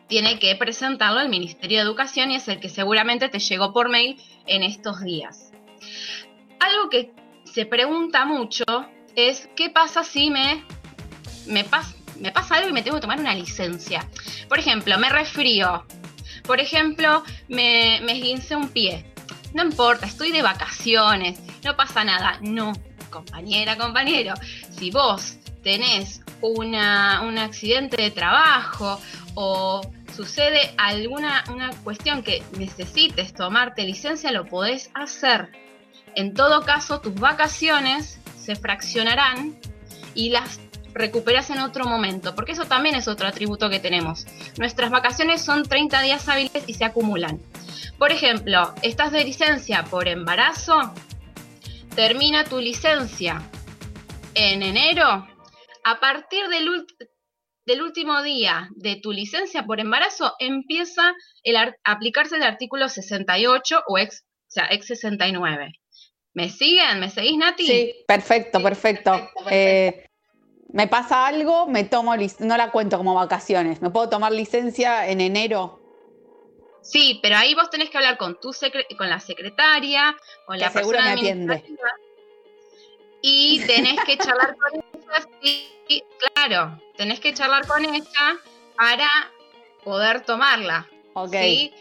tiene 0.07 0.37
que 0.37 0.55
presentarlo 0.55 1.19
al 1.19 1.27
Ministerio 1.27 1.79
de 1.79 1.83
Educación 1.83 2.31
y 2.31 2.35
es 2.35 2.47
el 2.47 2.59
que 2.59 2.69
seguramente 2.69 3.27
te 3.29 3.39
llegó 3.39 3.73
por 3.73 3.89
mail 3.89 4.21
en 4.45 4.61
estos 4.61 5.01
días. 5.01 5.51
Algo 6.59 6.89
que 6.89 7.11
se 7.45 7.65
pregunta 7.65 8.25
mucho 8.25 8.63
es 9.15 9.49
qué 9.55 9.71
pasa 9.71 10.03
si 10.03 10.29
me, 10.29 10.63
me, 11.47 11.65
me 12.19 12.31
pasa 12.31 12.55
algo 12.55 12.69
y 12.69 12.73
me 12.73 12.83
tengo 12.83 12.97
que 12.97 13.01
tomar 13.01 13.19
una 13.19 13.33
licencia. 13.33 14.07
Por 14.47 14.59
ejemplo, 14.59 14.97
me 14.99 15.09
resfrío. 15.09 15.83
Por 16.45 16.59
ejemplo, 16.59 17.23
me, 17.47 17.99
me 18.03 18.13
esguince 18.13 18.55
un 18.55 18.69
pie. 18.69 19.11
No 19.55 19.63
importa, 19.63 20.05
estoy 20.05 20.31
de 20.31 20.43
vacaciones, 20.43 21.39
no 21.63 21.75
pasa 21.75 22.03
nada. 22.03 22.37
No, 22.41 22.73
compañera, 23.13 23.77
compañero, 23.77 24.33
si 24.71 24.89
vos 24.89 25.37
tenés 25.63 26.21
una, 26.41 27.21
un 27.21 27.37
accidente 27.37 28.01
de 28.01 28.11
trabajo 28.11 28.99
o 29.35 29.81
sucede 30.13 30.73
alguna 30.77 31.43
una 31.49 31.69
cuestión 31.83 32.23
que 32.23 32.43
necesites 32.57 33.33
tomarte 33.33 33.83
licencia, 33.83 34.31
lo 34.31 34.45
podés 34.45 34.89
hacer. 34.93 35.51
En 36.15 36.33
todo 36.33 36.63
caso, 36.63 36.99
tus 36.99 37.15
vacaciones 37.15 38.19
se 38.37 38.55
fraccionarán 38.55 39.55
y 40.13 40.29
las 40.29 40.59
recuperas 40.93 41.49
en 41.49 41.59
otro 41.59 41.85
momento, 41.85 42.35
porque 42.35 42.51
eso 42.51 42.65
también 42.65 42.95
es 42.95 43.07
otro 43.07 43.27
atributo 43.27 43.69
que 43.69 43.79
tenemos. 43.79 44.27
Nuestras 44.57 44.91
vacaciones 44.91 45.41
son 45.41 45.63
30 45.63 46.01
días 46.01 46.27
hábiles 46.29 46.63
y 46.67 46.73
se 46.75 46.85
acumulan. 46.85 47.39
Por 47.97 48.11
ejemplo, 48.11 48.73
estás 48.81 49.11
de 49.11 49.23
licencia 49.23 49.85
por 49.85 50.07
embarazo, 50.07 50.93
termina 51.95 52.43
tu 52.43 52.59
licencia 52.59 53.41
en 54.35 54.63
enero, 54.63 55.27
a 55.83 55.99
partir 55.99 56.47
del, 56.47 56.87
del 57.65 57.81
último 57.81 58.21
día 58.23 58.69
de 58.75 58.95
tu 58.95 59.11
licencia 59.11 59.63
por 59.65 59.79
embarazo 59.79 60.33
empieza 60.39 61.13
el 61.43 61.55
a 61.55 61.75
aplicarse 61.83 62.37
el 62.37 62.43
artículo 62.43 62.89
68 62.89 63.83
o 63.87 63.97
ex, 63.97 64.23
o 64.23 64.51
sea, 64.51 64.67
ex 64.71 64.87
69. 64.87 65.73
¿Me 66.33 66.49
siguen? 66.49 66.99
¿Me 66.99 67.09
seguís, 67.09 67.37
Nati? 67.37 67.67
Sí, 67.67 67.93
perfecto, 68.07 68.61
perfecto. 68.61 69.29
Eh, 69.51 70.07
me 70.69 70.87
pasa 70.87 71.27
algo, 71.27 71.67
me 71.67 71.83
tomo, 71.83 72.15
no 72.39 72.57
la 72.57 72.71
cuento 72.71 72.97
como 72.97 73.13
vacaciones. 73.13 73.83
¿Me 73.83 73.91
puedo 73.91 74.09
tomar 74.09 74.31
licencia 74.31 75.07
en 75.07 75.21
enero? 75.21 75.82
Sí, 76.83 77.19
pero 77.23 77.37
ahí 77.37 77.55
vos 77.55 77.69
tenés 77.69 77.89
que 77.89 77.97
hablar 77.97 78.17
con 78.17 78.39
tu 78.39 78.53
con 78.97 79.09
la 79.09 79.19
secretaria, 79.19 80.15
con 80.45 80.57
Que 80.57 80.65
la 80.65 80.71
persona 80.71 81.13
administrativa, 81.13 81.89
y 83.21 83.65
tenés 83.65 84.03
que 84.03 84.17
charlar 84.17 84.55
con 84.57 84.73
ella, 84.93 85.27
sí, 85.41 86.03
claro, 86.35 86.77
tenés 86.97 87.21
que 87.21 87.33
charlar 87.33 87.65
con 87.65 87.85
ella 87.85 88.37
para 88.75 89.09
poder 89.83 90.25
tomarla. 90.25 90.87
Ok. 91.13 91.31
¿sí? 91.31 91.73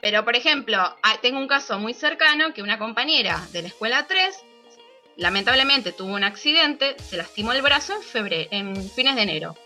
Pero, 0.00 0.24
por 0.24 0.36
ejemplo, 0.36 0.78
ah, 0.78 1.18
tengo 1.20 1.38
un 1.38 1.48
caso 1.48 1.78
muy 1.78 1.92
cercano 1.92 2.54
que 2.54 2.62
una 2.62 2.78
compañera 2.78 3.46
de 3.52 3.62
la 3.62 3.68
escuela 3.68 4.06
3 4.06 4.44
lamentablemente 5.16 5.92
tuvo 5.92 6.14
un 6.14 6.24
accidente, 6.24 6.96
se 6.98 7.16
lastimó 7.16 7.52
el 7.52 7.62
brazo 7.62 7.94
en 7.94 8.02
febrero, 8.02 8.48
en 8.52 8.90
fines 8.90 9.16
de 9.16 9.22
enero. 9.22 9.56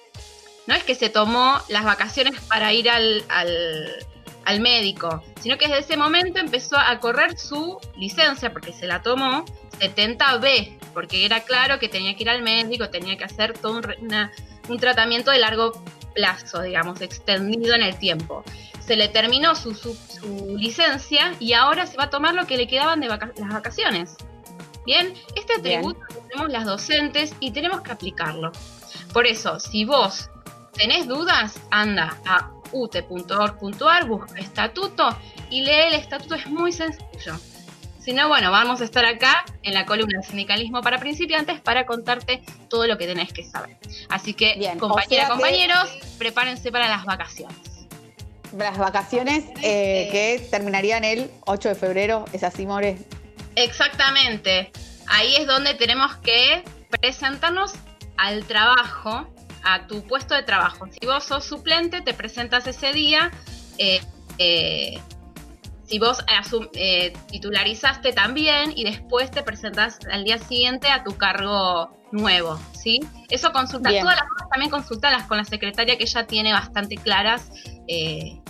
No 0.71 0.77
es 0.77 0.85
que 0.85 0.95
se 0.95 1.11
tomó 1.11 1.59
las 1.69 1.83
vacaciones 1.85 2.41
para 2.43 2.73
ir 2.73 2.89
al, 2.89 3.25
al- 3.29 4.07
al 4.45 4.61
médico, 4.61 5.23
sino 5.43 5.59
que 5.59 5.67
desde 5.67 5.81
ese 5.81 5.97
momento 5.97 6.39
empezó 6.39 6.79
a 6.79 6.99
correr 7.01 7.37
su 7.39 7.79
licencia, 7.97 8.53
porque 8.53 8.73
se 8.73 8.87
la 8.87 9.03
tomó 9.03 9.45
70B, 9.81 10.79
porque 10.95 11.27
era 11.27 11.41
claro 11.41 11.79
que 11.79 11.89
tenía 11.89 12.15
que 12.17 12.23
ir 12.23 12.31
al 12.31 12.43
médico, 12.43 12.89
tenía 12.89 13.17
que 13.17 13.25
hacer 13.25 13.53
todo 13.59 13.79
un, 13.79 13.95
una- 14.01 14.31
un 14.69 14.79
tratamiento 14.79 15.31
de 15.33 15.41
largo 15.41 15.83
plazo, 16.15 16.63
digamos, 16.63 17.01
extendido 17.01 17.75
en 17.75 17.83
el 17.83 17.99
tiempo. 17.99 18.45
Se 18.87 18.95
le 18.97 19.09
terminó 19.09 19.55
su, 19.57 19.75
su- 19.75 19.95
su 19.95 20.57
licencia 20.57 21.35
y 21.41 21.53
ahora 21.53 21.87
se 21.87 21.97
va 21.97 22.05
a 22.05 22.11
tomar 22.11 22.35
lo 22.35 22.47
que 22.47 22.57
le 22.57 22.67
quedaban 22.69 23.01
de 23.01 23.09
vaca- 23.09 23.33
las 23.39 23.49
vacaciones. 23.53 24.17
Bien, 24.87 25.15
este 25.37 25.55
atributo 25.55 26.01
tenemos 26.29 26.51
las 26.51 26.65
docentes 26.65 27.35
y 27.41 27.51
tenemos 27.51 27.83
que 27.83 27.93
aplicarlo. 27.93 28.53
Por 29.13 29.27
eso, 29.27 29.59
si 29.61 29.85
vos 29.85 30.31
tenés 30.73 31.07
dudas, 31.07 31.59
anda 31.71 32.17
a 32.27 32.51
ute.org.ar, 32.73 34.07
busca 34.07 34.39
estatuto 34.39 35.17
y 35.51 35.63
lee 35.63 35.89
el 35.89 35.95
estatuto, 35.95 36.35
es 36.37 36.47
muy 36.47 36.73
sencillo. 36.73 37.37
Si 37.99 38.13
no, 38.15 38.29
bueno, 38.29 38.51
vamos 38.51 38.81
a 38.81 38.85
estar 38.85 39.05
acá 39.05 39.45
en 39.63 39.75
la 39.75 39.85
columna 39.85 40.23
Sindicalismo 40.23 40.81
para 40.81 40.99
principiantes 40.99 41.61
para 41.61 41.85
contarte 41.85 42.43
todo 42.69 42.87
lo 42.87 42.97
que 42.97 43.07
tenés 43.07 43.33
que 43.33 43.45
saber. 43.45 43.77
Así 44.09 44.33
que, 44.33 44.55
Bien, 44.57 44.79
o 44.79 44.81
compañeras, 44.81 45.09
sea 45.09 45.27
que- 45.27 45.33
compañeros, 45.33 45.91
prepárense 46.19 46.73
para 46.73 46.89
las 46.89 47.05
vacaciones. 47.05 47.57
Las 48.57 48.79
vacaciones 48.79 49.45
eh, 49.63 50.09
que 50.11 50.49
terminarían 50.51 51.05
el 51.05 51.31
8 51.47 51.69
de 51.69 51.75
febrero, 51.75 52.25
es 52.33 52.43
así, 52.43 52.67
More. 52.67 52.97
Exactamente. 53.55 54.73
Ahí 55.07 55.37
es 55.37 55.47
donde 55.47 55.75
tenemos 55.75 56.17
que 56.17 56.65
presentarnos 57.01 57.73
al 58.17 58.45
trabajo, 58.45 59.29
a 59.65 59.87
tu 59.87 60.03
puesto 60.03 60.35
de 60.35 60.43
trabajo. 60.43 60.87
Si 60.99 61.07
vos 61.07 61.25
sos 61.25 61.45
suplente, 61.45 62.01
te 62.01 62.15
presentas 62.15 62.67
ese 62.67 62.93
día. 62.93 63.31
eh, 63.79 64.01
eh, 64.39 64.99
si 65.85 65.99
vos 65.99 66.25
eh, 66.75 67.13
titularizaste 67.31 68.13
también 68.13 68.73
y 68.77 68.85
después 68.85 69.31
te 69.33 69.43
presentas 69.43 69.99
al 70.11 70.23
día 70.23 70.39
siguiente 70.39 70.89
a 70.89 71.03
tu 71.03 71.17
cargo 71.17 71.91
nuevo, 72.13 72.61
¿sí? 72.81 73.01
Eso 73.29 73.51
consulta, 73.53 73.91
Bien. 73.91 74.03
todas 74.05 74.17
las 74.19 74.29
cosas 74.29 74.49
también 74.51 74.71
consultalas 74.71 75.25
con 75.27 75.39
la 75.39 75.45
secretaria 75.45 75.99
que 75.99 76.07
ya 76.07 76.27
tiene 76.29 76.53
bastante 76.53 76.97
claras 76.97 77.51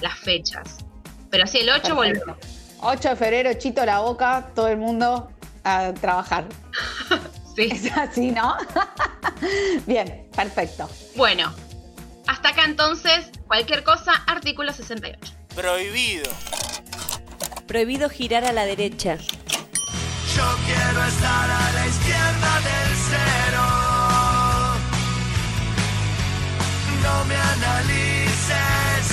las 0.03 0.19
fechas. 0.19 0.85
Pero 1.31 1.47
sí, 1.47 1.59
el 1.61 1.70
8 1.70 1.97
Perfecto. 1.97 1.97
volvemos. 1.97 2.37
8 2.82 3.09
de 3.09 3.16
febrero, 3.16 3.55
chito 3.55 3.87
la 3.87 4.01
boca, 4.01 4.51
todo 4.55 4.69
el 4.69 4.77
mundo 4.77 5.31
a 5.65 5.93
trabajar. 5.95 6.45
Sí. 7.57 7.69
Es 7.73 7.91
así, 7.97 8.31
¿no? 8.31 8.57
Bien, 9.87 10.28
perfecto. 10.44 10.88
Bueno, 11.16 11.52
hasta 12.26 12.50
acá 12.50 12.64
entonces, 12.64 13.30
cualquier 13.46 13.84
cosa, 13.84 14.12
artículo 14.26 14.72
68. 14.72 15.18
Prohibido. 15.54 16.30
Prohibido 17.66 18.08
girar 18.08 18.44
a 18.44 18.52
la 18.52 18.64
derecha. 18.64 19.16
Yo 19.16 20.56
quiero 20.66 21.04
estar 21.04 21.50
a 21.50 21.72
la 21.72 21.86
izquierda 21.86 22.60
del 22.68 22.96
cero. 23.10 23.66
No 27.02 27.24
me 27.26 27.36
analices, 27.36 29.06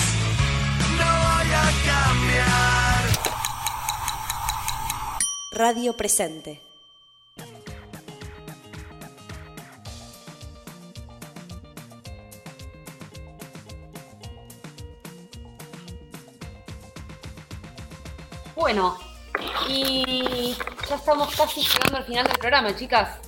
no 0.97 1.09
voy 1.27 1.51
a 1.53 1.71
cambiar. 1.85 3.03
Radio 5.51 5.93
presente. 5.97 6.66
Bueno, 18.57 18.97
y 19.69 20.55
ya 20.89 20.95
estamos 20.95 21.33
casi 21.35 21.61
llegando 21.61 21.97
al 21.97 22.03
final 22.05 22.25
del 22.25 22.37
programa, 22.39 22.75
chicas. 22.75 23.19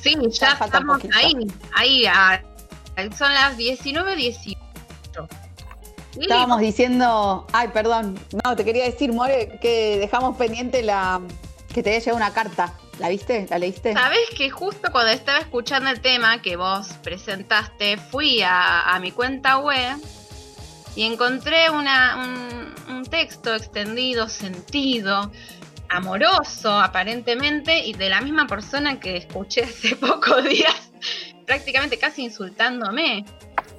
Sí, 0.00 0.16
ya, 0.30 0.56
falta 0.56 0.78
estamos 0.78 0.96
poquito. 0.96 1.16
ahí, 1.18 1.34
ahí, 1.74 2.06
a- 2.06 2.42
son 3.16 3.32
las 3.34 3.56
19.18. 3.58 4.56
Lili, 6.14 6.22
Estábamos 6.26 6.60
diciendo, 6.60 7.46
ay, 7.52 7.68
perdón, 7.68 8.18
no, 8.42 8.56
te 8.56 8.64
quería 8.64 8.84
decir, 8.84 9.12
More, 9.12 9.58
que 9.60 9.98
dejamos 9.98 10.36
pendiente 10.38 10.82
la 10.82 11.20
que 11.74 11.82
te 11.82 11.90
había 11.90 11.98
llegado 12.00 12.16
una 12.16 12.32
carta. 12.32 12.72
¿La 13.00 13.08
viste? 13.08 13.46
¿La 13.50 13.58
leíste? 13.58 13.92
Sabés 13.92 14.30
que 14.36 14.48
justo 14.48 14.92
cuando 14.92 15.10
estaba 15.10 15.40
escuchando 15.40 15.90
el 15.90 16.00
tema 16.00 16.40
que 16.40 16.54
vos 16.56 16.86
presentaste, 17.02 17.96
fui 17.98 18.40
a, 18.42 18.94
a 18.94 18.98
mi 19.00 19.10
cuenta 19.10 19.58
web 19.58 19.96
y 20.96 21.02
encontré 21.04 21.70
una, 21.70 22.16
un, 22.16 22.94
un 22.96 23.04
texto 23.04 23.54
extendido, 23.54 24.28
sentido, 24.28 25.30
amoroso 25.88 26.72
aparentemente, 26.72 27.78
y 27.78 27.92
de 27.92 28.08
la 28.08 28.20
misma 28.20 28.46
persona 28.46 29.00
que 29.00 29.16
escuché 29.16 29.64
hace 29.64 29.96
pocos 29.96 30.44
días, 30.44 30.90
prácticamente 31.46 31.98
casi 31.98 32.24
insultándome. 32.24 33.24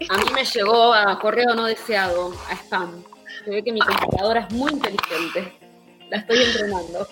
A 0.09 0.17
mí 0.17 0.25
me 0.33 0.43
llegó 0.43 0.93
a 0.93 1.17
correo 1.19 1.55
no 1.55 1.65
deseado, 1.65 2.33
a 2.49 2.53
spam. 2.53 3.03
Se 3.43 3.49
ve 3.49 3.63
que 3.63 3.71
mi 3.71 3.79
computadora 3.79 4.41
es 4.41 4.53
muy 4.53 4.71
inteligente. 4.71 5.53
La 6.09 6.17
estoy 6.17 6.41
entrenando. 6.41 7.07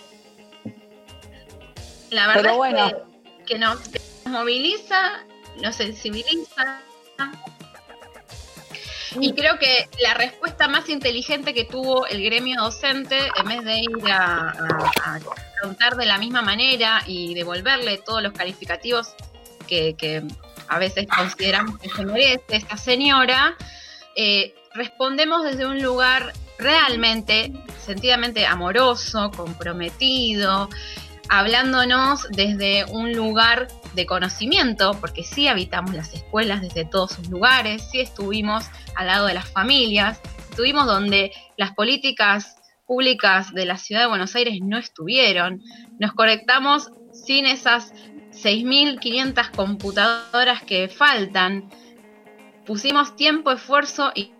La 2.09 2.27
verdad 2.27 2.41
Pero 2.41 2.57
bueno. 2.57 2.87
es 2.87 2.93
que, 2.93 3.45
que 3.45 3.59
nos 3.59 3.79
moviliza, 4.25 5.23
nos 5.61 5.75
sensibiliza. 5.75 6.81
Y 9.19 9.33
creo 9.33 9.59
que 9.59 9.87
la 10.01 10.13
respuesta 10.13 10.67
más 10.67 10.89
inteligente 10.89 11.53
que 11.53 11.65
tuvo 11.65 12.07
el 12.07 12.23
gremio 12.23 12.61
docente, 12.61 13.17
en 13.35 13.45
vez 13.47 13.63
de 13.63 13.79
ir 13.79 14.11
a, 14.11 14.49
a, 14.49 15.15
a 15.15 15.19
preguntar 15.59 15.95
de 15.95 16.05
la 16.05 16.17
misma 16.17 16.41
manera 16.41 17.01
y 17.05 17.33
devolverle 17.33 17.97
todos 17.99 18.23
los 18.23 18.33
calificativos 18.33 19.13
que, 19.67 19.95
que 19.95 20.23
a 20.67 20.79
veces 20.79 21.07
consideramos 21.07 21.79
que 21.79 21.89
se 21.89 22.05
merece 22.05 22.43
esta 22.49 22.77
señora, 22.77 23.55
eh, 24.15 24.55
respondemos 24.73 25.43
desde 25.43 25.65
un 25.65 25.81
lugar 25.81 26.33
realmente, 26.57 27.51
sentidamente 27.85 28.45
amoroso, 28.45 29.31
comprometido, 29.35 30.69
hablándonos 31.29 32.27
desde 32.29 32.85
un 32.85 33.13
lugar 33.13 33.67
de 33.95 34.05
conocimiento, 34.05 34.97
porque 34.99 35.23
sí 35.23 35.47
habitamos 35.47 35.93
las 35.93 36.13
escuelas 36.13 36.61
desde 36.61 36.85
todos 36.85 37.11
sus 37.13 37.29
lugares, 37.29 37.87
sí 37.91 38.01
estuvimos 38.01 38.65
al 38.95 39.07
lado 39.07 39.27
de 39.27 39.33
las 39.33 39.49
familias, 39.49 40.19
estuvimos 40.49 40.85
donde 40.85 41.31
las 41.57 41.71
políticas 41.71 42.57
públicas 42.85 43.53
de 43.53 43.65
la 43.65 43.77
ciudad 43.77 44.01
de 44.01 44.07
Buenos 44.07 44.35
Aires 44.35 44.59
no 44.61 44.77
estuvieron, 44.77 45.61
nos 45.99 46.13
conectamos 46.13 46.89
sin 47.11 47.45
esas 47.45 47.93
6.500 48.31 49.51
computadoras 49.51 50.63
que 50.63 50.89
faltan, 50.89 51.69
pusimos 52.65 53.15
tiempo, 53.15 53.51
esfuerzo 53.51 54.11
y 54.15 54.33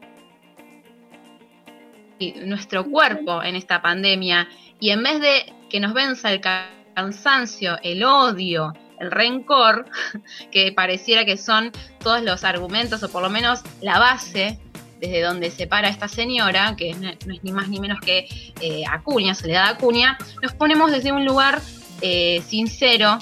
nuestro 2.46 2.86
cuerpo 2.86 3.44
en 3.44 3.56
esta 3.56 3.82
pandemia 3.82 4.48
y 4.84 4.90
en 4.90 5.02
vez 5.02 5.22
de 5.22 5.54
que 5.70 5.80
nos 5.80 5.94
venza 5.94 6.30
el 6.30 6.42
cansancio, 6.42 7.78
el 7.84 8.04
odio, 8.04 8.74
el 9.00 9.12
rencor, 9.12 9.86
que 10.52 10.74
pareciera 10.74 11.24
que 11.24 11.38
son 11.38 11.72
todos 12.02 12.22
los 12.22 12.44
argumentos 12.44 13.02
o 13.02 13.10
por 13.10 13.24
lo 13.24 13.30
menos 13.30 13.62
la 13.80 13.98
base 13.98 14.60
desde 15.00 15.22
donde 15.22 15.52
se 15.52 15.68
para 15.68 15.88
esta 15.88 16.10
señora, 16.10 16.76
que 16.76 16.94
no, 16.96 17.08
es 17.08 17.44
ni 17.44 17.54
más 17.54 17.70
ni 17.70 17.80
menos 17.80 18.02
que 18.02 18.28
eh, 18.60 18.84
Acuña, 18.92 19.34
Soledad 19.36 19.70
Acuña, 19.70 20.18
nos 20.42 20.54
ponemos 20.54 20.92
desde 20.92 21.14
un 21.14 21.24
lugar 21.24 21.62
eh, 22.02 22.44
sincero 22.46 23.20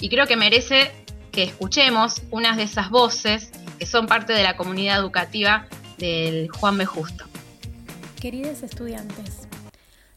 y 0.00 0.08
creo 0.08 0.26
que 0.26 0.34
merece 0.34 0.90
que 1.30 1.44
escuchemos 1.44 2.20
unas 2.32 2.56
de 2.56 2.64
esas 2.64 2.90
voces 2.90 3.52
que 3.78 3.86
son 3.86 4.08
parte 4.08 4.32
de 4.32 4.42
la 4.42 4.56
comunidad 4.56 4.98
educativa 4.98 5.68
del 5.98 6.48
Juan 6.50 6.78
B. 6.78 6.84
Justo. 6.84 7.26
Queridos 8.20 8.64
estudiantes, 8.64 9.45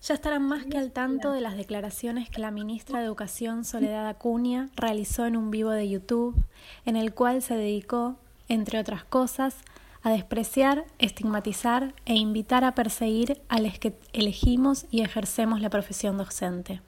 ya 0.10 0.16
estarán 0.16 0.42
más 0.42 0.66
que 0.66 0.80
al 0.80 0.92
tanto 0.92 1.32
de 1.32 1.40
las 1.40 1.56
declaraciones 1.56 2.32
que 2.32 2.42
la 2.42 2.50
ministra 2.50 2.98
de 2.98 3.06
Educación 3.06 3.64
Soledad 3.64 4.08
Acuña 4.08 4.70
realizó 4.76 5.28
en 5.28 5.38
un 5.38 5.52
vivo 5.52 5.70
de 5.70 5.88
YouTube, 5.88 6.36
en 6.84 6.96
el 6.96 7.14
cual 7.14 7.44
se 7.44 7.56
dedicó, 7.56 8.16
entre 8.48 8.80
otras 8.80 9.04
cosas, 9.04 9.58
a 10.02 10.10
despreciar, 10.10 10.86
estigmatizar 10.98 11.94
e 12.06 12.16
invitar 12.16 12.64
a 12.64 12.74
perseguir 12.74 13.40
a 13.50 13.62
los 13.62 13.78
que 13.78 14.00
elegimos 14.12 14.88
y 14.90 15.02
ejercemos 15.02 15.62
la 15.62 15.70
profesión 15.70 16.18
docente, 16.18 16.82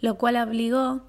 lo 0.00 0.16
cual 0.16 0.36
obligó 0.36 1.00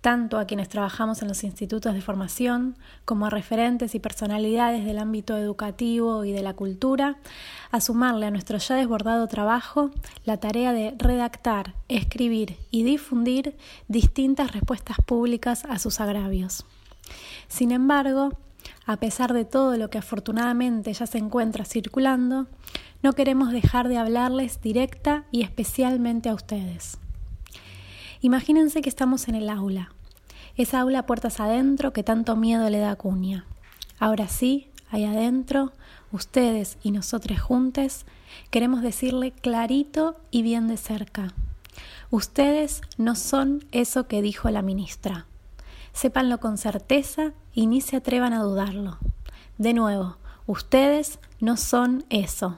tanto 0.00 0.38
a 0.38 0.46
quienes 0.46 0.68
trabajamos 0.68 1.22
en 1.22 1.28
los 1.28 1.44
institutos 1.44 1.94
de 1.94 2.00
formación 2.00 2.76
como 3.04 3.26
a 3.26 3.30
referentes 3.30 3.94
y 3.94 4.00
personalidades 4.00 4.84
del 4.84 4.98
ámbito 4.98 5.36
educativo 5.36 6.24
y 6.24 6.32
de 6.32 6.42
la 6.42 6.54
cultura, 6.54 7.16
a 7.70 7.80
sumarle 7.80 8.26
a 8.26 8.30
nuestro 8.30 8.58
ya 8.58 8.76
desbordado 8.76 9.26
trabajo 9.26 9.90
la 10.24 10.38
tarea 10.38 10.72
de 10.72 10.94
redactar, 10.98 11.74
escribir 11.88 12.56
y 12.70 12.84
difundir 12.84 13.56
distintas 13.88 14.52
respuestas 14.52 14.98
públicas 15.04 15.64
a 15.64 15.78
sus 15.78 16.00
agravios. 16.00 16.64
Sin 17.48 17.72
embargo, 17.72 18.30
a 18.86 18.96
pesar 18.96 19.32
de 19.32 19.44
todo 19.44 19.76
lo 19.76 19.90
que 19.90 19.98
afortunadamente 19.98 20.92
ya 20.92 21.06
se 21.06 21.18
encuentra 21.18 21.64
circulando, 21.64 22.46
no 23.02 23.12
queremos 23.12 23.52
dejar 23.52 23.88
de 23.88 23.96
hablarles 23.96 24.60
directa 24.60 25.24
y 25.30 25.42
especialmente 25.42 26.28
a 26.28 26.34
ustedes. 26.34 26.98
Imagínense 28.20 28.82
que 28.82 28.88
estamos 28.88 29.28
en 29.28 29.36
el 29.36 29.48
aula, 29.48 29.92
esa 30.56 30.80
aula 30.80 31.06
puertas 31.06 31.38
adentro 31.38 31.92
que 31.92 32.02
tanto 32.02 32.34
miedo 32.34 32.68
le 32.68 32.78
da 32.78 32.90
a 32.90 32.96
Cuña. 32.96 33.44
Ahora 34.00 34.26
sí, 34.26 34.68
ahí 34.90 35.04
adentro, 35.04 35.72
ustedes 36.10 36.78
y 36.82 36.90
nosotros 36.90 37.40
juntos, 37.40 38.06
queremos 38.50 38.82
decirle 38.82 39.30
clarito 39.30 40.16
y 40.32 40.42
bien 40.42 40.66
de 40.66 40.76
cerca. 40.76 41.32
Ustedes 42.10 42.80
no 42.96 43.14
son 43.14 43.64
eso 43.70 44.08
que 44.08 44.20
dijo 44.20 44.50
la 44.50 44.62
ministra. 44.62 45.26
Sépanlo 45.92 46.40
con 46.40 46.58
certeza 46.58 47.34
y 47.54 47.68
ni 47.68 47.80
se 47.80 47.96
atrevan 47.96 48.32
a 48.32 48.42
dudarlo. 48.42 48.98
De 49.58 49.74
nuevo, 49.74 50.16
ustedes 50.46 51.20
no 51.38 51.56
son 51.56 52.04
eso. 52.10 52.56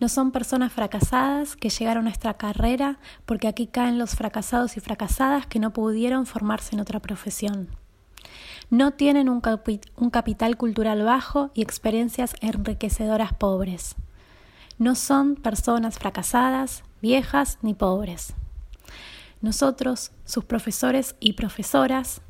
No 0.00 0.08
son 0.08 0.30
personas 0.32 0.72
fracasadas 0.72 1.56
que 1.56 1.68
llegaron 1.68 2.04
a 2.04 2.08
nuestra 2.08 2.34
carrera 2.34 2.98
porque 3.26 3.48
aquí 3.48 3.66
caen 3.66 3.98
los 3.98 4.16
fracasados 4.16 4.78
y 4.78 4.80
fracasadas 4.80 5.46
que 5.46 5.58
no 5.58 5.74
pudieron 5.74 6.24
formarse 6.24 6.74
en 6.74 6.80
otra 6.80 7.00
profesión. 7.00 7.68
No 8.70 8.92
tienen 8.92 9.28
un, 9.28 9.42
un 9.96 10.10
capital 10.10 10.56
cultural 10.56 11.02
bajo 11.02 11.50
y 11.52 11.60
experiencias 11.60 12.34
enriquecedoras 12.40 13.34
pobres. 13.34 13.94
No 14.78 14.94
son 14.94 15.36
personas 15.36 15.98
fracasadas, 15.98 16.82
viejas 17.02 17.58
ni 17.60 17.74
pobres. 17.74 18.32
Nosotros, 19.42 20.12
sus 20.24 20.44
profesores 20.44 21.14
y 21.20 21.34
profesoras, 21.34 22.22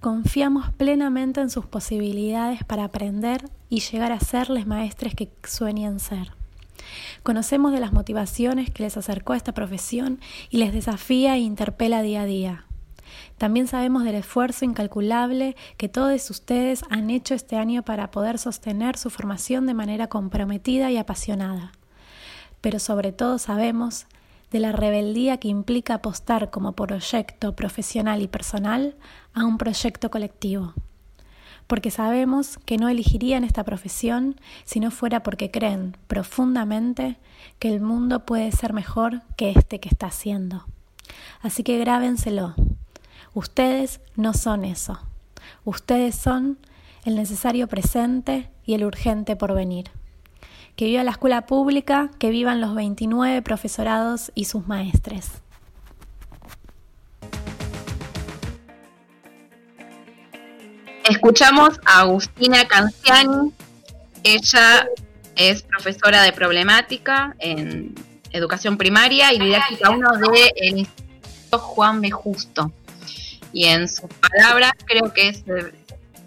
confiamos 0.00 0.70
plenamente 0.74 1.40
en 1.40 1.48
sus 1.48 1.64
posibilidades 1.64 2.62
para 2.64 2.84
aprender 2.84 3.48
y 3.70 3.80
llegar 3.80 4.12
a 4.12 4.20
ser 4.20 4.50
los 4.50 4.66
maestres 4.66 5.14
que 5.14 5.30
sueñan 5.44 5.98
ser. 5.98 6.32
Conocemos 7.22 7.72
de 7.72 7.80
las 7.80 7.92
motivaciones 7.92 8.70
que 8.70 8.82
les 8.82 8.96
acercó 8.96 9.32
a 9.32 9.36
esta 9.36 9.54
profesión 9.54 10.20
y 10.50 10.58
les 10.58 10.72
desafía 10.72 11.36
e 11.36 11.40
interpela 11.40 12.02
día 12.02 12.22
a 12.22 12.26
día. 12.26 12.66
También 13.38 13.66
sabemos 13.66 14.04
del 14.04 14.14
esfuerzo 14.14 14.64
incalculable 14.64 15.56
que 15.76 15.88
todos 15.88 16.30
ustedes 16.30 16.82
han 16.90 17.10
hecho 17.10 17.34
este 17.34 17.56
año 17.56 17.82
para 17.82 18.10
poder 18.10 18.38
sostener 18.38 18.96
su 18.96 19.10
formación 19.10 19.66
de 19.66 19.74
manera 19.74 20.08
comprometida 20.08 20.90
y 20.90 20.96
apasionada. 20.96 21.72
Pero 22.60 22.78
sobre 22.78 23.12
todo 23.12 23.38
sabemos 23.38 24.06
de 24.50 24.60
la 24.60 24.72
rebeldía 24.72 25.38
que 25.38 25.48
implica 25.48 25.94
apostar 25.94 26.50
como 26.50 26.72
proyecto 26.72 27.54
profesional 27.54 28.22
y 28.22 28.28
personal 28.28 28.96
a 29.34 29.44
un 29.44 29.58
proyecto 29.58 30.10
colectivo 30.10 30.74
porque 31.66 31.90
sabemos 31.90 32.58
que 32.64 32.78
no 32.78 32.88
elegirían 32.88 33.44
esta 33.44 33.64
profesión 33.64 34.36
si 34.64 34.80
no 34.80 34.90
fuera 34.90 35.22
porque 35.22 35.50
creen 35.50 35.96
profundamente 36.06 37.16
que 37.58 37.68
el 37.68 37.80
mundo 37.80 38.24
puede 38.24 38.52
ser 38.52 38.72
mejor 38.72 39.22
que 39.36 39.50
este 39.50 39.80
que 39.80 39.88
está 39.88 40.06
haciendo. 40.06 40.66
Así 41.42 41.62
que 41.62 41.78
grábenselo. 41.78 42.54
Ustedes 43.34 44.00
no 44.16 44.32
son 44.32 44.64
eso. 44.64 44.98
Ustedes 45.64 46.14
son 46.14 46.58
el 47.04 47.16
necesario 47.16 47.68
presente 47.68 48.50
y 48.64 48.74
el 48.74 48.84
urgente 48.84 49.36
porvenir. 49.36 49.90
Que 50.74 50.86
viva 50.86 51.04
la 51.04 51.12
escuela 51.12 51.46
pública, 51.46 52.10
que 52.18 52.30
vivan 52.30 52.60
los 52.60 52.74
29 52.74 53.42
profesorados 53.42 54.32
y 54.34 54.44
sus 54.44 54.66
maestres. 54.66 55.42
Escuchamos 61.08 61.78
a 61.84 62.00
Agustina 62.00 62.66
Canciani. 62.66 63.52
Ella 64.24 64.88
es 65.36 65.62
profesora 65.62 66.22
de 66.22 66.32
problemática 66.32 67.36
en 67.38 67.94
educación 68.32 68.76
primaria 68.76 69.32
y 69.32 69.38
didáctica 69.38 69.90
1 69.90 70.08
del 70.18 70.78
Instituto 70.78 71.58
Juan 71.60 72.00
B. 72.00 72.10
Justo. 72.10 72.72
Y 73.52 73.66
en 73.66 73.88
sus 73.88 74.10
palabras 74.14 74.72
creo 74.84 75.12
que 75.12 75.32
se 75.32 75.72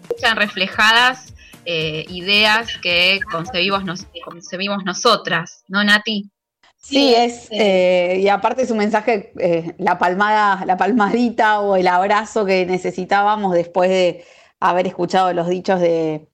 escuchan 0.02 0.36
reflejadas 0.36 1.34
eh, 1.66 2.06
ideas 2.08 2.78
que 2.80 3.20
concebimos, 3.30 4.06
concebimos 4.24 4.82
nosotras, 4.84 5.62
¿no, 5.68 5.84
Nati? 5.84 6.30
Sí, 6.78 7.14
es, 7.14 7.48
eh, 7.50 8.18
y 8.22 8.28
aparte 8.28 8.66
su 8.66 8.74
mensaje, 8.74 9.32
eh, 9.38 9.74
la 9.76 9.98
palmada, 9.98 10.64
la 10.64 10.78
palmadita 10.78 11.60
o 11.60 11.76
el 11.76 11.86
abrazo 11.86 12.46
que 12.46 12.64
necesitábamos 12.64 13.52
después 13.52 13.90
de, 13.90 14.24
haber 14.60 14.86
escuchado 14.86 15.32
los 15.32 15.48
dichos 15.48 15.80
de, 15.80 16.28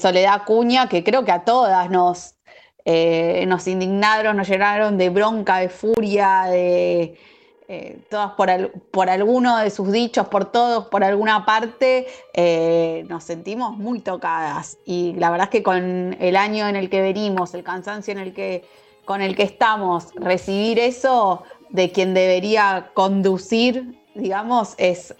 Soledad 0.00 0.44
Cuña, 0.44 0.88
que 0.88 1.02
creo 1.02 1.24
que 1.24 1.32
a 1.32 1.44
todas 1.44 1.90
nos, 1.90 2.34
eh, 2.84 3.44
nos 3.48 3.66
indignaron, 3.66 4.36
nos 4.36 4.48
llenaron 4.48 4.98
de 4.98 5.08
bronca, 5.08 5.58
de 5.58 5.70
furia, 5.70 6.44
de 6.48 7.18
eh, 7.68 7.98
todas 8.10 8.32
por, 8.32 8.70
por, 8.90 9.08
alguno 9.08 9.58
de 9.58 9.70
sus 9.70 9.90
dichos, 9.90 10.28
por 10.28 10.52
todos, 10.52 10.86
por 10.88 11.02
alguna 11.02 11.46
parte, 11.46 12.06
eh, 12.34 13.04
nos 13.08 13.24
sentimos 13.24 13.76
muy 13.76 14.00
tocadas. 14.00 14.78
Y 14.84 15.14
la 15.14 15.30
verdad 15.30 15.46
es 15.46 15.50
que 15.50 15.62
con 15.62 16.16
el 16.20 16.36
año 16.36 16.68
en 16.68 16.76
el 16.76 16.90
que 16.90 17.00
venimos, 17.00 17.54
el 17.54 17.64
cansancio 17.64 18.12
en 18.12 18.18
el 18.18 18.34
que, 18.34 18.64
con 19.06 19.22
el 19.22 19.34
que 19.36 19.44
estamos, 19.44 20.08
recibir 20.16 20.78
eso 20.78 21.44
de 21.70 21.90
quien 21.92 22.12
debería 22.12 22.90
conducir, 22.92 23.98
digamos, 24.14 24.74
es 24.76 25.14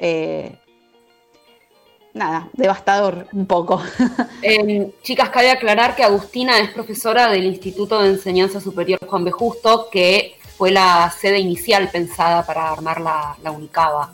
nada, 2.15 2.49
devastador 2.53 3.27
un 3.33 3.47
poco. 3.47 3.83
Em, 4.43 4.91
chicas, 5.03 5.31
cabe 5.31 5.51
aclarar 5.51 5.95
que 5.95 6.03
Agustina 6.03 6.59
es 6.59 6.71
profesora 6.71 7.29
del 7.29 7.45
Instituto 7.45 8.03
de 8.03 8.11
Enseñanza 8.11 8.61
Superior 8.61 8.99
Juan 9.07 9.25
B. 9.25 9.31
Justo, 9.31 9.89
que 9.91 10.37
fue 10.57 10.71
la 10.71 11.13
sede 11.19 11.39
inicial 11.39 11.89
pensada 11.91 12.45
para 12.45 12.71
armar 12.71 13.01
la, 13.01 13.51
Unicaba. 13.51 14.13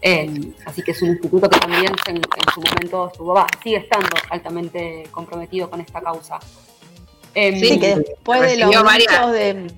Em, 0.00 0.52
así 0.64 0.82
que 0.82 0.90
es 0.90 1.02
un 1.02 1.10
instituto 1.10 1.48
que 1.48 1.60
también 1.60 1.92
en, 2.08 2.22
su 2.52 2.60
momento 2.60 3.06
estuvo, 3.06 3.34
va, 3.34 3.46
sigue 3.62 3.76
estando 3.76 4.08
altamente 4.30 5.04
comprometido 5.12 5.70
con 5.70 5.80
esta 5.80 6.00
causa. 6.00 6.40
Em, 7.34 7.60
sí, 7.60 7.78
que 7.78 7.96
después 7.96 8.40
de 8.40 8.56
los 8.56 8.70
dichos 8.70 9.32
de... 9.32 9.70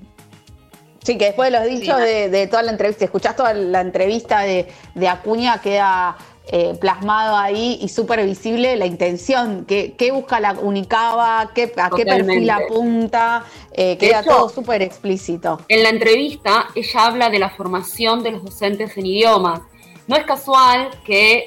Sí, 1.03 1.19
que 1.19 1.25
después 1.25 1.51
de 1.51 1.59
los 1.59 1.67
dichos 1.67 1.99
de, 1.99 2.47
toda 2.47 2.63
la 2.63 2.71
entrevista, 2.71 3.05
escuchás 3.05 3.35
toda 3.35 3.53
la 3.53 3.81
entrevista 3.81 4.39
de, 4.39 4.67
de 4.95 5.07
Acuña, 5.07 5.61
queda 5.61 6.17
eh, 6.47 6.77
plasmado 6.79 7.35
ahí 7.35 7.79
y 7.81 7.89
súper 7.89 8.23
visible 8.23 8.75
la 8.75 8.85
intención, 8.85 9.65
qué, 9.65 10.11
busca 10.13 10.39
la 10.39 10.53
Unicaba, 10.53 11.51
qué, 11.55 11.73
a 11.75 11.89
qué 11.89 12.05
perfil 12.05 12.49
apunta, 12.51 13.45
eh, 13.71 13.97
queda 13.97 14.21
todo 14.21 14.47
súper 14.49 14.83
explícito. 14.83 15.59
En 15.69 15.81
la 15.81 15.89
entrevista 15.89 16.67
ella 16.75 17.05
habla 17.05 17.29
de 17.31 17.39
la 17.39 17.49
formación 17.49 18.21
de 18.21 18.31
los 18.31 18.43
docentes 18.43 18.95
en 18.95 19.07
idiomas. 19.07 19.61
No 20.07 20.15
es 20.15 20.23
casual 20.23 20.91
que 21.03 21.45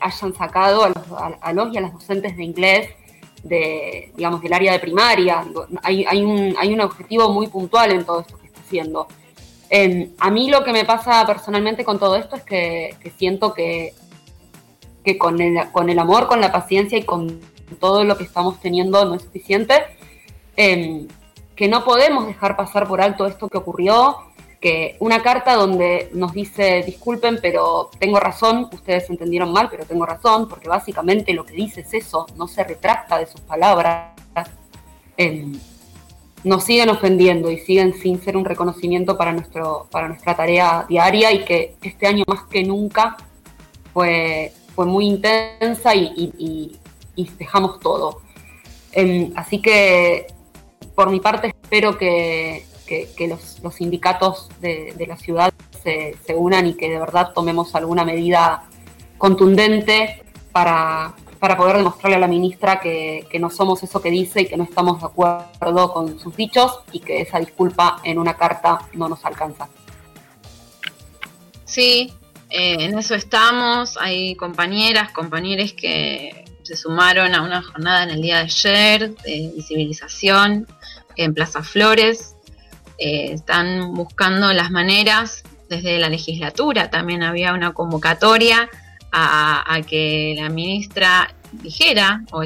hayan 0.00 0.34
sacado 0.34 0.84
a 0.84 1.52
los, 1.52 1.72
y 1.72 1.78
a 1.78 1.80
las 1.80 1.92
docentes 1.92 2.36
de 2.36 2.44
inglés 2.44 2.90
de, 3.44 4.12
digamos, 4.16 4.42
del 4.42 4.52
área 4.52 4.72
de 4.72 4.80
primaria. 4.80 5.44
Hay, 5.82 6.04
hay, 6.04 6.24
un, 6.24 6.54
hay 6.58 6.72
un 6.72 6.80
objetivo 6.80 7.28
muy 7.28 7.46
puntual 7.46 7.92
en 7.92 8.04
todo 8.04 8.20
esto 8.20 8.36
que 8.38 8.46
está 8.48 8.60
haciendo. 8.60 9.06
Eh, 9.70 10.10
a 10.18 10.30
mí 10.30 10.50
lo 10.50 10.64
que 10.64 10.72
me 10.72 10.84
pasa 10.84 11.24
personalmente 11.26 11.84
con 11.84 11.98
todo 11.98 12.16
esto 12.16 12.36
es 12.36 12.42
que, 12.42 12.96
que 13.00 13.10
siento 13.10 13.54
que, 13.54 13.94
que 15.06 15.16
con, 15.16 15.40
el, 15.40 15.70
con 15.70 15.88
el 15.88 16.00
amor, 16.00 16.26
con 16.26 16.40
la 16.40 16.50
paciencia 16.50 16.98
y 16.98 17.04
con 17.04 17.40
todo 17.78 18.02
lo 18.02 18.18
que 18.18 18.24
estamos 18.24 18.58
teniendo 18.60 19.04
no 19.04 19.14
es 19.14 19.22
suficiente, 19.22 19.84
eh, 20.56 21.06
que 21.54 21.68
no 21.68 21.84
podemos 21.84 22.26
dejar 22.26 22.56
pasar 22.56 22.88
por 22.88 23.00
alto 23.00 23.24
esto 23.24 23.48
que 23.48 23.56
ocurrió, 23.56 24.16
que 24.60 24.96
una 24.98 25.22
carta 25.22 25.54
donde 25.54 26.10
nos 26.12 26.32
dice, 26.32 26.82
disculpen, 26.84 27.38
pero 27.40 27.88
tengo 28.00 28.18
razón, 28.18 28.68
ustedes 28.72 29.08
entendieron 29.08 29.52
mal, 29.52 29.68
pero 29.70 29.84
tengo 29.84 30.04
razón, 30.04 30.48
porque 30.48 30.68
básicamente 30.68 31.32
lo 31.34 31.46
que 31.46 31.52
dice 31.52 31.82
es 31.82 31.94
eso, 31.94 32.26
no 32.34 32.48
se 32.48 32.64
retracta 32.64 33.16
de 33.18 33.26
sus 33.26 33.40
palabras, 33.42 34.10
eh, 35.16 35.52
nos 36.42 36.64
siguen 36.64 36.88
ofendiendo 36.88 37.48
y 37.48 37.58
siguen 37.58 37.94
sin 37.94 38.20
ser 38.20 38.36
un 38.36 38.44
reconocimiento 38.44 39.16
para, 39.16 39.32
nuestro, 39.32 39.86
para 39.92 40.08
nuestra 40.08 40.34
tarea 40.34 40.84
diaria 40.88 41.30
y 41.30 41.44
que 41.44 41.76
este 41.80 42.08
año 42.08 42.24
más 42.26 42.42
que 42.50 42.64
nunca 42.64 43.16
fue, 43.92 44.52
fue 44.76 44.84
muy 44.84 45.06
intensa 45.06 45.94
y, 45.94 46.78
y, 47.16 47.30
dejamos 47.38 47.80
todo. 47.80 48.20
Eh, 48.92 49.32
así 49.34 49.60
que 49.60 50.26
por 50.94 51.10
mi 51.10 51.18
parte 51.18 51.48
espero 51.48 51.96
que, 51.96 52.64
que, 52.86 53.26
los, 53.26 53.74
sindicatos 53.74 54.50
de, 54.60 54.94
la 55.08 55.16
ciudad 55.16 55.52
se, 55.82 56.14
se, 56.26 56.34
unan 56.34 56.66
y 56.66 56.74
que 56.74 56.90
de 56.90 56.98
verdad 56.98 57.32
tomemos 57.34 57.74
alguna 57.74 58.04
medida 58.04 58.64
contundente 59.16 60.22
para, 60.52 61.14
para 61.38 61.56
poder 61.56 61.78
demostrarle 61.78 62.16
a 62.16 62.20
la 62.20 62.28
ministra 62.28 62.78
que, 62.78 63.26
que, 63.30 63.38
no 63.38 63.48
somos 63.48 63.82
eso 63.82 64.02
que 64.02 64.10
dice 64.10 64.42
y 64.42 64.46
que 64.46 64.58
no 64.58 64.64
estamos 64.64 65.00
de 65.00 65.06
acuerdo 65.06 65.92
con 65.92 66.18
sus 66.18 66.36
dichos 66.36 66.80
y 66.92 67.00
que 67.00 67.22
esa 67.22 67.38
disculpa 67.38 68.00
en 68.04 68.18
una 68.18 68.34
carta 68.34 68.78
no 68.92 69.08
nos 69.08 69.24
alcanza. 69.24 69.68
Sí, 71.64 72.12
eh, 72.50 72.76
en 72.80 72.98
eso 72.98 73.14
estamos. 73.14 73.96
Hay 73.98 74.36
compañeras, 74.36 75.12
compañeros 75.12 75.72
que 75.72 76.44
se 76.62 76.76
sumaron 76.76 77.34
a 77.34 77.42
una 77.42 77.62
jornada 77.62 78.04
en 78.04 78.10
el 78.10 78.22
día 78.22 78.36
de 78.36 78.42
ayer 78.42 79.16
de 79.16 79.52
visibilización 79.54 80.66
en 81.16 81.34
Plaza 81.34 81.62
Flores. 81.62 82.34
Eh, 82.98 83.32
están 83.32 83.94
buscando 83.94 84.52
las 84.52 84.70
maneras 84.70 85.42
desde 85.68 85.98
la 85.98 86.08
legislatura. 86.08 86.90
También 86.90 87.22
había 87.22 87.52
una 87.52 87.72
convocatoria 87.72 88.68
a, 89.12 89.74
a 89.74 89.82
que 89.82 90.34
la 90.38 90.48
ministra 90.48 91.34
dijera 91.52 92.24
o 92.32 92.42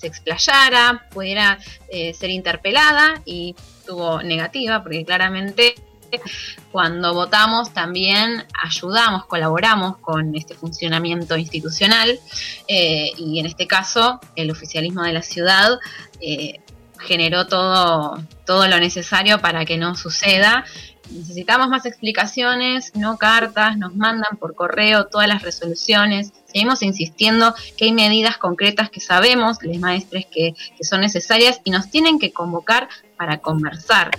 se 0.00 0.06
explayara, 0.06 1.06
pudiera 1.10 1.58
eh, 1.88 2.14
ser 2.14 2.30
interpelada 2.30 3.20
y 3.24 3.54
tuvo 3.86 4.22
negativa 4.22 4.82
porque 4.82 5.04
claramente 5.04 5.74
cuando 6.72 7.14
votamos 7.14 7.72
también 7.72 8.46
ayudamos, 8.62 9.26
colaboramos 9.26 9.98
con 9.98 10.34
este 10.34 10.54
funcionamiento 10.54 11.36
institucional 11.36 12.18
eh, 12.68 13.12
y 13.16 13.38
en 13.38 13.46
este 13.46 13.66
caso 13.66 14.20
el 14.36 14.50
oficialismo 14.50 15.02
de 15.02 15.12
la 15.12 15.22
ciudad 15.22 15.78
eh, 16.20 16.60
generó 17.00 17.46
todo, 17.46 18.22
todo 18.44 18.68
lo 18.68 18.78
necesario 18.78 19.40
para 19.40 19.64
que 19.64 19.76
no 19.76 19.94
suceda. 19.94 20.64
Necesitamos 21.10 21.68
más 21.68 21.86
explicaciones, 21.86 22.94
no 22.94 23.16
cartas, 23.16 23.76
nos 23.76 23.96
mandan 23.96 24.36
por 24.36 24.54
correo 24.54 25.06
todas 25.06 25.26
las 25.26 25.42
resoluciones. 25.42 26.32
Seguimos 26.46 26.82
insistiendo 26.82 27.54
que 27.76 27.86
hay 27.86 27.92
medidas 27.92 28.38
concretas 28.38 28.90
que 28.90 29.00
sabemos, 29.00 29.58
los 29.62 29.78
maestres, 29.78 30.26
que, 30.26 30.54
que 30.76 30.84
son 30.84 31.00
necesarias 31.00 31.60
y 31.64 31.70
nos 31.72 31.90
tienen 31.90 32.20
que 32.20 32.32
convocar 32.32 32.88
para 33.16 33.38
conversar 33.38 34.10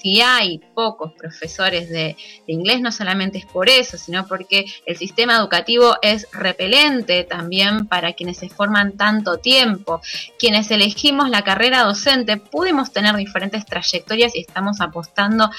si 0.00 0.20
hay 0.20 0.58
pocos 0.74 1.12
profesores 1.12 1.90
de, 1.90 2.16
inglés, 2.46 2.80
no 2.80 2.90
solamente 2.90 3.38
es 3.38 3.46
por 3.46 3.68
eso, 3.68 3.98
sino 3.98 4.26
porque 4.26 4.64
el 4.86 4.96
sistema 4.96 5.36
educativo 5.36 5.96
es 6.02 6.26
repelente 6.32 7.24
también 7.24 7.86
para 7.86 8.14
quienes 8.14 8.38
se 8.38 8.48
forman 8.48 8.96
tanto 8.96 9.38
tiempo. 9.38 10.00
Quienes 10.38 10.70
elegimos 10.70 11.28
la 11.28 11.42
carrera 11.42 11.84
docente 11.84 12.36
pudimos 12.38 12.92
tener 12.92 13.14
diferentes 13.16 13.66
trayectorias 13.66 14.34
y 14.34 14.40
estamos 14.40 14.80
apostando 14.80 15.44
a 15.44 15.50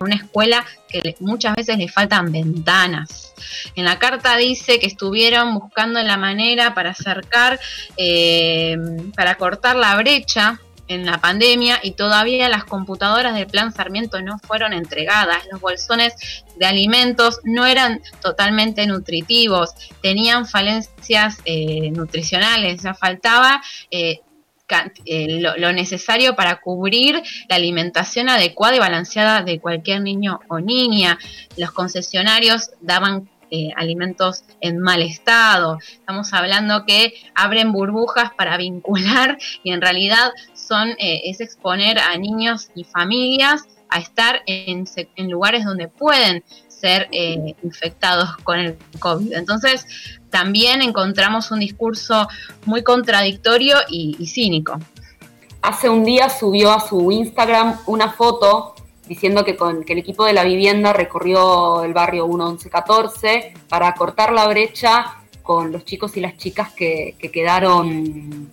una 0.00 0.16
escuela 0.16 0.64
que 0.88 1.16
muchas 1.20 1.54
veces 1.54 1.78
le 1.78 1.88
faltan 1.88 2.32
ventanas. 2.32 3.32
En 3.76 3.84
la 3.84 3.98
carta 3.98 4.36
dice 4.36 4.78
que 4.80 4.86
estuvieron 4.86 5.54
buscando 5.54 6.02
la 6.02 6.16
manera 6.16 6.74
para 6.74 6.90
acercar, 6.90 7.60
eh, 7.96 8.76
para 9.14 9.36
cortar 9.36 9.76
la 9.76 9.96
brecha 9.96 10.60
en 10.88 11.06
la 11.06 11.18
pandemia 11.18 11.80
y 11.82 11.92
todavía 11.92 12.48
las 12.48 12.64
computadoras 12.64 13.34
del 13.34 13.46
Plan 13.46 13.72
Sarmiento 13.72 14.20
no 14.22 14.38
fueron 14.38 14.72
entregadas. 14.72 15.46
Los 15.50 15.60
bolsones 15.60 16.14
de 16.56 16.66
alimentos 16.66 17.40
no 17.44 17.66
eran 17.66 18.00
totalmente 18.20 18.86
nutritivos, 18.86 19.70
tenían 20.02 20.46
falencias 20.46 21.38
eh, 21.44 21.90
nutricionales, 21.90 22.82
ya 22.82 22.94
faltaba 22.94 23.62
eh, 23.90 24.20
eh, 25.04 25.40
lo, 25.40 25.56
lo, 25.58 25.72
necesario 25.72 26.34
para 26.36 26.60
cubrir 26.60 27.22
la 27.48 27.56
alimentación 27.56 28.30
adecuada 28.30 28.76
y 28.76 28.78
balanceada 28.78 29.42
de 29.42 29.60
cualquier 29.60 30.00
niño 30.00 30.40
o 30.48 30.58
niña. 30.58 31.18
Los 31.56 31.70
concesionarios 31.72 32.70
daban 32.80 33.28
eh, 33.56 33.70
alimentos 33.76 34.42
en 34.60 34.80
mal 34.80 35.00
estado. 35.00 35.78
Estamos 35.80 36.32
hablando 36.32 36.84
que 36.86 37.14
abren 37.36 37.70
burbujas 37.70 38.32
para 38.34 38.56
vincular 38.56 39.38
y 39.62 39.70
en 39.70 39.80
realidad 39.80 40.32
son 40.66 40.90
eh, 40.98 41.22
es 41.24 41.40
exponer 41.40 41.98
a 41.98 42.16
niños 42.16 42.70
y 42.74 42.84
familias 42.84 43.64
a 43.88 43.98
estar 43.98 44.42
en, 44.46 44.86
lugares 45.30 45.64
donde 45.64 45.88
pueden 45.88 46.42
ser 46.68 47.08
eh, 47.12 47.54
infectados 47.62 48.36
con 48.38 48.58
el 48.58 48.76
COVID. 48.98 49.32
Entonces, 49.34 49.86
también 50.30 50.82
encontramos 50.82 51.50
un 51.50 51.60
discurso 51.60 52.28
muy 52.64 52.82
contradictorio 52.82 53.76
y, 53.88 54.16
y 54.18 54.26
cínico. 54.26 54.78
Hace 55.62 55.88
un 55.88 56.04
día 56.04 56.28
subió 56.28 56.72
a 56.72 56.80
su 56.80 57.10
Instagram 57.12 57.78
una 57.86 58.10
foto 58.10 58.74
diciendo 59.06 59.44
que, 59.44 59.56
con, 59.56 59.84
que 59.84 59.92
el 59.92 59.98
equipo 59.98 60.24
de 60.24 60.32
la 60.32 60.44
vivienda 60.44 60.92
recorrió 60.92 61.82
el 61.84 61.92
barrio 61.92 62.26
1114 62.26 63.54
para 63.68 63.94
cortar 63.94 64.32
la 64.32 64.46
brecha 64.48 65.18
con 65.42 65.72
los 65.72 65.84
chicos 65.84 66.16
y 66.16 66.20
las 66.20 66.36
chicas 66.38 66.72
que, 66.72 67.16
que 67.18 67.30
quedaron, 67.30 68.50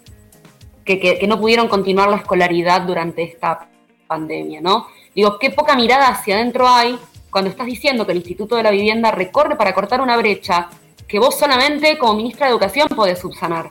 que, 0.86 1.26
no 1.28 1.40
pudieron 1.40 1.68
continuar 1.68 2.10
la 2.10 2.18
escolaridad 2.18 2.82
durante 2.82 3.24
esta 3.24 3.70
pandemia, 4.08 4.62
¿no? 4.62 4.88
Digo, 5.16 5.38
qué 5.40 5.50
poca 5.50 5.76
mirada 5.76 6.08
hacia 6.08 6.36
adentro 6.36 6.68
hay 6.68 6.98
cuando 7.30 7.50
estás 7.50 7.66
diciendo 7.66 8.06
que 8.06 8.12
el 8.12 8.20
Instituto 8.20 8.56
de 8.56 8.64
la 8.64 8.72
Vivienda 8.72 9.12
recorre 9.12 9.56
para 9.56 9.74
cortar 9.74 10.02
una 10.02 10.18
brecha 10.18 10.70
que 11.08 11.20
vos 11.20 11.38
solamente 11.38 11.98
como 11.98 12.16
ministra 12.16 12.48
de 12.48 12.52
Educación 12.52 12.88
podés 12.90 13.20
subsanar. 13.20 13.70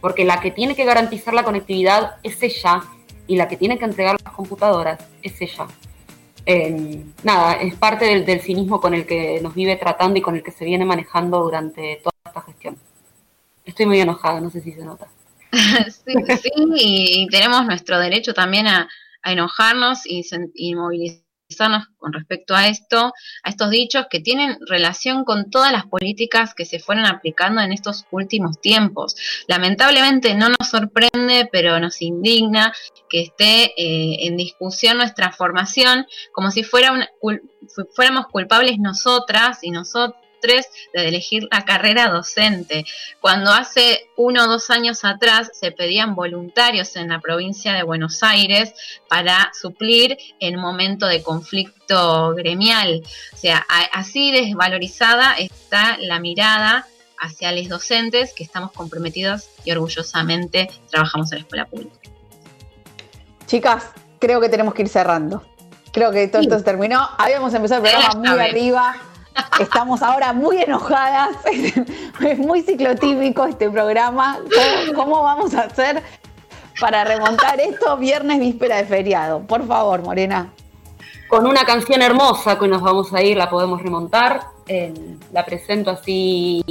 Porque 0.00 0.24
la 0.24 0.40
que 0.40 0.50
tiene 0.50 0.74
que 0.74 0.84
garantizar 0.84 1.34
la 1.34 1.42
conectividad 1.42 2.16
es 2.22 2.42
ella 2.42 2.82
y 3.26 3.36
la 3.36 3.48
que 3.48 3.56
tiene 3.56 3.78
que 3.78 3.84
entregar 3.84 4.16
las 4.22 4.32
computadoras 4.32 4.98
es 5.22 5.40
ella 5.40 5.66
eh, 6.50 7.04
nada, 7.24 7.56
es 7.56 7.74
parte 7.74 8.06
del, 8.06 8.24
del, 8.24 8.40
cinismo 8.40 8.80
con 8.80 8.94
el 8.94 9.04
que 9.04 9.38
nos 9.42 9.54
vive 9.54 9.76
tratando 9.76 10.18
y 10.18 10.22
con 10.22 10.34
el 10.34 10.42
que 10.42 10.50
se 10.50 10.64
viene 10.64 10.86
manejando 10.86 11.42
durante 11.42 11.96
toda 11.96 12.14
esta 12.24 12.40
gestión. 12.40 12.78
Estoy 13.66 13.84
muy 13.84 14.00
enojada, 14.00 14.40
no 14.40 14.48
sé 14.48 14.62
si 14.62 14.72
se 14.72 14.82
nota. 14.82 15.08
sí, 15.90 16.52
y 16.76 17.26
tenemos 17.28 17.64
nuestro 17.66 17.98
derecho 17.98 18.34
también 18.34 18.66
a, 18.66 18.88
enojarnos 19.24 20.06
y, 20.06 20.24
y 20.54 20.74
movilizarnos 20.74 21.26
con 21.96 22.12
respecto 22.12 22.54
a 22.54 22.68
esto, 22.68 23.12
a 23.42 23.50
estos 23.50 23.70
dichos 23.70 24.06
que 24.10 24.20
tienen 24.20 24.58
relación 24.66 25.24
con 25.24 25.50
todas 25.50 25.72
las 25.72 25.86
políticas 25.86 26.54
que 26.54 26.64
se 26.64 26.78
fueron 26.78 27.06
aplicando 27.06 27.60
en 27.60 27.72
estos 27.72 28.04
últimos 28.10 28.60
tiempos. 28.60 29.16
Lamentablemente 29.48 30.34
no 30.34 30.48
nos 30.48 30.68
sorprende, 30.68 31.48
pero 31.50 31.80
nos 31.80 32.00
indigna 32.02 32.72
que 33.08 33.22
esté 33.22 33.72
eh, 33.76 34.26
en 34.26 34.36
discusión 34.36 34.98
nuestra 34.98 35.32
formación 35.32 36.06
como 36.32 36.50
si 36.50 36.62
fuera 36.62 36.92
una, 36.92 37.08
cul 37.20 37.42
fuéramos 37.94 38.26
culpables 38.28 38.78
nosotras 38.78 39.58
y 39.62 39.70
nosotros 39.70 40.22
de 40.40 41.08
elegir 41.08 41.48
la 41.50 41.64
carrera 41.64 42.08
docente. 42.08 42.84
Cuando 43.20 43.52
hace 43.52 44.08
uno 44.16 44.44
o 44.44 44.48
dos 44.48 44.70
años 44.70 45.04
atrás 45.04 45.50
se 45.52 45.72
pedían 45.72 46.14
voluntarios 46.14 46.96
en 46.96 47.08
la 47.08 47.20
provincia 47.20 47.72
de 47.74 47.82
Buenos 47.82 48.22
Aires 48.22 48.72
para 49.08 49.50
suplir 49.58 50.16
en 50.40 50.58
momento 50.58 51.06
de 51.06 51.22
conflicto 51.22 52.34
gremial. 52.34 53.02
O 53.32 53.36
sea, 53.36 53.66
así 53.92 54.30
desvalorizada 54.30 55.34
está 55.34 55.96
la 55.98 56.18
mirada 56.20 56.86
hacia 57.20 57.52
los 57.52 57.68
docentes 57.68 58.32
que 58.32 58.44
estamos 58.44 58.72
comprometidos 58.72 59.48
y 59.64 59.72
orgullosamente 59.72 60.70
trabajamos 60.90 61.32
en 61.32 61.38
la 61.38 61.42
escuela 61.42 61.66
pública. 61.66 61.96
Chicas, 63.46 63.90
creo 64.18 64.40
que 64.40 64.48
tenemos 64.48 64.74
que 64.74 64.82
ir 64.82 64.88
cerrando. 64.88 65.42
Creo 65.92 66.12
que 66.12 66.28
todo 66.28 66.42
esto 66.42 66.58
sí. 66.58 66.64
terminó. 66.64 67.08
Habíamos 67.18 67.52
empezado 67.54 67.84
el 67.84 67.90
programa 67.90 68.14
muy 68.20 68.40
arriba. 68.40 68.96
Estamos 69.60 70.02
ahora 70.02 70.32
muy 70.32 70.58
enojadas. 70.62 71.36
Es 72.20 72.38
muy 72.38 72.62
ciclotípico 72.62 73.44
este 73.44 73.70
programa. 73.70 74.40
¿Cómo, 74.94 75.22
vamos 75.22 75.54
a 75.54 75.62
hacer 75.62 76.02
para 76.80 77.04
remontar 77.04 77.60
esto 77.60 77.96
viernes 77.96 78.38
víspera 78.40 78.76
de 78.76 78.84
feriado. 78.84 79.40
Por 79.40 79.66
favor, 79.66 80.02
Morena. 80.02 80.52
Con 81.28 81.46
una 81.46 81.64
canción 81.64 82.00
hermosa 82.02 82.58
que 82.58 82.68
nos 82.68 82.80
vamos 82.80 83.12
a 83.12 83.22
ir, 83.22 83.36
la 83.36 83.50
podemos 83.50 83.82
remontar. 83.82 84.40
eh, 84.66 84.92
la 85.32 85.44
presento 85.44 85.90
así, 85.90 86.62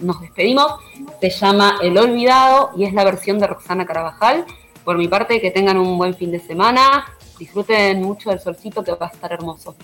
nos 0.00 0.20
despedimos. 0.20 0.74
Se 1.20 1.30
llama 1.30 1.78
El 1.82 1.96
Olvidado 1.98 2.70
y 2.76 2.84
es 2.84 2.92
la 2.92 3.04
versión 3.04 3.38
de 3.38 3.46
Roxana 3.46 3.86
Carabajal. 3.86 4.44
Por 4.84 4.98
mi 4.98 5.08
parte, 5.08 5.40
que 5.40 5.50
tengan 5.50 5.78
un 5.78 5.96
buen 5.96 6.14
fin 6.14 6.30
de 6.30 6.40
semana. 6.40 7.04
Disfruten 7.38 8.02
mucho 8.02 8.30
del 8.30 8.40
solcito 8.40 8.82
que 8.82 8.92
va 8.92 9.06
a 9.06 9.10
estar 9.10 9.32
hermoso. 9.32 9.74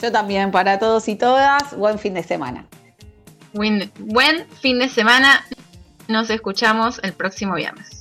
Yo 0.00 0.12
también, 0.12 0.50
para 0.50 0.78
todos 0.78 1.08
y 1.08 1.16
todas, 1.16 1.74
buen 1.76 1.98
fin 1.98 2.14
de 2.14 2.22
semana. 2.22 2.66
Buen, 3.52 3.90
buen 3.98 4.46
fin 4.60 4.78
de 4.78 4.88
semana. 4.88 5.44
Nos 6.08 6.28
escuchamos 6.28 7.00
el 7.02 7.14
próximo 7.14 7.54
viernes. 7.54 7.95